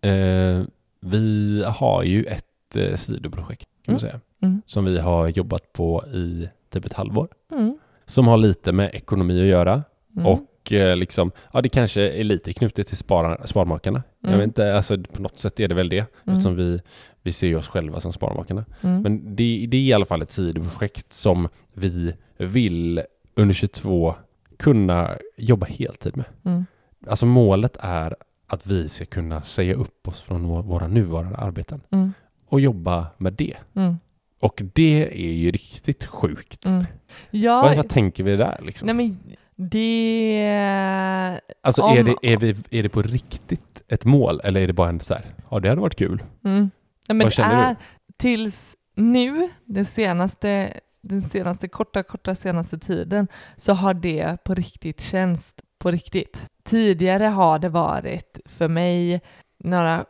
eh, 0.00 0.62
vi 1.00 1.62
har 1.66 2.02
ju 2.02 2.24
ett 2.24 2.76
eh, 2.76 2.94
sidoprojekt 2.96 3.68
kan 3.84 3.94
man 3.94 4.00
Mm. 4.00 4.00
säga. 4.00 4.20
Mm. 4.42 4.62
Som 4.66 4.84
vi 4.84 4.98
har 4.98 5.28
jobbat 5.28 5.72
på 5.72 6.04
i 6.14 6.48
typ 6.72 6.84
ett 6.86 6.92
halvår. 6.92 7.28
Mm. 7.52 7.78
Som 8.06 8.28
har 8.28 8.36
lite 8.38 8.72
med 8.72 8.90
ekonomi 8.94 9.40
att 9.40 9.46
göra. 9.46 9.82
Mm. 10.16 10.26
Och 10.26 10.72
eh, 10.72 10.96
liksom, 10.96 11.30
ja 11.52 11.60
det 11.62 11.68
kanske 11.68 12.10
är 12.10 12.24
lite 12.24 12.52
knutet 12.52 12.86
till 12.86 12.96
spara, 12.96 13.46
Sparmakarna. 13.46 14.02
Jag 14.20 14.28
Mm. 14.28 14.38
vet 14.38 14.46
inte, 14.46 14.76
alltså 14.76 14.98
på 15.12 15.22
något 15.22 15.38
sätt 15.38 15.60
är 15.60 15.68
det 15.68 15.74
väl 15.74 15.88
det. 15.88 15.96
Mm. 15.98 16.08
Eftersom 16.24 16.56
vi, 16.56 16.80
vi 17.22 17.32
ser 17.32 17.56
oss 17.56 17.68
själva 17.68 18.00
som 18.00 18.12
Sparmakarna. 18.12 18.64
Mm. 18.80 19.02
Men 19.02 19.36
det, 19.36 19.66
det 19.68 19.76
är 19.76 19.80
i 19.80 19.92
alla 19.92 20.04
fall 20.04 20.22
ett 20.22 20.32
sidoprojekt 20.32 21.12
som 21.12 21.48
vi 21.72 22.12
vill 22.38 23.02
under 23.34 23.54
22 23.54 24.14
kunna 24.60 25.10
jobba 25.36 25.66
heltid 25.66 26.16
med. 26.16 26.26
Mm. 26.44 26.66
Alltså 27.06 27.26
målet 27.26 27.76
är 27.80 28.16
att 28.46 28.66
vi 28.66 28.88
ska 28.88 29.04
kunna 29.06 29.42
säga 29.42 29.74
upp 29.74 30.08
oss 30.08 30.20
från 30.20 30.44
vår, 30.48 30.62
våra 30.62 30.86
nuvarande 30.88 31.36
arbeten 31.38 31.80
Mm. 31.90 32.12
och 32.48 32.60
jobba 32.60 33.06
med 33.18 33.32
det. 33.32 33.56
Mm. 33.74 33.96
Och 34.40 34.62
det 34.74 35.08
är 35.28 35.32
ju 35.32 35.50
riktigt 35.50 36.04
sjukt. 36.04 36.66
Mm. 36.66 36.84
Ja, 37.30 37.62
Vad, 37.62 37.76
vad 37.76 37.88
tänker 37.88 38.24
vi 38.24 38.36
där 38.36 38.60
liksom? 38.62 38.86
nej 38.86 38.94
men 38.94 39.18
det... 39.56 41.40
alltså 41.62 41.82
om- 41.82 41.96
är, 41.98 42.02
det, 42.04 42.14
är, 42.32 42.36
vi, 42.36 42.56
är 42.70 42.82
det 42.82 42.88
på 42.88 43.02
riktigt 43.02 43.82
ett 43.88 44.04
mål 44.04 44.40
eller 44.44 44.60
är 44.60 44.66
det 44.66 44.72
bara 44.72 44.88
en 44.88 45.00
så 45.00 45.14
här, 45.14 45.24
ja 45.50 45.60
det 45.60 45.68
hade 45.68 45.80
varit 45.80 45.96
kul? 45.96 46.22
Mm. 46.44 46.58
Nej, 46.60 46.70
men 47.08 47.18
Vad 47.18 47.26
det 47.26 47.30
känner 47.30 47.56
du? 47.56 47.62
är 47.70 47.76
tills 48.16 48.76
nu, 48.94 49.48
den 49.64 49.84
senaste, 49.84 50.72
den 51.00 51.22
senaste 51.22 51.68
korta, 51.68 52.02
korta 52.02 52.34
senaste 52.34 52.78
tiden, 52.78 53.28
så 53.56 53.72
har 53.72 53.94
det 53.94 54.44
på 54.44 54.54
riktigt 54.54 55.00
känts 55.00 55.54
på 55.78 55.90
riktigt. 55.90 56.46
Tidigare 56.64 57.24
har 57.24 57.58
det 57.58 57.68
varit 57.68 58.40
för 58.44 58.68
mig 58.68 59.20
några 59.58 60.04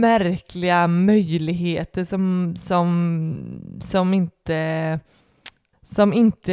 märkliga 0.00 0.86
möjligheter 0.86 2.04
som, 2.04 2.54
som, 2.56 3.80
som 3.80 4.14
inte 4.14 5.00
som 5.82 6.12
inte 6.12 6.52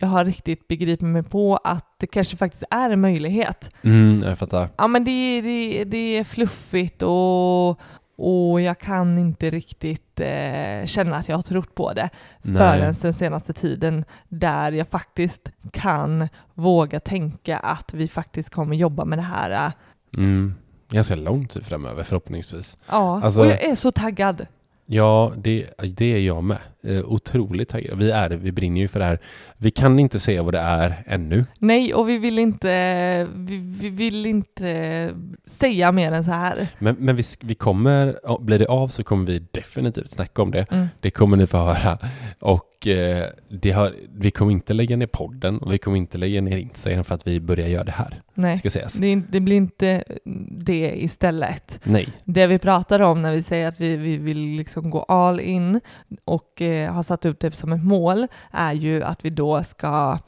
jag 0.00 0.08
har 0.08 0.24
riktigt 0.24 0.68
begripit 0.68 1.00
mig 1.00 1.22
på 1.22 1.56
att 1.56 1.94
det 1.98 2.06
kanske 2.06 2.36
faktiskt 2.36 2.64
är 2.70 2.90
en 2.90 3.00
möjlighet. 3.00 3.70
Mm, 3.82 4.22
jag 4.22 4.38
fattar. 4.38 4.68
Ja 4.78 4.86
men 4.86 5.04
det, 5.04 5.40
det, 5.40 5.84
det 5.84 6.18
är 6.18 6.24
fluffigt 6.24 7.02
och, 7.02 7.80
och 8.20 8.60
jag 8.60 8.78
kan 8.78 9.18
inte 9.18 9.50
riktigt 9.50 10.20
eh, 10.20 10.86
känna 10.86 11.16
att 11.16 11.28
jag 11.28 11.36
har 11.36 11.42
trott 11.42 11.74
på 11.74 11.92
det 11.92 12.08
Nej. 12.42 12.56
förrän 12.56 12.94
den 13.02 13.14
senaste 13.14 13.52
tiden 13.52 14.04
där 14.28 14.72
jag 14.72 14.88
faktiskt 14.88 15.50
kan 15.72 16.28
våga 16.54 17.00
tänka 17.00 17.58
att 17.58 17.94
vi 17.94 18.08
faktiskt 18.08 18.50
kommer 18.50 18.76
jobba 18.76 19.04
med 19.04 19.18
det 19.18 19.22
här. 19.22 19.50
eh, 19.50 19.72
Mm. 20.16 20.54
Ganska 20.90 21.14
lång 21.16 21.46
tid 21.46 21.64
framöver 21.66 22.02
förhoppningsvis. 22.02 22.76
Ja, 22.88 23.20
Alltså- 23.24 23.40
och 23.40 23.46
jag 23.46 23.62
är 23.64 23.74
så 23.74 23.92
taggad. 23.92 24.46
Ja, 24.86 25.32
det, 25.36 25.66
det 25.96 26.04
är 26.14 26.18
jag 26.18 26.44
med. 26.44 26.58
Eh, 26.82 27.04
otroligt 27.04 27.68
taggad. 27.68 27.98
Vi 27.98 28.10
är 28.10 28.28
det, 28.28 28.36
vi 28.36 28.52
brinner 28.52 28.80
ju 28.80 28.88
för 28.88 28.98
det 28.98 29.04
här. 29.04 29.18
Vi 29.56 29.70
kan 29.70 29.98
inte 29.98 30.20
säga 30.20 30.42
vad 30.42 30.54
det 30.54 30.58
är 30.60 31.02
ännu. 31.06 31.44
Nej, 31.58 31.94
och 31.94 32.08
vi 32.08 32.18
vill 32.18 32.38
inte, 32.38 33.28
vi, 33.34 33.56
vi 33.80 33.88
vill 33.88 34.26
inte 34.26 35.10
säga 35.46 35.92
mer 35.92 36.12
än 36.12 36.24
så 36.24 36.30
här. 36.30 36.68
Men, 36.78 36.96
men 36.98 37.16
vi, 37.16 37.22
vi 37.40 37.54
kommer, 37.54 38.16
blir 38.40 38.58
det 38.58 38.66
av 38.66 38.88
så 38.88 39.04
kommer 39.04 39.26
vi 39.26 39.38
definitivt 39.50 40.10
snacka 40.10 40.42
om 40.42 40.50
det. 40.50 40.66
Mm. 40.70 40.88
Det 41.00 41.10
kommer 41.10 41.36
ni 41.36 41.46
få 41.46 41.56
höra. 41.56 41.98
Och 42.40 42.86
eh, 42.86 43.24
det 43.48 43.70
har, 43.70 43.94
vi 44.14 44.30
kommer 44.30 44.52
inte 44.52 44.74
lägga 44.74 44.96
ner 44.96 45.06
podden 45.06 45.58
och 45.58 45.72
vi 45.72 45.78
kommer 45.78 45.96
inte 45.96 46.18
lägga 46.18 46.40
ner 46.40 46.56
Instagram 46.56 47.04
för 47.04 47.14
att 47.14 47.26
vi 47.26 47.40
börjar 47.40 47.68
göra 47.68 47.84
det 47.84 47.92
här. 47.92 48.22
Nej, 48.34 48.58
Ska 48.58 48.70
sägas. 48.70 48.94
det, 48.94 49.22
det 49.28 49.40
blir 49.40 49.56
inte 49.56 50.04
det 50.50 51.02
istället. 51.02 51.80
Nej. 51.84 52.08
Det 52.24 52.46
vi 52.46 52.58
pratar 52.58 53.00
om 53.00 53.22
när 53.22 53.32
vi 53.32 53.42
säger 53.42 53.68
att 53.68 53.80
vi, 53.80 53.96
vi 53.96 54.16
vill 54.16 54.38
liksom 54.38 54.90
gå 54.90 55.02
all 55.02 55.40
in 55.40 55.80
och 56.24 56.62
eh, 56.70 56.92
har 56.92 57.02
satt 57.02 57.24
upp 57.24 57.40
det 57.40 57.50
som 57.54 57.72
ett 57.72 57.84
mål 57.84 58.26
är 58.50 58.72
ju 58.72 59.02
att 59.02 59.24
vi 59.24 59.30
då 59.30 59.62
ska 59.62 60.18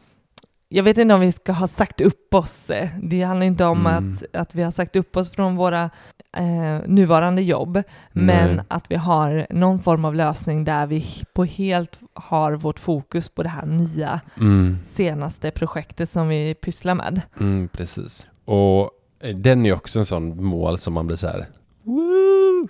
jag 0.74 0.82
vet 0.82 0.98
inte 0.98 1.14
om 1.14 1.20
vi 1.20 1.32
ska 1.32 1.52
ha 1.52 1.68
sagt 1.68 2.00
upp 2.00 2.34
oss. 2.34 2.70
Det 3.02 3.22
handlar 3.22 3.46
inte 3.46 3.64
om 3.64 3.86
Mm. 3.86 4.12
att, 4.22 4.36
att 4.36 4.54
vi 4.54 4.62
har 4.62 4.70
sagt 4.70 4.96
upp 4.96 5.16
oss 5.16 5.30
från 5.30 5.56
våra 5.56 5.90
eh, 6.36 6.80
nuvarande 6.88 7.42
jobb, 7.42 7.82
men 8.12 8.56
Nej. 8.56 8.64
att 8.68 8.90
vi 8.90 8.96
har 8.96 9.46
någon 9.50 9.78
form 9.78 10.04
av 10.04 10.14
lösning 10.14 10.64
där 10.64 10.86
vi 10.86 11.06
på 11.34 11.44
helt 11.44 11.98
har 12.14 12.52
vårt 12.52 12.78
fokus 12.78 13.28
på 13.28 13.42
det 13.42 13.48
här 13.48 13.66
nya 13.66 14.20
Mm, 14.40 14.78
senaste 14.84 15.50
projektet 15.50 16.10
som 16.10 16.28
vi 16.28 16.54
pysslar 16.54 16.94
med. 16.94 17.20
mm, 17.40 17.68
precis. 17.68 18.26
Och 18.44 18.90
eh, 19.20 19.36
den 19.36 19.66
är 19.66 19.72
också 19.74 19.98
en 19.98 20.06
sån 20.06 20.44
mål 20.44 20.78
som 20.78 20.94
man 20.94 21.06
blir 21.06 21.16
så 21.16 21.26
här. 21.26 21.46
Woo! 21.82 22.68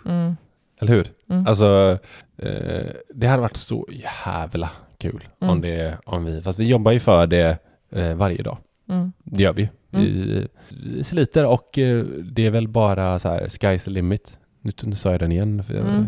Eller 0.83 0.95
hur? 0.95 1.07
Mm. 1.31 1.47
Alltså, 1.47 1.99
eh, 2.37 2.87
det 3.15 3.27
hade 3.27 3.43
varit 3.43 3.57
så 3.57 3.89
jävla 4.25 4.71
kul 4.99 5.25
om, 5.39 5.49
Mm. 5.49 5.61
det, 5.61 5.99
om 6.05 6.25
vi, 6.25 6.43
fast 6.43 6.59
vi 6.59 6.65
jobbar 6.69 6.93
ju 6.93 7.01
för 7.01 7.27
det 7.27 7.59
eh, 7.91 8.15
varje 8.15 8.43
dag. 8.43 8.59
Mm. 8.89 9.13
Det 9.25 9.43
gör 9.43 9.53
vi. 9.53 9.69
Mm. 9.93 10.05
Vi, 10.05 10.47
vi 10.69 11.05
sliter 11.05 11.47
och 11.47 11.79
eh, 11.79 12.05
det 12.23 12.47
är 12.47 12.51
väl 12.51 12.69
bara 12.69 13.19
så 13.19 13.29
här, 13.29 13.41
sky's 13.47 13.85
the 13.85 13.91
limit. 13.91 14.39
Nu, 14.61 14.73
nu 14.83 14.95
sa 14.95 15.11
jag 15.11 15.21
den 15.21 15.33
igen. 15.33 15.63
För 15.63 15.75
jag, 15.75 15.87
Mm. 15.87 16.01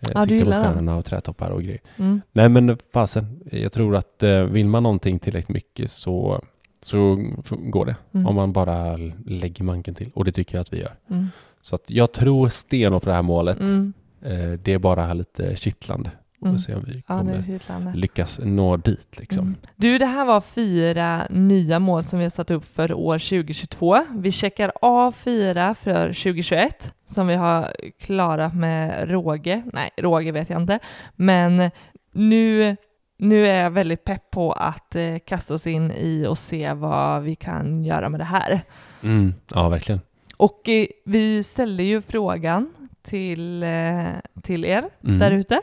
eh, 0.00 0.10
Ja, 0.14 0.26
du 0.26 0.38
siktar 0.38 0.44
på 0.58 0.64
stjärnorna 0.64 0.96
och 0.96 1.04
trätoppar 1.04 1.50
och 1.50 1.62
grejer. 1.62 1.80
Mm. 1.96 2.20
Nej 2.32 2.48
men 2.48 2.78
fasen, 2.92 3.40
jag 3.52 3.72
tror 3.72 3.96
att 3.96 4.22
eh, 4.22 4.42
vill 4.42 4.66
man 4.68 4.82
någonting 4.82 5.18
tillräckligt 5.18 5.54
mycket 5.54 5.90
så, 5.90 6.42
så 6.80 7.18
går 7.50 7.86
det. 7.86 7.96
Mm. 8.14 8.26
Om 8.26 8.34
man 8.34 8.52
bara 8.52 8.96
lägger 9.26 9.64
manken 9.64 9.94
till. 9.94 10.10
Och 10.14 10.24
det 10.24 10.32
tycker 10.32 10.54
jag 10.54 10.60
att 10.60 10.72
vi 10.72 10.80
gör. 10.80 10.94
Mm. 11.10 11.26
Så 11.62 11.74
att 11.74 11.90
jag 11.90 12.12
tror 12.12 12.48
stenhårt 12.48 13.02
på 13.02 13.08
det 13.08 13.14
här 13.14 13.22
målet. 13.22 13.60
Mm. 13.60 13.92
Eh, 14.24 14.50
det 14.62 14.72
är 14.72 14.78
bara 14.78 15.14
lite 15.14 15.56
kittlande. 15.56 16.10
Och 16.40 16.46
Mm. 16.48 16.58
se 16.58 16.74
om 16.74 16.84
vi 16.86 17.02
kommer 17.02 17.94
lyckas 17.94 18.40
nå 18.42 18.76
dit 18.76 19.18
liksom. 19.18 19.46
Mm. 19.46 19.56
Du, 19.76 19.98
det 19.98 20.06
här 20.06 20.24
var 20.24 20.40
fyra 20.40 21.26
nya 21.30 21.78
mål 21.78 22.04
som 22.04 22.18
vi 22.18 22.24
har 22.24 22.30
satt 22.30 22.50
upp 22.50 22.64
för 22.64 22.92
år 22.92 23.18
2022. 23.18 24.04
Vi 24.14 24.30
checkar 24.32 24.72
av 24.80 25.12
fyra 25.12 25.74
för 25.74 26.06
2021 26.12 26.94
som 27.04 27.26
vi 27.26 27.34
har 27.34 27.72
klarat 28.00 28.54
med 28.54 29.10
råge. 29.10 29.62
Nej, 29.72 29.90
råge 29.96 30.32
vet 30.32 30.50
jag 30.50 30.62
inte. 30.62 30.78
Men 31.16 31.70
nu, 32.12 32.76
nu 33.18 33.46
är 33.46 33.62
jag 33.62 33.70
väldigt 33.70 34.04
pepp 34.04 34.30
på 34.30 34.52
att 34.52 34.94
eh, 34.96 35.18
kasta 35.26 35.54
oss 35.54 35.66
in 35.66 35.90
i 35.90 36.26
och 36.26 36.38
se 36.38 36.72
vad 36.72 37.22
vi 37.22 37.34
kan 37.34 37.84
göra 37.84 38.08
med 38.08 38.20
det 38.20 38.24
här. 38.24 38.60
Mm. 39.02 39.34
Ja, 39.54 39.68
verkligen. 39.68 40.00
Och 40.36 40.68
eh, 40.68 40.86
vi 41.04 41.42
ställde 41.42 41.82
ju 41.82 42.02
frågan 42.02 42.70
till, 43.02 43.62
eh, 43.62 44.04
till 44.42 44.64
er 44.64 44.84
Mm. 45.04 45.18
där 45.18 45.30
ute 45.30 45.60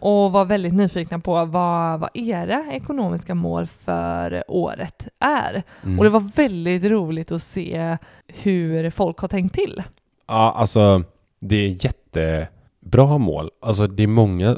och 0.00 0.32
var 0.32 0.44
väldigt 0.44 0.74
nyfikna 0.74 1.18
på 1.18 1.44
vad, 1.44 2.00
vad 2.00 2.10
era 2.14 2.64
ekonomiska 2.72 3.34
mål 3.34 3.66
för 3.66 4.44
året 4.48 5.08
är. 5.18 5.62
Mm. 5.84 5.98
Och 5.98 6.04
det 6.04 6.10
var 6.10 6.20
väldigt 6.36 6.84
roligt 6.84 7.32
att 7.32 7.42
se 7.42 7.96
hur 8.28 8.90
folk 8.90 9.18
har 9.18 9.28
tänkt 9.28 9.54
till. 9.54 9.82
Ja, 10.28 10.54
alltså 10.56 11.02
det 11.40 11.56
är 11.56 11.84
jättebra 11.84 13.18
mål. 13.18 13.50
Alltså 13.62 13.86
det 13.86 14.02
är 14.02 14.06
många, 14.06 14.56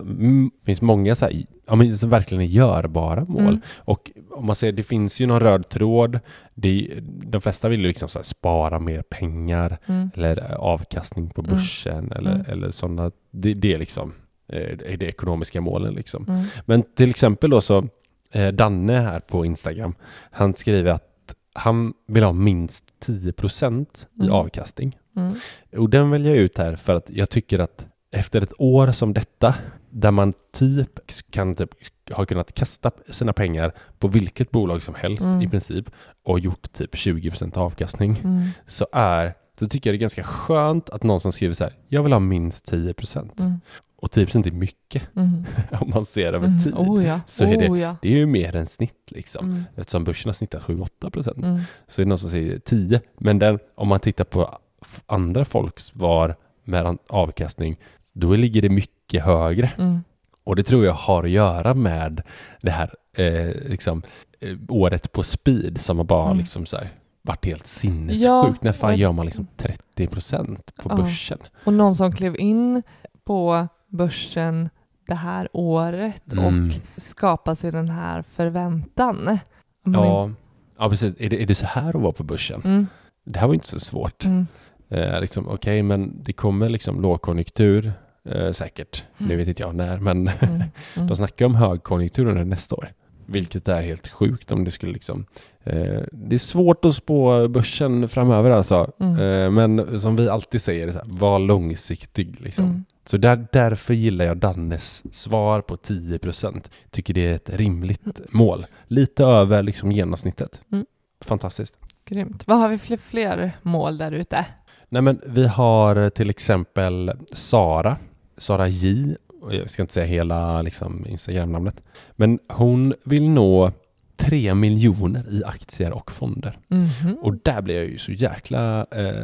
finns 0.64 0.82
många 0.82 1.14
så 1.14 1.24
här, 1.24 1.42
ja, 1.66 1.74
men 1.74 1.98
som 1.98 2.10
verkligen 2.10 2.42
är 2.42 2.46
görbara 2.48 3.24
mål. 3.24 3.42
Mm. 3.48 3.60
Och 3.76 4.10
om 4.32 4.46
man 4.46 4.56
ser, 4.56 4.72
det 4.72 4.82
finns 4.82 5.20
ju 5.20 5.26
någon 5.26 5.40
röd 5.40 5.68
tråd. 5.68 6.20
Det, 6.54 6.98
de 7.02 7.40
flesta 7.40 7.68
vill 7.68 7.80
ju 7.80 7.86
liksom 7.86 8.08
spara 8.22 8.78
mer 8.78 9.02
pengar 9.02 9.78
Mm. 9.86 10.10
eller 10.14 10.54
avkastning 10.54 11.30
på 11.30 11.40
Mm. 11.40 11.50
börsen 11.52 12.12
eller, 12.12 12.34
Mm. 12.34 12.46
eller 12.48 12.70
sådana. 12.70 13.10
Det, 13.30 13.54
det 13.54 13.74
är 13.74 13.78
liksom 13.78 14.12
eh, 14.48 14.92
är 14.92 14.96
det 14.96 15.06
ekonomiska 15.06 15.60
målen 15.60 15.94
liksom. 15.94 16.24
Mm. 16.28 16.44
Men 16.66 16.82
till 16.82 17.10
exempel 17.10 17.50
då 17.50 17.60
så, 17.60 17.88
eh, 18.32 18.48
Danne 18.48 18.92
här 19.00 19.20
på 19.20 19.44
Instagram, 19.44 19.94
han 20.30 20.54
skriver 20.54 20.90
att 20.90 21.34
han 21.54 21.92
vill 22.08 22.22
ha 22.24 22.32
minst 22.32 22.84
10% 23.00 24.06
i 24.18 24.20
Mm. 24.22 24.32
avkastning. 24.32 24.98
Mm. 25.16 25.34
Och 25.76 25.90
den 25.90 26.10
väljer 26.10 26.30
jag 26.34 26.38
ut 26.42 26.58
här 26.58 26.76
för 26.76 26.94
att 26.94 27.10
jag 27.10 27.30
tycker 27.30 27.58
att 27.58 27.86
efter 28.12 28.42
ett 28.42 28.52
år 28.58 28.90
som 28.92 29.12
detta, 29.14 29.54
där 29.90 30.10
man 30.10 30.32
typ 30.52 31.00
kan 31.30 31.54
typ 31.54 31.70
ha 32.12 32.24
kunnat 32.24 32.52
kasta 32.54 32.90
sina 33.10 33.32
pengar 33.32 33.72
på 33.98 34.08
vilket 34.08 34.50
bolag 34.50 34.82
som 34.82 34.94
helst 34.94 35.22
Mm. 35.22 35.42
i 35.42 35.48
princip 35.48 35.90
och 36.24 36.40
gjort 36.40 36.72
typ 36.72 36.94
20% 36.94 37.56
avkastning, 37.56 38.16
Mm. 38.24 38.48
så 38.66 38.86
är 38.92 39.34
så 39.58 39.66
tycker 39.68 39.90
jag 39.90 39.94
det 39.94 39.98
är 39.98 40.00
ganska 40.00 40.24
skönt 40.24 40.90
att 40.90 41.02
någon 41.02 41.20
som 41.20 41.32
skriver 41.32 41.54
så 41.54 41.64
här, 41.64 41.74
jag 41.88 42.02
vill 42.02 42.12
ha 42.12 42.18
minst 42.20 42.64
10%. 42.72 43.40
Mm. 43.40 43.60
Och 43.96 44.10
10% 44.10 44.46
är 44.46 44.50
mycket 44.50 45.02
Mm. 45.16 45.44
om 45.80 45.90
man 45.94 46.04
ser 46.04 46.32
över 46.32 46.46
Mm. 46.46 46.58
tid. 46.58 46.74
Oh 46.74 47.04
ja. 47.06 47.20
så 47.26 47.44
är 47.44 47.56
det- 47.56 47.68
oh, 47.68 47.80
ja. 47.80 47.96
Det 48.02 48.08
är 48.08 48.16
ju 48.16 48.26
mer 48.26 48.56
än 48.56 48.66
snitt 48.66 49.04
liksom. 49.10 49.44
Mm. 49.50 49.62
Eftersom 49.76 50.04
börsen 50.04 50.28
har 50.28 50.32
snittat 50.34 50.62
7-8% 50.62 51.44
Mm. 51.44 51.60
så 51.88 52.00
är 52.00 52.04
det 52.04 52.08
någon 52.08 52.18
som 52.18 52.30
säger 52.30 52.58
10. 52.58 53.00
Men 53.18 53.38
den, 53.38 53.58
om 53.74 53.88
man 53.88 54.00
tittar 54.00 54.24
på 54.24 54.58
andra 55.06 55.44
folks 55.44 55.84
svar 55.84 56.36
med 56.64 56.98
avkastning, 57.08 57.76
då 58.12 58.34
ligger 58.34 58.62
det 58.62 58.68
mycket 58.68 59.24
högre. 59.24 59.70
Mm. 59.78 60.00
Och 60.44 60.56
det 60.56 60.62
tror 60.62 60.84
jag 60.84 60.92
har 60.92 61.24
att 61.24 61.30
göra 61.30 61.74
med 61.74 62.22
det 62.62 62.70
här 62.70 62.90
eh, 63.16 63.68
liksom, 63.70 64.02
eh, 64.40 64.56
året 64.68 65.12
på 65.12 65.22
speed 65.22 65.80
som 65.80 65.96
har 65.98 66.04
bara 66.04 66.26
Mm. 66.26 66.38
liksom 66.38 66.66
så 66.66 66.76
här, 66.76 66.88
varit 67.22 67.44
helt 67.46 67.66
sinnessjukt. 67.66 68.22
Ja, 68.24 68.54
När 68.60 68.72
fan 68.72 68.96
gör 68.96 69.12
man 69.12 69.26
liksom 69.26 69.46
30% 69.56 70.72
på 70.82 70.88
Ja. 70.90 70.96
börsen? 70.96 71.38
Och 71.64 71.72
någon 71.74 71.96
som 71.96 72.12
klev 72.12 72.36
in 72.36 72.82
på 73.24 73.68
börsen 73.88 74.68
det 75.06 75.14
här 75.14 75.48
året 75.52 76.32
Mm. 76.32 76.44
och 76.68 76.74
skapade 77.02 77.56
sig 77.56 77.72
den 77.72 77.88
här 77.88 78.22
förväntan. 78.22 79.38
Men- 79.84 79.94
Ja, 79.94 80.30
ja, 80.78 80.88
precis. 80.90 81.14
Är 81.20 81.30
det, 81.30 81.42
är 81.42 81.46
det 81.46 81.54
så 81.54 81.66
här 81.66 81.88
att 81.96 82.02
vara 82.02 82.12
på 82.12 82.22
börsen? 82.22 82.62
Mm. 82.64 82.86
Det 83.24 83.38
här 83.38 83.46
var 83.46 83.54
inte 83.54 83.66
så 83.66 83.80
svårt. 83.80 84.24
Mm. 84.24 84.46
Eh, 84.90 85.20
liksom, 85.20 85.48
Okej, 85.48 85.82
men 85.82 86.22
det 86.22 86.32
kommer 86.32 86.68
liksom 86.68 87.00
lågkonjunktur 87.00 87.92
eh, 88.24 88.52
säkert. 88.52 89.04
Nu 89.18 89.24
Mm. 89.26 89.38
vet 89.38 89.48
inte 89.48 89.62
jag 89.62 89.74
när, 89.74 89.98
men 89.98 90.28
Mm. 90.28 90.62
Mm. 90.96 91.06
de 91.08 91.16
snackar 91.16 91.46
om 91.46 91.54
högkonjunktur 91.54 92.26
under 92.26 92.44
nästa 92.44 92.74
år. 92.74 92.92
Vilket 93.26 93.68
är 93.68 93.82
helt 93.82 94.08
sjukt 94.08 94.52
om 94.52 94.64
det 94.64 94.70
skulle 94.70 94.92
liksom... 94.92 95.26
Eh, 95.64 96.00
det 96.12 96.36
är 96.36 96.38
svårt 96.38 96.84
att 96.84 96.94
spå 96.94 97.48
börsen 97.48 98.08
framöver 98.08 98.50
alltså. 98.50 98.92
Mm. 99.00 99.18
Eh, 99.18 99.50
men 99.50 100.00
som 100.00 100.16
vi 100.16 100.28
alltid 100.28 100.62
säger, 100.62 100.92
så 100.92 100.98
här, 100.98 101.06
var 101.06 101.38
långsiktig 101.38 102.40
liksom. 102.40 102.64
Mm. 102.64 102.84
Så 103.04 103.16
där, 103.16 103.46
därför 103.52 103.94
gillar 103.94 104.24
jag 104.24 104.36
Dannes 104.36 105.14
svar 105.16 105.60
på 105.60 105.76
10%. 105.76 106.70
Tycker 106.90 107.14
det 107.14 107.26
är 107.26 107.34
ett 107.34 107.50
rimligt 107.50 108.20
mål. 108.32 108.66
Lite 108.86 109.24
över 109.24 109.62
liksom 109.62 109.92
genomsnittet. 109.92 110.62
Mm. 110.72 110.86
Fantastiskt. 111.24 111.78
Grymt. 112.04 112.46
Vad 112.46 112.58
har 112.58 112.68
vi 112.68 112.78
för 112.78 112.96
fler 112.96 113.52
mål 113.62 113.98
där 113.98 114.12
ute? 114.12 114.46
Nej 114.92 115.02
men 115.02 115.20
vi 115.26 115.46
har 115.46 116.10
till 116.10 116.30
exempel 116.30 117.12
Sara, 117.32 117.96
Sara 118.36 118.68
J. 118.68 119.16
Jag 119.50 119.70
ska 119.70 119.82
inte 119.82 119.94
säga 119.94 120.06
hela 120.06 120.62
liksom, 120.62 121.06
Instagram-namnet. 121.08 121.82
Men 122.16 122.38
hon 122.48 122.94
vill 123.04 123.28
nå 123.30 123.72
3 124.16 124.54
miljoner 124.54 125.24
i 125.30 125.44
aktier 125.44 125.92
och 125.92 126.12
fonder. 126.12 126.58
Mhm. 126.68 127.14
Och 127.22 127.36
där 127.42 127.62
blir 127.62 127.74
jag 127.76 127.84
ju 127.84 127.98
så 127.98 128.12
jäkla 128.12 128.86
eh, 128.90 129.14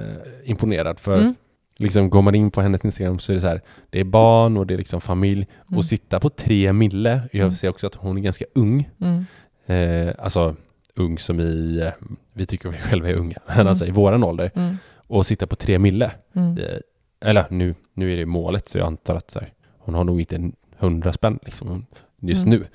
imponerad 0.45 0.99
för 1.01 1.19
Mm. 1.21 1.35
liksom 1.77 2.11
går 2.11 2.23
man 2.23 2.35
in 2.35 2.51
på 2.51 2.61
hennes 2.63 2.85
Instagram 2.85 3.19
så 3.19 3.33
är 3.33 3.35
det 3.35 3.41
så 3.41 3.47
här, 3.49 3.61
det 3.91 4.01
är 4.01 4.05
barn 4.05 4.57
och 4.57 4.67
det 4.67 4.75
är 4.75 4.79
liksom 4.79 5.01
familj. 5.01 5.47
Mm. 5.69 5.79
Och 5.79 5.85
sitta 5.85 6.21
på 6.21 6.29
3 6.31 6.73
mille, 6.73 7.23
jag 7.33 7.41
Mm. 7.43 7.55
ser 7.55 7.69
också 7.69 7.87
att 7.87 7.95
hon 7.95 8.19
är 8.19 8.23
ganska 8.23 8.45
ung. 8.55 8.91
Mm. 9.01 9.25
Eh, 9.67 10.15
alltså 10.19 10.57
ung 10.95 11.19
som 11.19 11.41
i, 11.41 11.81
eh, 11.85 11.93
vi 12.33 12.47
tycker 12.47 12.69
vi 12.69 12.77
själva 12.79 13.09
är 13.09 13.15
unga, 13.15 13.39
men 13.47 13.55
Mm. 13.55 13.67
alltså 13.67 13.87
i 13.87 13.91
våran 13.91 14.25
ålder. 14.25 14.51
Mm. 14.55 14.77
Och 15.07 15.27
sitta 15.27 15.47
på 15.47 15.57
3 15.57 15.79
mille. 15.79 16.11
Mm. 16.35 16.59
Eh, 16.59 16.65
Eller 17.21 17.45
nu, 17.51 17.75
nu 17.95 18.13
är 18.13 18.17
det 18.17 18.27
målet 18.27 18.69
så 18.69 18.79
jag 18.79 18.87
antar 18.87 19.15
att 19.15 19.31
så 19.31 19.41
här, 19.41 19.53
hon 19.79 19.95
har 19.95 20.05
nog 20.05 20.21
inte 20.21 20.51
hundra 20.79 21.13
spänn 21.13 21.39
liksom, 21.43 21.87
just 22.21 22.47
Mm. 22.47 22.59
nu. 22.59 22.67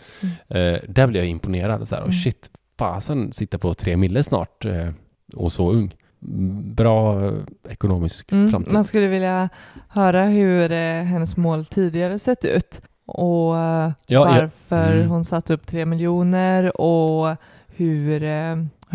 Eh, 0.59 0.79
där 0.87 1.07
blir 1.07 1.19
jag 1.19 1.29
imponerad. 1.29 1.87
Så 1.87 1.95
här, 1.95 2.01
och 2.01 2.07
Mm. 2.07 2.19
shit, 2.21 2.49
fasen 2.79 3.31
sitta 3.33 3.57
på 3.57 3.73
tre 3.73 3.97
mille 3.97 4.23
snart 4.23 4.65
eh, 4.65 4.87
och 5.35 5.51
så 5.51 5.71
ung. 5.71 5.95
Mm, 6.27 6.73
Bra 6.75 7.25
eh, 7.25 7.33
ekonomisk 7.69 8.31
Mm. 8.31 8.49
framtid. 8.51 8.73
Man 8.73 8.83
skulle 8.83 9.07
vilja 9.07 9.49
höra 9.87 10.23
hur 10.25 10.71
eh, 10.71 11.03
hennes 11.03 11.37
mål 11.37 11.65
tidigare 11.65 12.19
sett 12.19 12.45
ut 12.45 12.81
och 13.05 13.57
eh, 13.57 13.61
Ja, 13.61 13.93
ja. 14.07 14.25
varför 14.25 14.95
Mm. 14.95 15.09
hon 15.09 15.25
satt 15.25 15.49
upp 15.49 15.67
tre 15.67 15.85
miljoner 15.85 16.81
och 16.81 17.35
hur, 17.67 18.19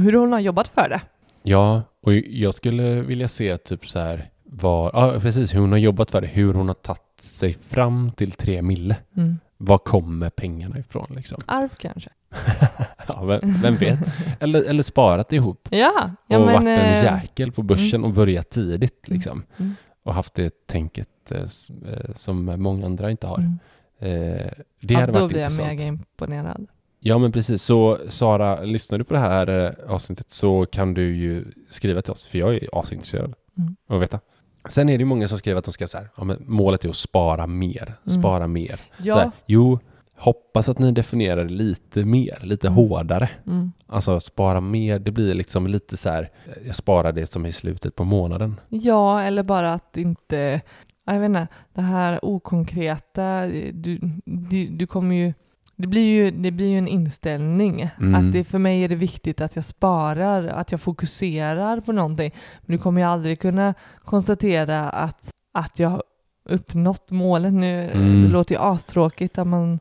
hur 0.01 0.13
hon 0.13 0.33
har 0.33 0.41
jobbat 0.41 0.69
för 0.69 0.89
det. 0.89 1.01
Ja, 1.43 1.83
och 2.07 2.13
jag 2.15 2.55
skulle 2.55 3.01
vilja 3.01 3.29
se 3.29 3.57
typ 3.57 3.89
så 3.89 3.99
här, 3.99 4.31
var, 4.45 4.91
ja 4.95 5.21
precis 5.21 5.55
hur 5.55 5.61
hon 5.61 5.71
har 5.73 5.79
jobbat 5.79 6.11
för 6.11 6.21
det, 6.21 6.27
hur 6.27 6.55
hon 6.55 6.69
har 6.69 6.75
tagit 6.75 7.01
sig 7.21 7.53
fram 7.53 8.11
till 8.11 8.33
tre 8.33 8.63
mille. 8.63 8.97
Mm. 9.17 9.39
Var 9.57 9.79
kommer 9.79 10.31
pengarna 10.31 10.79
ifrån 10.79 11.07
liksom? 11.17 11.43
Arv 11.47 11.69
kanske? 11.79 12.11
ja, 13.09 13.25
vem, 13.25 13.41
vem 13.63 13.77
vet? 13.77 13.99
Eller, 14.41 14.63
eller 14.63 14.83
sparat 14.83 15.33
ihop 15.33 15.69
Ja, 15.71 16.11
ja 16.27 16.39
och 16.39 16.47
men... 16.47 16.55
varit 16.55 16.79
en 16.79 16.95
eh, 16.99 17.05
jäkel 17.05 17.53
på 17.53 17.63
börsen 17.63 18.05
och 18.05 18.13
börjat 18.13 18.51
tidigt 18.51 19.09
liksom. 19.09 19.43
mm, 19.57 19.75
Och 20.03 20.15
haft 20.15 20.35
det 20.35 20.67
tänket 20.67 21.09
eh, 21.31 21.41
eh, 21.41 22.15
som 22.15 22.45
många 22.45 22.87
andra 22.87 23.11
inte 23.11 23.27
har. 23.27 23.39
mm. 23.39 23.59
Eh, 23.99 24.51
det 24.81 24.95
Ja, 24.95 25.01
hade 25.01 25.13
då 25.13 25.19
varit 25.19 25.29
blir 25.29 25.41
jag 25.41 25.51
intressant. 25.51 25.69
mega 25.69 25.85
imponerad. 25.87 26.67
Ja 27.09 27.19
men 27.19 27.33
precis, 27.33 27.63
så 27.63 27.99
Sara, 28.09 28.63
lyssnar 28.63 28.99
du 28.99 29.05
på 29.05 29.15
det 29.15 29.21
här 29.21 29.65
eh, 29.67 29.93
avsnittet 29.95 30.31
så 30.31 30.67
kan 30.67 30.95
du 30.95 31.17
ju 31.17 31.45
skriva 31.71 32.03
till 32.03 32.13
oss, 32.13 32.27
för 32.27 32.39
jag 32.39 32.55
är 32.55 32.69
asintresserad 32.73 33.35
Mm. 33.59 33.77
av 33.89 33.97
att 33.97 34.03
veta. 34.03 34.21
Sen 34.69 34.89
är 34.89 34.93
det 34.99 35.03
ju 35.03 35.07
många 35.07 35.29
som 35.29 35.39
skriver 35.39 35.59
att 35.59 35.65
de 35.65 35.73
ska 35.73 35.89
så 35.89 35.99
här, 35.99 36.09
ja, 36.17 36.25
men 36.25 36.37
målet 36.47 36.85
är 36.85 36.89
att 36.89 36.97
spara 36.97 37.47
mer, 37.47 37.95
Mm. 38.07 38.21
spara 38.23 38.47
mer. 38.47 38.77
Så 38.99 39.09
Ja. 39.09 39.19
här, 39.19 39.31
jo, 39.47 39.79
hoppas 40.19 40.69
att 40.69 40.79
ni 40.79 40.93
definierar 40.93 41.45
det 41.45 41.53
lite 41.55 42.05
mer, 42.05 42.39
lite 42.43 42.67
Mm. 42.67 42.77
hårdare. 42.77 43.31
Mm. 43.47 43.73
Alltså 43.87 44.21
spara 44.21 44.61
mer, 44.61 44.99
det 44.99 45.11
blir 45.11 45.35
liksom 45.35 45.67
lite 45.67 45.97
så 45.97 46.09
här, 46.11 46.31
jag 46.67 46.75
sparar 46.75 47.13
det 47.13 47.27
som 47.33 47.45
är 47.45 47.49
i 47.49 47.53
slutet 47.53 47.95
på 47.95 48.05
månaden. 48.05 48.61
Ja, 48.69 49.23
eller 49.23 49.43
bara 49.43 49.73
att 49.73 49.97
inte... 49.97 50.61
ja, 51.05 51.13
Jag 51.13 51.21
vet 51.21 51.27
inte, 51.29 51.47
det 51.75 51.83
här 51.83 52.25
okonkreta, 52.25 53.47
du, 53.73 53.99
du, 54.25 54.67
du 54.69 54.87
kommer 54.87 55.15
ju... 55.17 55.35
Det 55.77 55.87
blir 55.87 56.05
ju, 56.05 56.31
det 56.31 56.51
blir 56.51 56.69
ju 56.69 56.79
en 56.79 56.89
inställning. 56.89 57.91
Mm. 58.01 58.15
Att 58.15 58.33
det, 58.33 58.45
för 58.45 58.59
mig 58.59 58.85
är 58.85 58.89
det 58.89 58.95
viktigt 58.95 59.41
att 59.41 59.57
jag 59.57 59.65
sparar, 59.65 60.47
att 60.47 60.73
jag 60.73 60.81
fokuserar 60.81 61.81
på 61.81 61.93
någonting. 61.93 62.35
Men 62.61 62.77
du 62.77 62.83
kommer 62.83 63.01
ju 63.01 63.07
aldrig 63.07 63.41
kunna 63.41 63.75
konstatera 64.05 64.89
att, 64.89 65.31
att 65.55 65.79
jag 65.79 65.89
har 65.89 66.03
uppnått 66.49 67.11
målet. 67.11 67.53
Nu 67.53 67.91
Mm. 67.95 68.23
det 68.23 68.29
låter 68.29 68.55
ju 68.55 68.61
astråkigt 68.61 69.39
att 69.39 69.47
man 69.47 69.81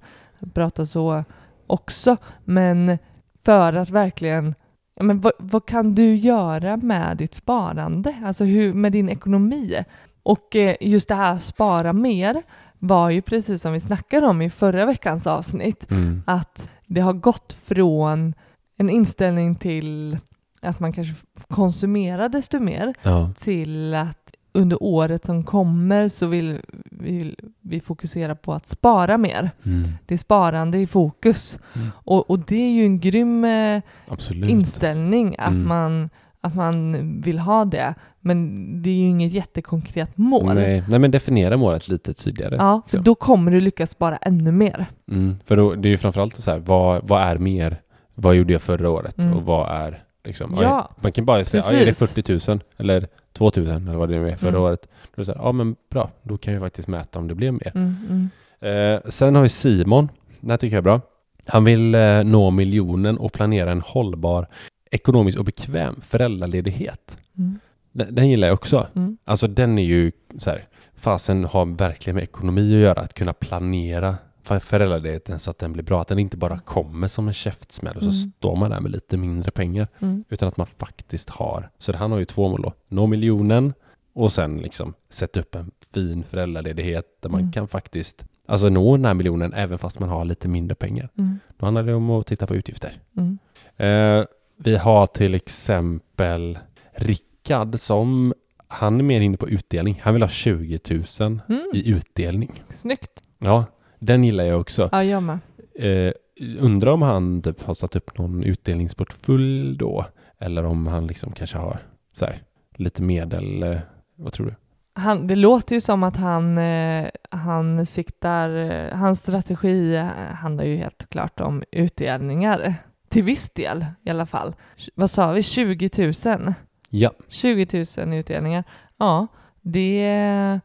pratar 0.54 0.86
så 0.86 1.24
också. 1.68 2.18
Men 2.44 2.98
för 3.46 3.74
att 3.74 3.90
verkligen 3.90 4.56
Ja, 4.98 5.04
men 5.04 5.22
vad, 5.22 5.34
vad 5.40 5.66
kan 5.66 5.96
du 5.96 6.16
göra 6.16 6.78
med 6.78 7.18
ditt 7.18 7.36
sparande? 7.36 8.16
Alltså 8.26 8.44
hur, 8.44 8.74
med 8.74 8.92
din 8.92 9.10
ekonomi? 9.10 9.84
Och 10.24 10.56
eh, 10.56 10.76
just 10.82 11.08
det 11.08 11.16
här 11.16 11.40
spara 11.40 11.94
mer 11.94 12.44
var 12.88 13.10
ju 13.10 13.22
precis 13.22 13.62
som 13.62 13.74
vi 13.74 13.80
snackade 13.80 14.28
om 14.28 14.42
i 14.42 14.50
förra 14.50 14.86
veckans 14.86 15.28
avsnitt 15.28 15.92
Mm. 15.92 16.24
att 16.28 16.70
det 16.86 17.02
har 17.02 17.14
gått 17.14 17.54
från 17.66 18.34
en 18.78 18.90
inställning 18.90 19.56
till 19.56 20.18
att 20.62 20.80
man 20.80 20.94
kanske 20.94 21.14
konsumerar 21.50 22.30
desto 22.30 22.60
mer 22.60 22.94
Ja. 23.04 23.30
till 23.40 23.94
att 23.96 24.32
under 24.54 24.84
året 24.84 25.26
som 25.26 25.44
kommer 25.44 26.08
så 26.10 26.28
vill, 26.28 26.62
vill 26.92 27.36
vi 27.62 27.80
fokusera 27.80 28.36
på 28.36 28.54
att 28.54 28.68
spara 28.68 29.18
mer. 29.18 29.52
Mm. 29.66 29.88
Det 30.06 30.14
är 30.14 30.18
sparande 30.18 30.78
i 30.78 30.88
fokus. 30.88 31.60
Mm. 31.74 31.88
Och, 31.94 32.30
och 32.30 32.40
det 32.40 32.56
är 32.56 32.72
ju 32.72 32.84
en 32.86 33.00
grym 33.00 33.44
eh, 33.46 33.82
Absolut. 34.08 34.50
inställning 34.50 35.36
att, 35.40 35.48
Mm. 35.48 35.68
man, 35.68 36.10
att 36.46 36.56
man 36.56 37.22
vill 37.22 37.40
ha 37.40 37.66
det. 37.66 37.94
Men 38.20 38.66
det 38.82 38.90
är 38.90 38.94
ju 38.94 39.08
inget 39.08 39.32
jättekonkret 39.32 40.18
mål. 40.18 40.56
Nej, 40.56 40.84
nej, 40.90 41.00
men 41.00 41.12
definiera 41.12 41.58
målet 41.58 41.88
lite 41.88 42.14
tydligare. 42.14 42.56
Ja, 42.56 42.82
för 42.88 42.98
Så. 42.98 43.04
då 43.04 43.16
kommer 43.16 43.52
du 43.52 43.62
lyckas 43.62 43.90
spara 43.90 44.18
ännu 44.18 44.52
mer. 44.52 44.86
Mm. 45.12 45.36
För 45.46 45.58
då, 45.58 45.76
det 45.76 45.88
är 45.88 45.92
ju 45.92 45.98
framförallt 45.98 46.36
så 46.36 46.52
här, 46.52 46.60
vad, 46.60 47.08
vad 47.08 47.22
är 47.22 47.38
mer? 47.38 47.82
Vad 48.16 48.36
gjorde 48.36 48.54
jag 48.54 48.62
förra 48.62 48.90
året? 48.90 49.18
Mm. 49.20 49.34
Och 49.34 49.44
vad 49.44 49.70
är 49.72 50.04
liksom? 50.24 50.58
Ja, 50.62 50.90
man 51.02 51.12
kan 51.12 51.26
bara 51.26 51.44
säga, 51.44 51.64
ja, 51.68 51.72
är 51.74 51.80
det 51.80 51.86
precis. 51.86 52.12
40 52.12 52.52
000 52.52 52.60
eller 52.78 53.08
2 53.34 53.52
000 53.56 53.68
eller 53.68 53.94
vad 53.96 54.10
det 54.10 54.20
nu 54.20 54.30
är 54.30 54.36
förra 54.36 54.50
Mm. 54.50 54.62
året? 54.62 54.88
Då 55.16 55.22
är 55.22 55.22
det 55.22 55.26
så 55.26 55.32
här, 55.34 55.40
ja 55.42 55.52
men 55.52 55.76
bra, 55.92 56.10
då 56.24 56.38
kan 56.38 56.54
jag 56.54 56.62
faktiskt 56.64 56.88
mäta 56.88 57.20
om 57.20 57.28
det 57.28 57.36
blev 57.36 57.54
mer. 57.54 57.72
Mm, 57.76 57.96
mm. 58.10 58.96
Eh, 58.96 59.02
sen 59.10 59.36
har 59.36 59.42
vi 59.44 59.50
Simon, 59.50 60.10
det 60.42 60.50
här 60.52 60.58
tycker 60.58 60.76
jag 60.76 60.82
är 60.82 60.84
bra. 60.84 61.02
Han 61.48 61.64
vill 61.64 61.96
eh, 61.96 62.24
nå 62.24 62.50
miljonen 62.52 63.18
och 63.18 63.34
planera 63.34 63.72
en 63.72 63.82
hållbar, 63.82 64.48
ekonomisk 64.96 65.40
och 65.40 65.46
bekväm 65.46 66.02
föräldraledighet. 66.02 67.18
Mm, 67.38 67.60
Den, 67.92 68.16
den 68.16 68.30
gillar 68.30 68.48
jag 68.48 68.54
också. 68.54 68.88
mm, 68.96 69.18
Alltså 69.26 69.48
den 69.48 69.80
är 69.80 69.84
ju 69.84 70.12
så 70.38 70.50
här, 70.50 70.68
fasen 70.96 71.46
har 71.46 71.66
verkligen 71.66 72.16
med 72.16 72.24
ekonomi 72.24 72.62
att 72.76 72.82
göra, 72.82 73.02
att 73.02 73.14
kunna 73.14 73.34
planera 73.34 74.16
för 74.44 74.60
föräldraledigheten 74.60 75.40
så 75.40 75.52
att 75.52 75.60
den 75.60 75.74
blir 75.74 75.84
bra. 75.84 76.02
Att 76.02 76.08
den 76.08 76.20
inte 76.20 76.38
bara 76.38 76.60
kommer 76.60 77.08
som 77.08 77.28
en 77.28 77.34
käftsmäll 77.34 77.96
och 77.96 78.04
så 78.04 78.10
Mm. 78.10 78.32
står 78.38 78.56
man 78.56 78.70
där 78.72 78.80
med 78.80 78.92
lite 78.92 79.18
mindre 79.18 79.52
pengar. 79.52 79.88
mm. 80.00 80.24
Utan 80.30 80.48
att 80.48 80.58
man 80.58 80.68
faktiskt 80.68 81.30
har. 81.30 81.70
Så 81.80 81.96
han 81.96 82.12
har 82.12 82.20
ju 82.20 82.26
två 82.26 82.50
mål 82.50 82.62
då. 82.62 82.74
Nå 82.88 83.08
miljonen 83.08 83.74
och 84.14 84.32
sen 84.32 84.58
liksom 84.58 84.94
sätta 85.10 85.40
upp 85.40 85.56
en 85.56 85.72
fin 85.94 86.24
föräldraledighet 86.24 87.06
där 87.22 87.30
man 87.30 87.40
Mm. 87.40 87.52
kan 87.52 87.68
faktiskt 87.68 88.26
alltså 88.48 88.70
nå 88.70 88.96
den 88.98 89.06
här 89.06 89.14
miljonen 89.14 89.54
även 89.54 89.78
fast 89.78 90.00
man 90.00 90.10
har 90.10 90.26
lite 90.26 90.48
mindre 90.48 90.76
pengar. 90.76 91.10
Mm, 91.18 91.40
Då 91.58 91.66
handlar 91.66 91.84
det 91.84 91.94
om 91.94 92.10
att 92.10 92.28
titta 92.28 92.48
på 92.48 92.56
utgifter. 92.56 92.94
mm. 93.18 93.38
Eh, 93.78 94.26
vi 94.58 94.76
har 94.78 95.08
till 95.08 95.36
exempel 95.36 96.60
Rickard 96.96 97.80
som 97.80 98.34
han 98.68 99.00
är 99.00 99.04
mer 99.04 99.22
inne 99.22 99.38
på 99.38 99.50
utdelning. 99.50 100.00
Han 100.04 100.14
vill 100.14 100.24
ha 100.24 100.30
20 100.30 100.80
000 101.20 101.40
Mm. 101.50 101.62
i 101.74 101.90
utdelning. 101.92 102.64
Snyggt. 102.74 103.12
Ja, 103.40 103.66
den 104.00 104.24
gillar 104.24 104.44
jag 104.44 104.62
också. 104.62 104.90
Ja, 104.92 105.04
jag 105.04 105.24
med. 105.24 105.40
Eh, 105.76 106.12
undrar 106.60 106.92
om 106.92 107.02
han 107.02 107.42
typ 107.42 107.62
har 107.64 107.74
satt 107.74 107.96
upp 107.96 108.18
någon 108.18 108.44
utdelningsportfölj 108.44 109.78
då? 109.78 110.06
Eller 110.40 110.66
om 110.66 110.88
han 110.88 111.08
liksom 111.08 111.32
kanske 111.32 111.58
har 111.58 111.78
så 112.12 112.26
här, 112.26 112.42
lite 112.76 113.02
medel. 113.02 113.64
Eh, 113.64 113.78
vad 114.16 114.34
tror 114.34 114.46
du? 114.46 114.56
Han, 115.02 115.28
det 115.28 115.36
låter 115.36 115.76
ju 115.76 115.82
som 115.82 116.04
att 116.04 116.16
han, 116.18 116.58
eh, 116.58 117.08
han 117.32 117.86
siktar, 117.86 118.50
eh, 118.50 118.98
hans 118.98 119.20
strategi 119.20 119.96
eh, 119.96 120.06
handlar 120.36 120.64
ju 120.64 120.76
helt 120.76 121.10
klart 121.10 121.40
om 121.40 121.64
utdelningar. 121.72 122.74
Till 123.16 123.24
viss 123.24 123.50
del 123.50 123.86
i 124.04 124.10
alla 124.10 124.26
fall. 124.26 124.56
Vad 124.96 125.12
sa 125.12 125.32
vi? 125.32 125.44
20 125.44 125.90
000? 126.26 126.54
Ja, 126.90 127.12
20 127.30 127.86
000 127.98 128.14
utdelningar. 128.14 128.64
Ja, 128.98 129.28
det 129.62 130.60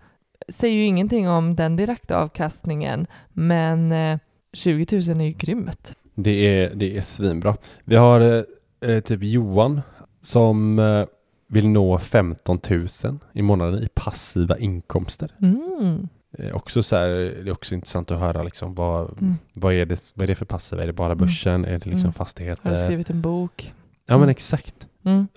säger 0.48 0.76
ju 0.76 0.84
ingenting 0.84 1.28
om 1.28 1.56
den 1.56 1.76
direkta 1.76 2.16
avkastningen, 2.16 3.06
men 3.32 3.92
eh, 3.92 4.18
20 4.52 4.86
000 4.96 5.20
är 5.20 5.24
ju 5.24 5.32
grymt. 5.32 5.96
det 6.14 6.30
är, 6.30 6.74
det 6.74 6.96
är 6.96 7.00
svinbra. 7.00 7.56
Vi 7.84 7.96
har 7.96 8.20
eh, 8.20 8.42
eh, 8.90 9.00
typ 9.00 9.22
Johan 9.22 9.80
som 10.20 10.78
eh, 10.78 11.04
vill 11.48 11.68
nå 11.68 11.98
15 11.98 12.58
000 12.70 12.88
i 13.32 13.42
månaden 13.42 13.82
i 13.82 13.88
passiva 13.94 14.58
inkomster. 14.58 15.32
Mm. 15.42 16.08
Eh, 16.40 16.54
också 16.54 16.82
så 16.82 16.96
här, 16.96 17.08
det 17.08 17.50
är 17.50 17.52
också 17.52 17.74
intressant 17.74 18.10
att 18.10 18.18
höra 18.20 18.42
liksom 18.42 18.74
vad, 18.74 19.18
Mm. 19.22 19.34
vad, 19.54 19.74
är 19.74 19.86
det, 19.86 20.12
vad 20.14 20.22
är 20.22 20.26
det 20.26 20.34
för 20.34 20.44
passiva? 20.44 20.82
Är 20.82 20.86
det 20.86 20.92
bara 20.92 21.14
börsen? 21.14 21.64
Är 21.64 21.68
det 21.70 21.74
liksom 21.78 21.90
Mm. 21.92 22.06
Har 22.06 22.12
fastigheter? 22.12 22.70
du 22.70 22.76
skrivit 22.76 23.10
en 23.10 23.20
bok? 23.20 23.74
Ja 24.06 24.14
men 24.14 24.22
Mm. 24.22 24.28
exakt. 24.30 24.74
Mm. 25.04 25.28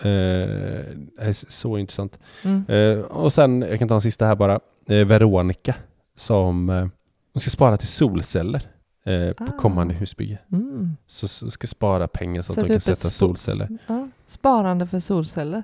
Eh, 1.18 1.32
så 1.32 1.78
intressant. 1.78 2.18
Mm. 2.42 2.64
Eh, 2.68 2.98
och 3.04 3.32
sen, 3.32 3.62
jag 3.70 3.78
kan 3.78 3.88
ta 3.88 3.94
en 3.94 4.00
sista 4.00 4.26
här 4.26 4.34
bara. 4.36 4.60
Eh, 4.88 5.06
Veronica 5.06 5.74
som 6.16 6.70
eh, 6.70 6.86
hon 7.32 7.40
ska 7.40 7.50
spara 7.50 7.76
till 7.76 7.88
solceller 7.88 8.62
eh, 9.04 9.32
på 9.32 9.44
Ah. 9.44 9.58
kommande 9.58 9.94
husbygge. 9.94 10.38
Mm. 10.52 10.96
Så, 11.06 11.28
så 11.28 11.50
ska 11.50 11.66
spara 11.66 12.08
pengar 12.08 12.42
så 12.42 12.52
att 12.52 12.54
Sätta 12.54 12.66
de 12.66 12.72
kan 12.74 12.80
sätta 12.80 13.10
solceller. 13.10 13.78
Ja, 13.86 14.08
sparande 14.26 14.86
för 14.86 15.00
solceller. 15.00 15.62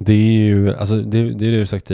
Det 0.00 0.12
är 0.12 0.38
ju, 0.38 0.74
alltså 0.74 0.96
det, 0.96 1.30
det 1.34 1.46
är 1.46 1.50
det 1.50 1.58
du 1.58 1.66
sagt 1.66 1.90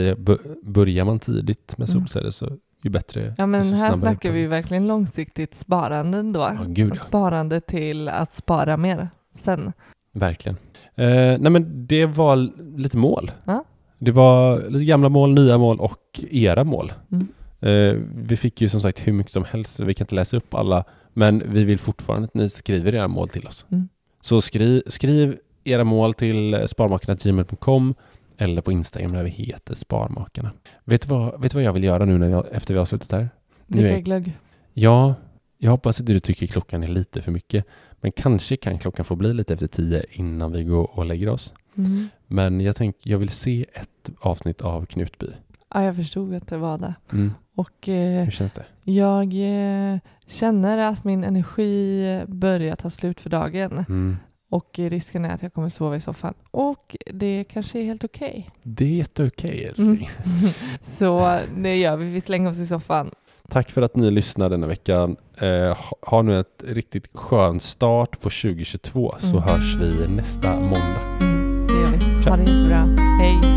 börjar 0.63 1.05
man 1.05 1.19
tidigt 1.19 1.77
med 1.77 1.89
Mm. 1.89 2.01
solceller 2.01 2.31
så 2.31 2.49
ju 2.81 2.89
bättre. 2.89 3.35
Ja, 3.37 3.45
men 3.45 3.73
här 3.73 3.93
snackar 3.93 4.31
vi 4.31 4.47
verkligen 4.47 4.87
långsiktigt 4.87 5.55
sparande 5.55 6.21
då. 6.23 6.39
Ja, 6.39 6.57
gud 6.67 6.91
ja. 6.91 6.95
Sparande 6.95 7.61
till 7.61 8.09
att 8.09 8.33
spara 8.33 8.77
mer 8.77 9.09
sen. 9.35 9.73
Verkligen. 10.11 10.57
Eh, 10.95 11.05
nej 11.39 11.49
men 11.51 11.87
det 11.87 12.05
var 12.05 12.49
lite 12.77 12.97
mål. 12.97 13.31
Ja. 13.43 13.63
Det 13.99 14.11
var 14.11 14.69
lite 14.69 14.85
gamla 14.85 15.09
mål, 15.09 15.33
nya 15.33 15.57
mål 15.57 15.79
och 15.79 15.99
era 16.31 16.63
mål. 16.63 16.93
Mm. 17.11 17.27
Eh, 17.59 18.01
vi 18.15 18.35
fick 18.37 18.61
ju 18.61 18.69
som 18.69 18.81
sagt 18.81 19.07
hur 19.07 19.13
mycket 19.13 19.31
som 19.33 19.43
helst, 19.43 19.79
vi 19.79 19.93
kan 19.93 20.05
inte 20.05 20.15
läsa 20.15 20.37
upp 20.37 20.53
alla, 20.53 20.83
men 21.13 21.43
vi 21.47 21.63
vill 21.63 21.79
fortfarande 21.79 22.25
att 22.25 22.33
ni 22.33 22.49
skriver 22.49 22.95
era 22.95 23.07
mål 23.07 23.29
till 23.29 23.47
oss. 23.47 23.65
Mm. 23.71 23.89
Så 24.21 24.41
skriv, 24.41 24.81
skriv 24.87 25.37
era 25.65 25.83
mål 25.83 26.13
till 26.13 26.67
sparmakarna.gmail.com 26.67 27.93
eller 28.37 28.61
på 28.61 28.71
Instagram 28.71 29.11
där 29.13 29.23
vi 29.23 29.29
heter 29.29 29.75
Sparmakarna. 29.75 30.51
Vet 30.83 31.01
du 31.01 31.07
vad, 31.07 31.41
vet 31.41 31.51
du 31.51 31.55
vad 31.57 31.63
jag 31.63 31.73
vill 31.73 31.83
göra 31.83 32.05
nu 32.05 32.17
när 32.17 32.27
vi, 32.27 32.49
efter 32.51 32.73
vi 32.73 32.77
har 32.77 32.85
slutat 32.85 33.11
här? 33.11 33.29
Dricka 33.67 33.99
glögg. 33.99 34.37
Ja, 34.73 35.15
jag 35.57 35.71
hoppas 35.71 35.99
att 35.99 36.05
du 36.05 36.19
tycker 36.19 36.47
klockan 36.47 36.83
är 36.83 36.87
lite 36.87 37.21
för 37.21 37.31
mycket, 37.31 37.65
men 38.01 38.11
kanske 38.11 38.57
kan 38.57 38.79
klockan 38.79 39.05
få 39.05 39.15
bli 39.15 39.33
lite 39.33 39.53
efter 39.53 39.67
tio 39.67 40.05
innan 40.11 40.51
vi 40.51 40.63
går 40.63 40.97
och 40.97 41.05
lägger 41.05 41.29
oss. 41.29 41.53
Mm. 41.77 42.07
Men 42.27 42.61
jag 42.61 42.75
tänker, 42.75 43.09
jag 43.09 43.17
vill 43.17 43.29
se 43.29 43.65
ett 43.73 44.09
avsnitt 44.19 44.61
av 44.61 44.85
Knutby. 44.85 45.27
Ja, 45.73 45.83
jag 45.83 45.95
förstod 45.95 46.33
att 46.33 46.47
det 46.47 46.57
var 46.57 46.77
det. 46.77 46.93
Mm. 47.11 47.31
Och 47.55 47.89
eh, 47.89 48.23
Hur 48.23 48.31
känns 48.31 48.53
det? 48.53 48.65
jag 48.83 49.33
eh, 49.33 49.99
känner 50.27 50.77
att 50.77 51.03
min 51.03 51.23
energi 51.23 52.23
börjar 52.27 52.75
ta 52.75 52.89
slut 52.89 53.21
för 53.21 53.29
dagen. 53.29 53.85
Mm. 53.89 54.17
Och 54.49 54.69
risken 54.79 55.25
är 55.25 55.33
att 55.33 55.41
jag 55.41 55.53
kommer 55.53 55.69
sova 55.69 55.95
i 55.95 55.99
soffan. 55.99 56.33
Och 56.51 56.95
det 57.13 57.43
kanske 57.49 57.79
är 57.79 57.83
helt 57.83 58.03
okej. 58.03 58.49
Det 58.63 58.85
är 58.85 58.89
jätteokej 58.89 59.63
älskling. 59.63 60.09
Mm. 60.25 60.51
Så 60.81 61.39
det 61.57 61.75
gör 61.75 61.97
vi. 61.97 62.05
Vi 62.05 62.21
slänger 62.21 62.49
oss 62.49 62.57
i 62.57 62.65
soffan. 62.67 63.11
Tack 63.49 63.71
för 63.71 63.81
att 63.81 63.95
ni 63.95 64.11
lyssnade 64.11 64.55
denna 64.55 64.67
veckan. 64.67 65.15
Eh, 65.37 65.77
ha- 66.01 66.21
nu 66.21 66.39
ett 66.39 66.63
riktigt 66.67 67.09
skön 67.13 67.59
start 67.59 68.11
på 68.21 68.29
2022 68.29 69.15
så 69.19 69.27
Mm. 69.37 69.41
hörs 69.43 69.75
vi 69.75 70.07
nästa 70.07 70.55
måndag. 70.59 71.01
Mm, 71.21 71.67
det 71.67 71.73
gör 71.73 71.91
vi. 72.17 72.23
Tja. 72.23 72.29
Ha 72.29 72.37
det 72.37 72.43
jättebra. 72.43 72.95
Hej! 73.21 73.54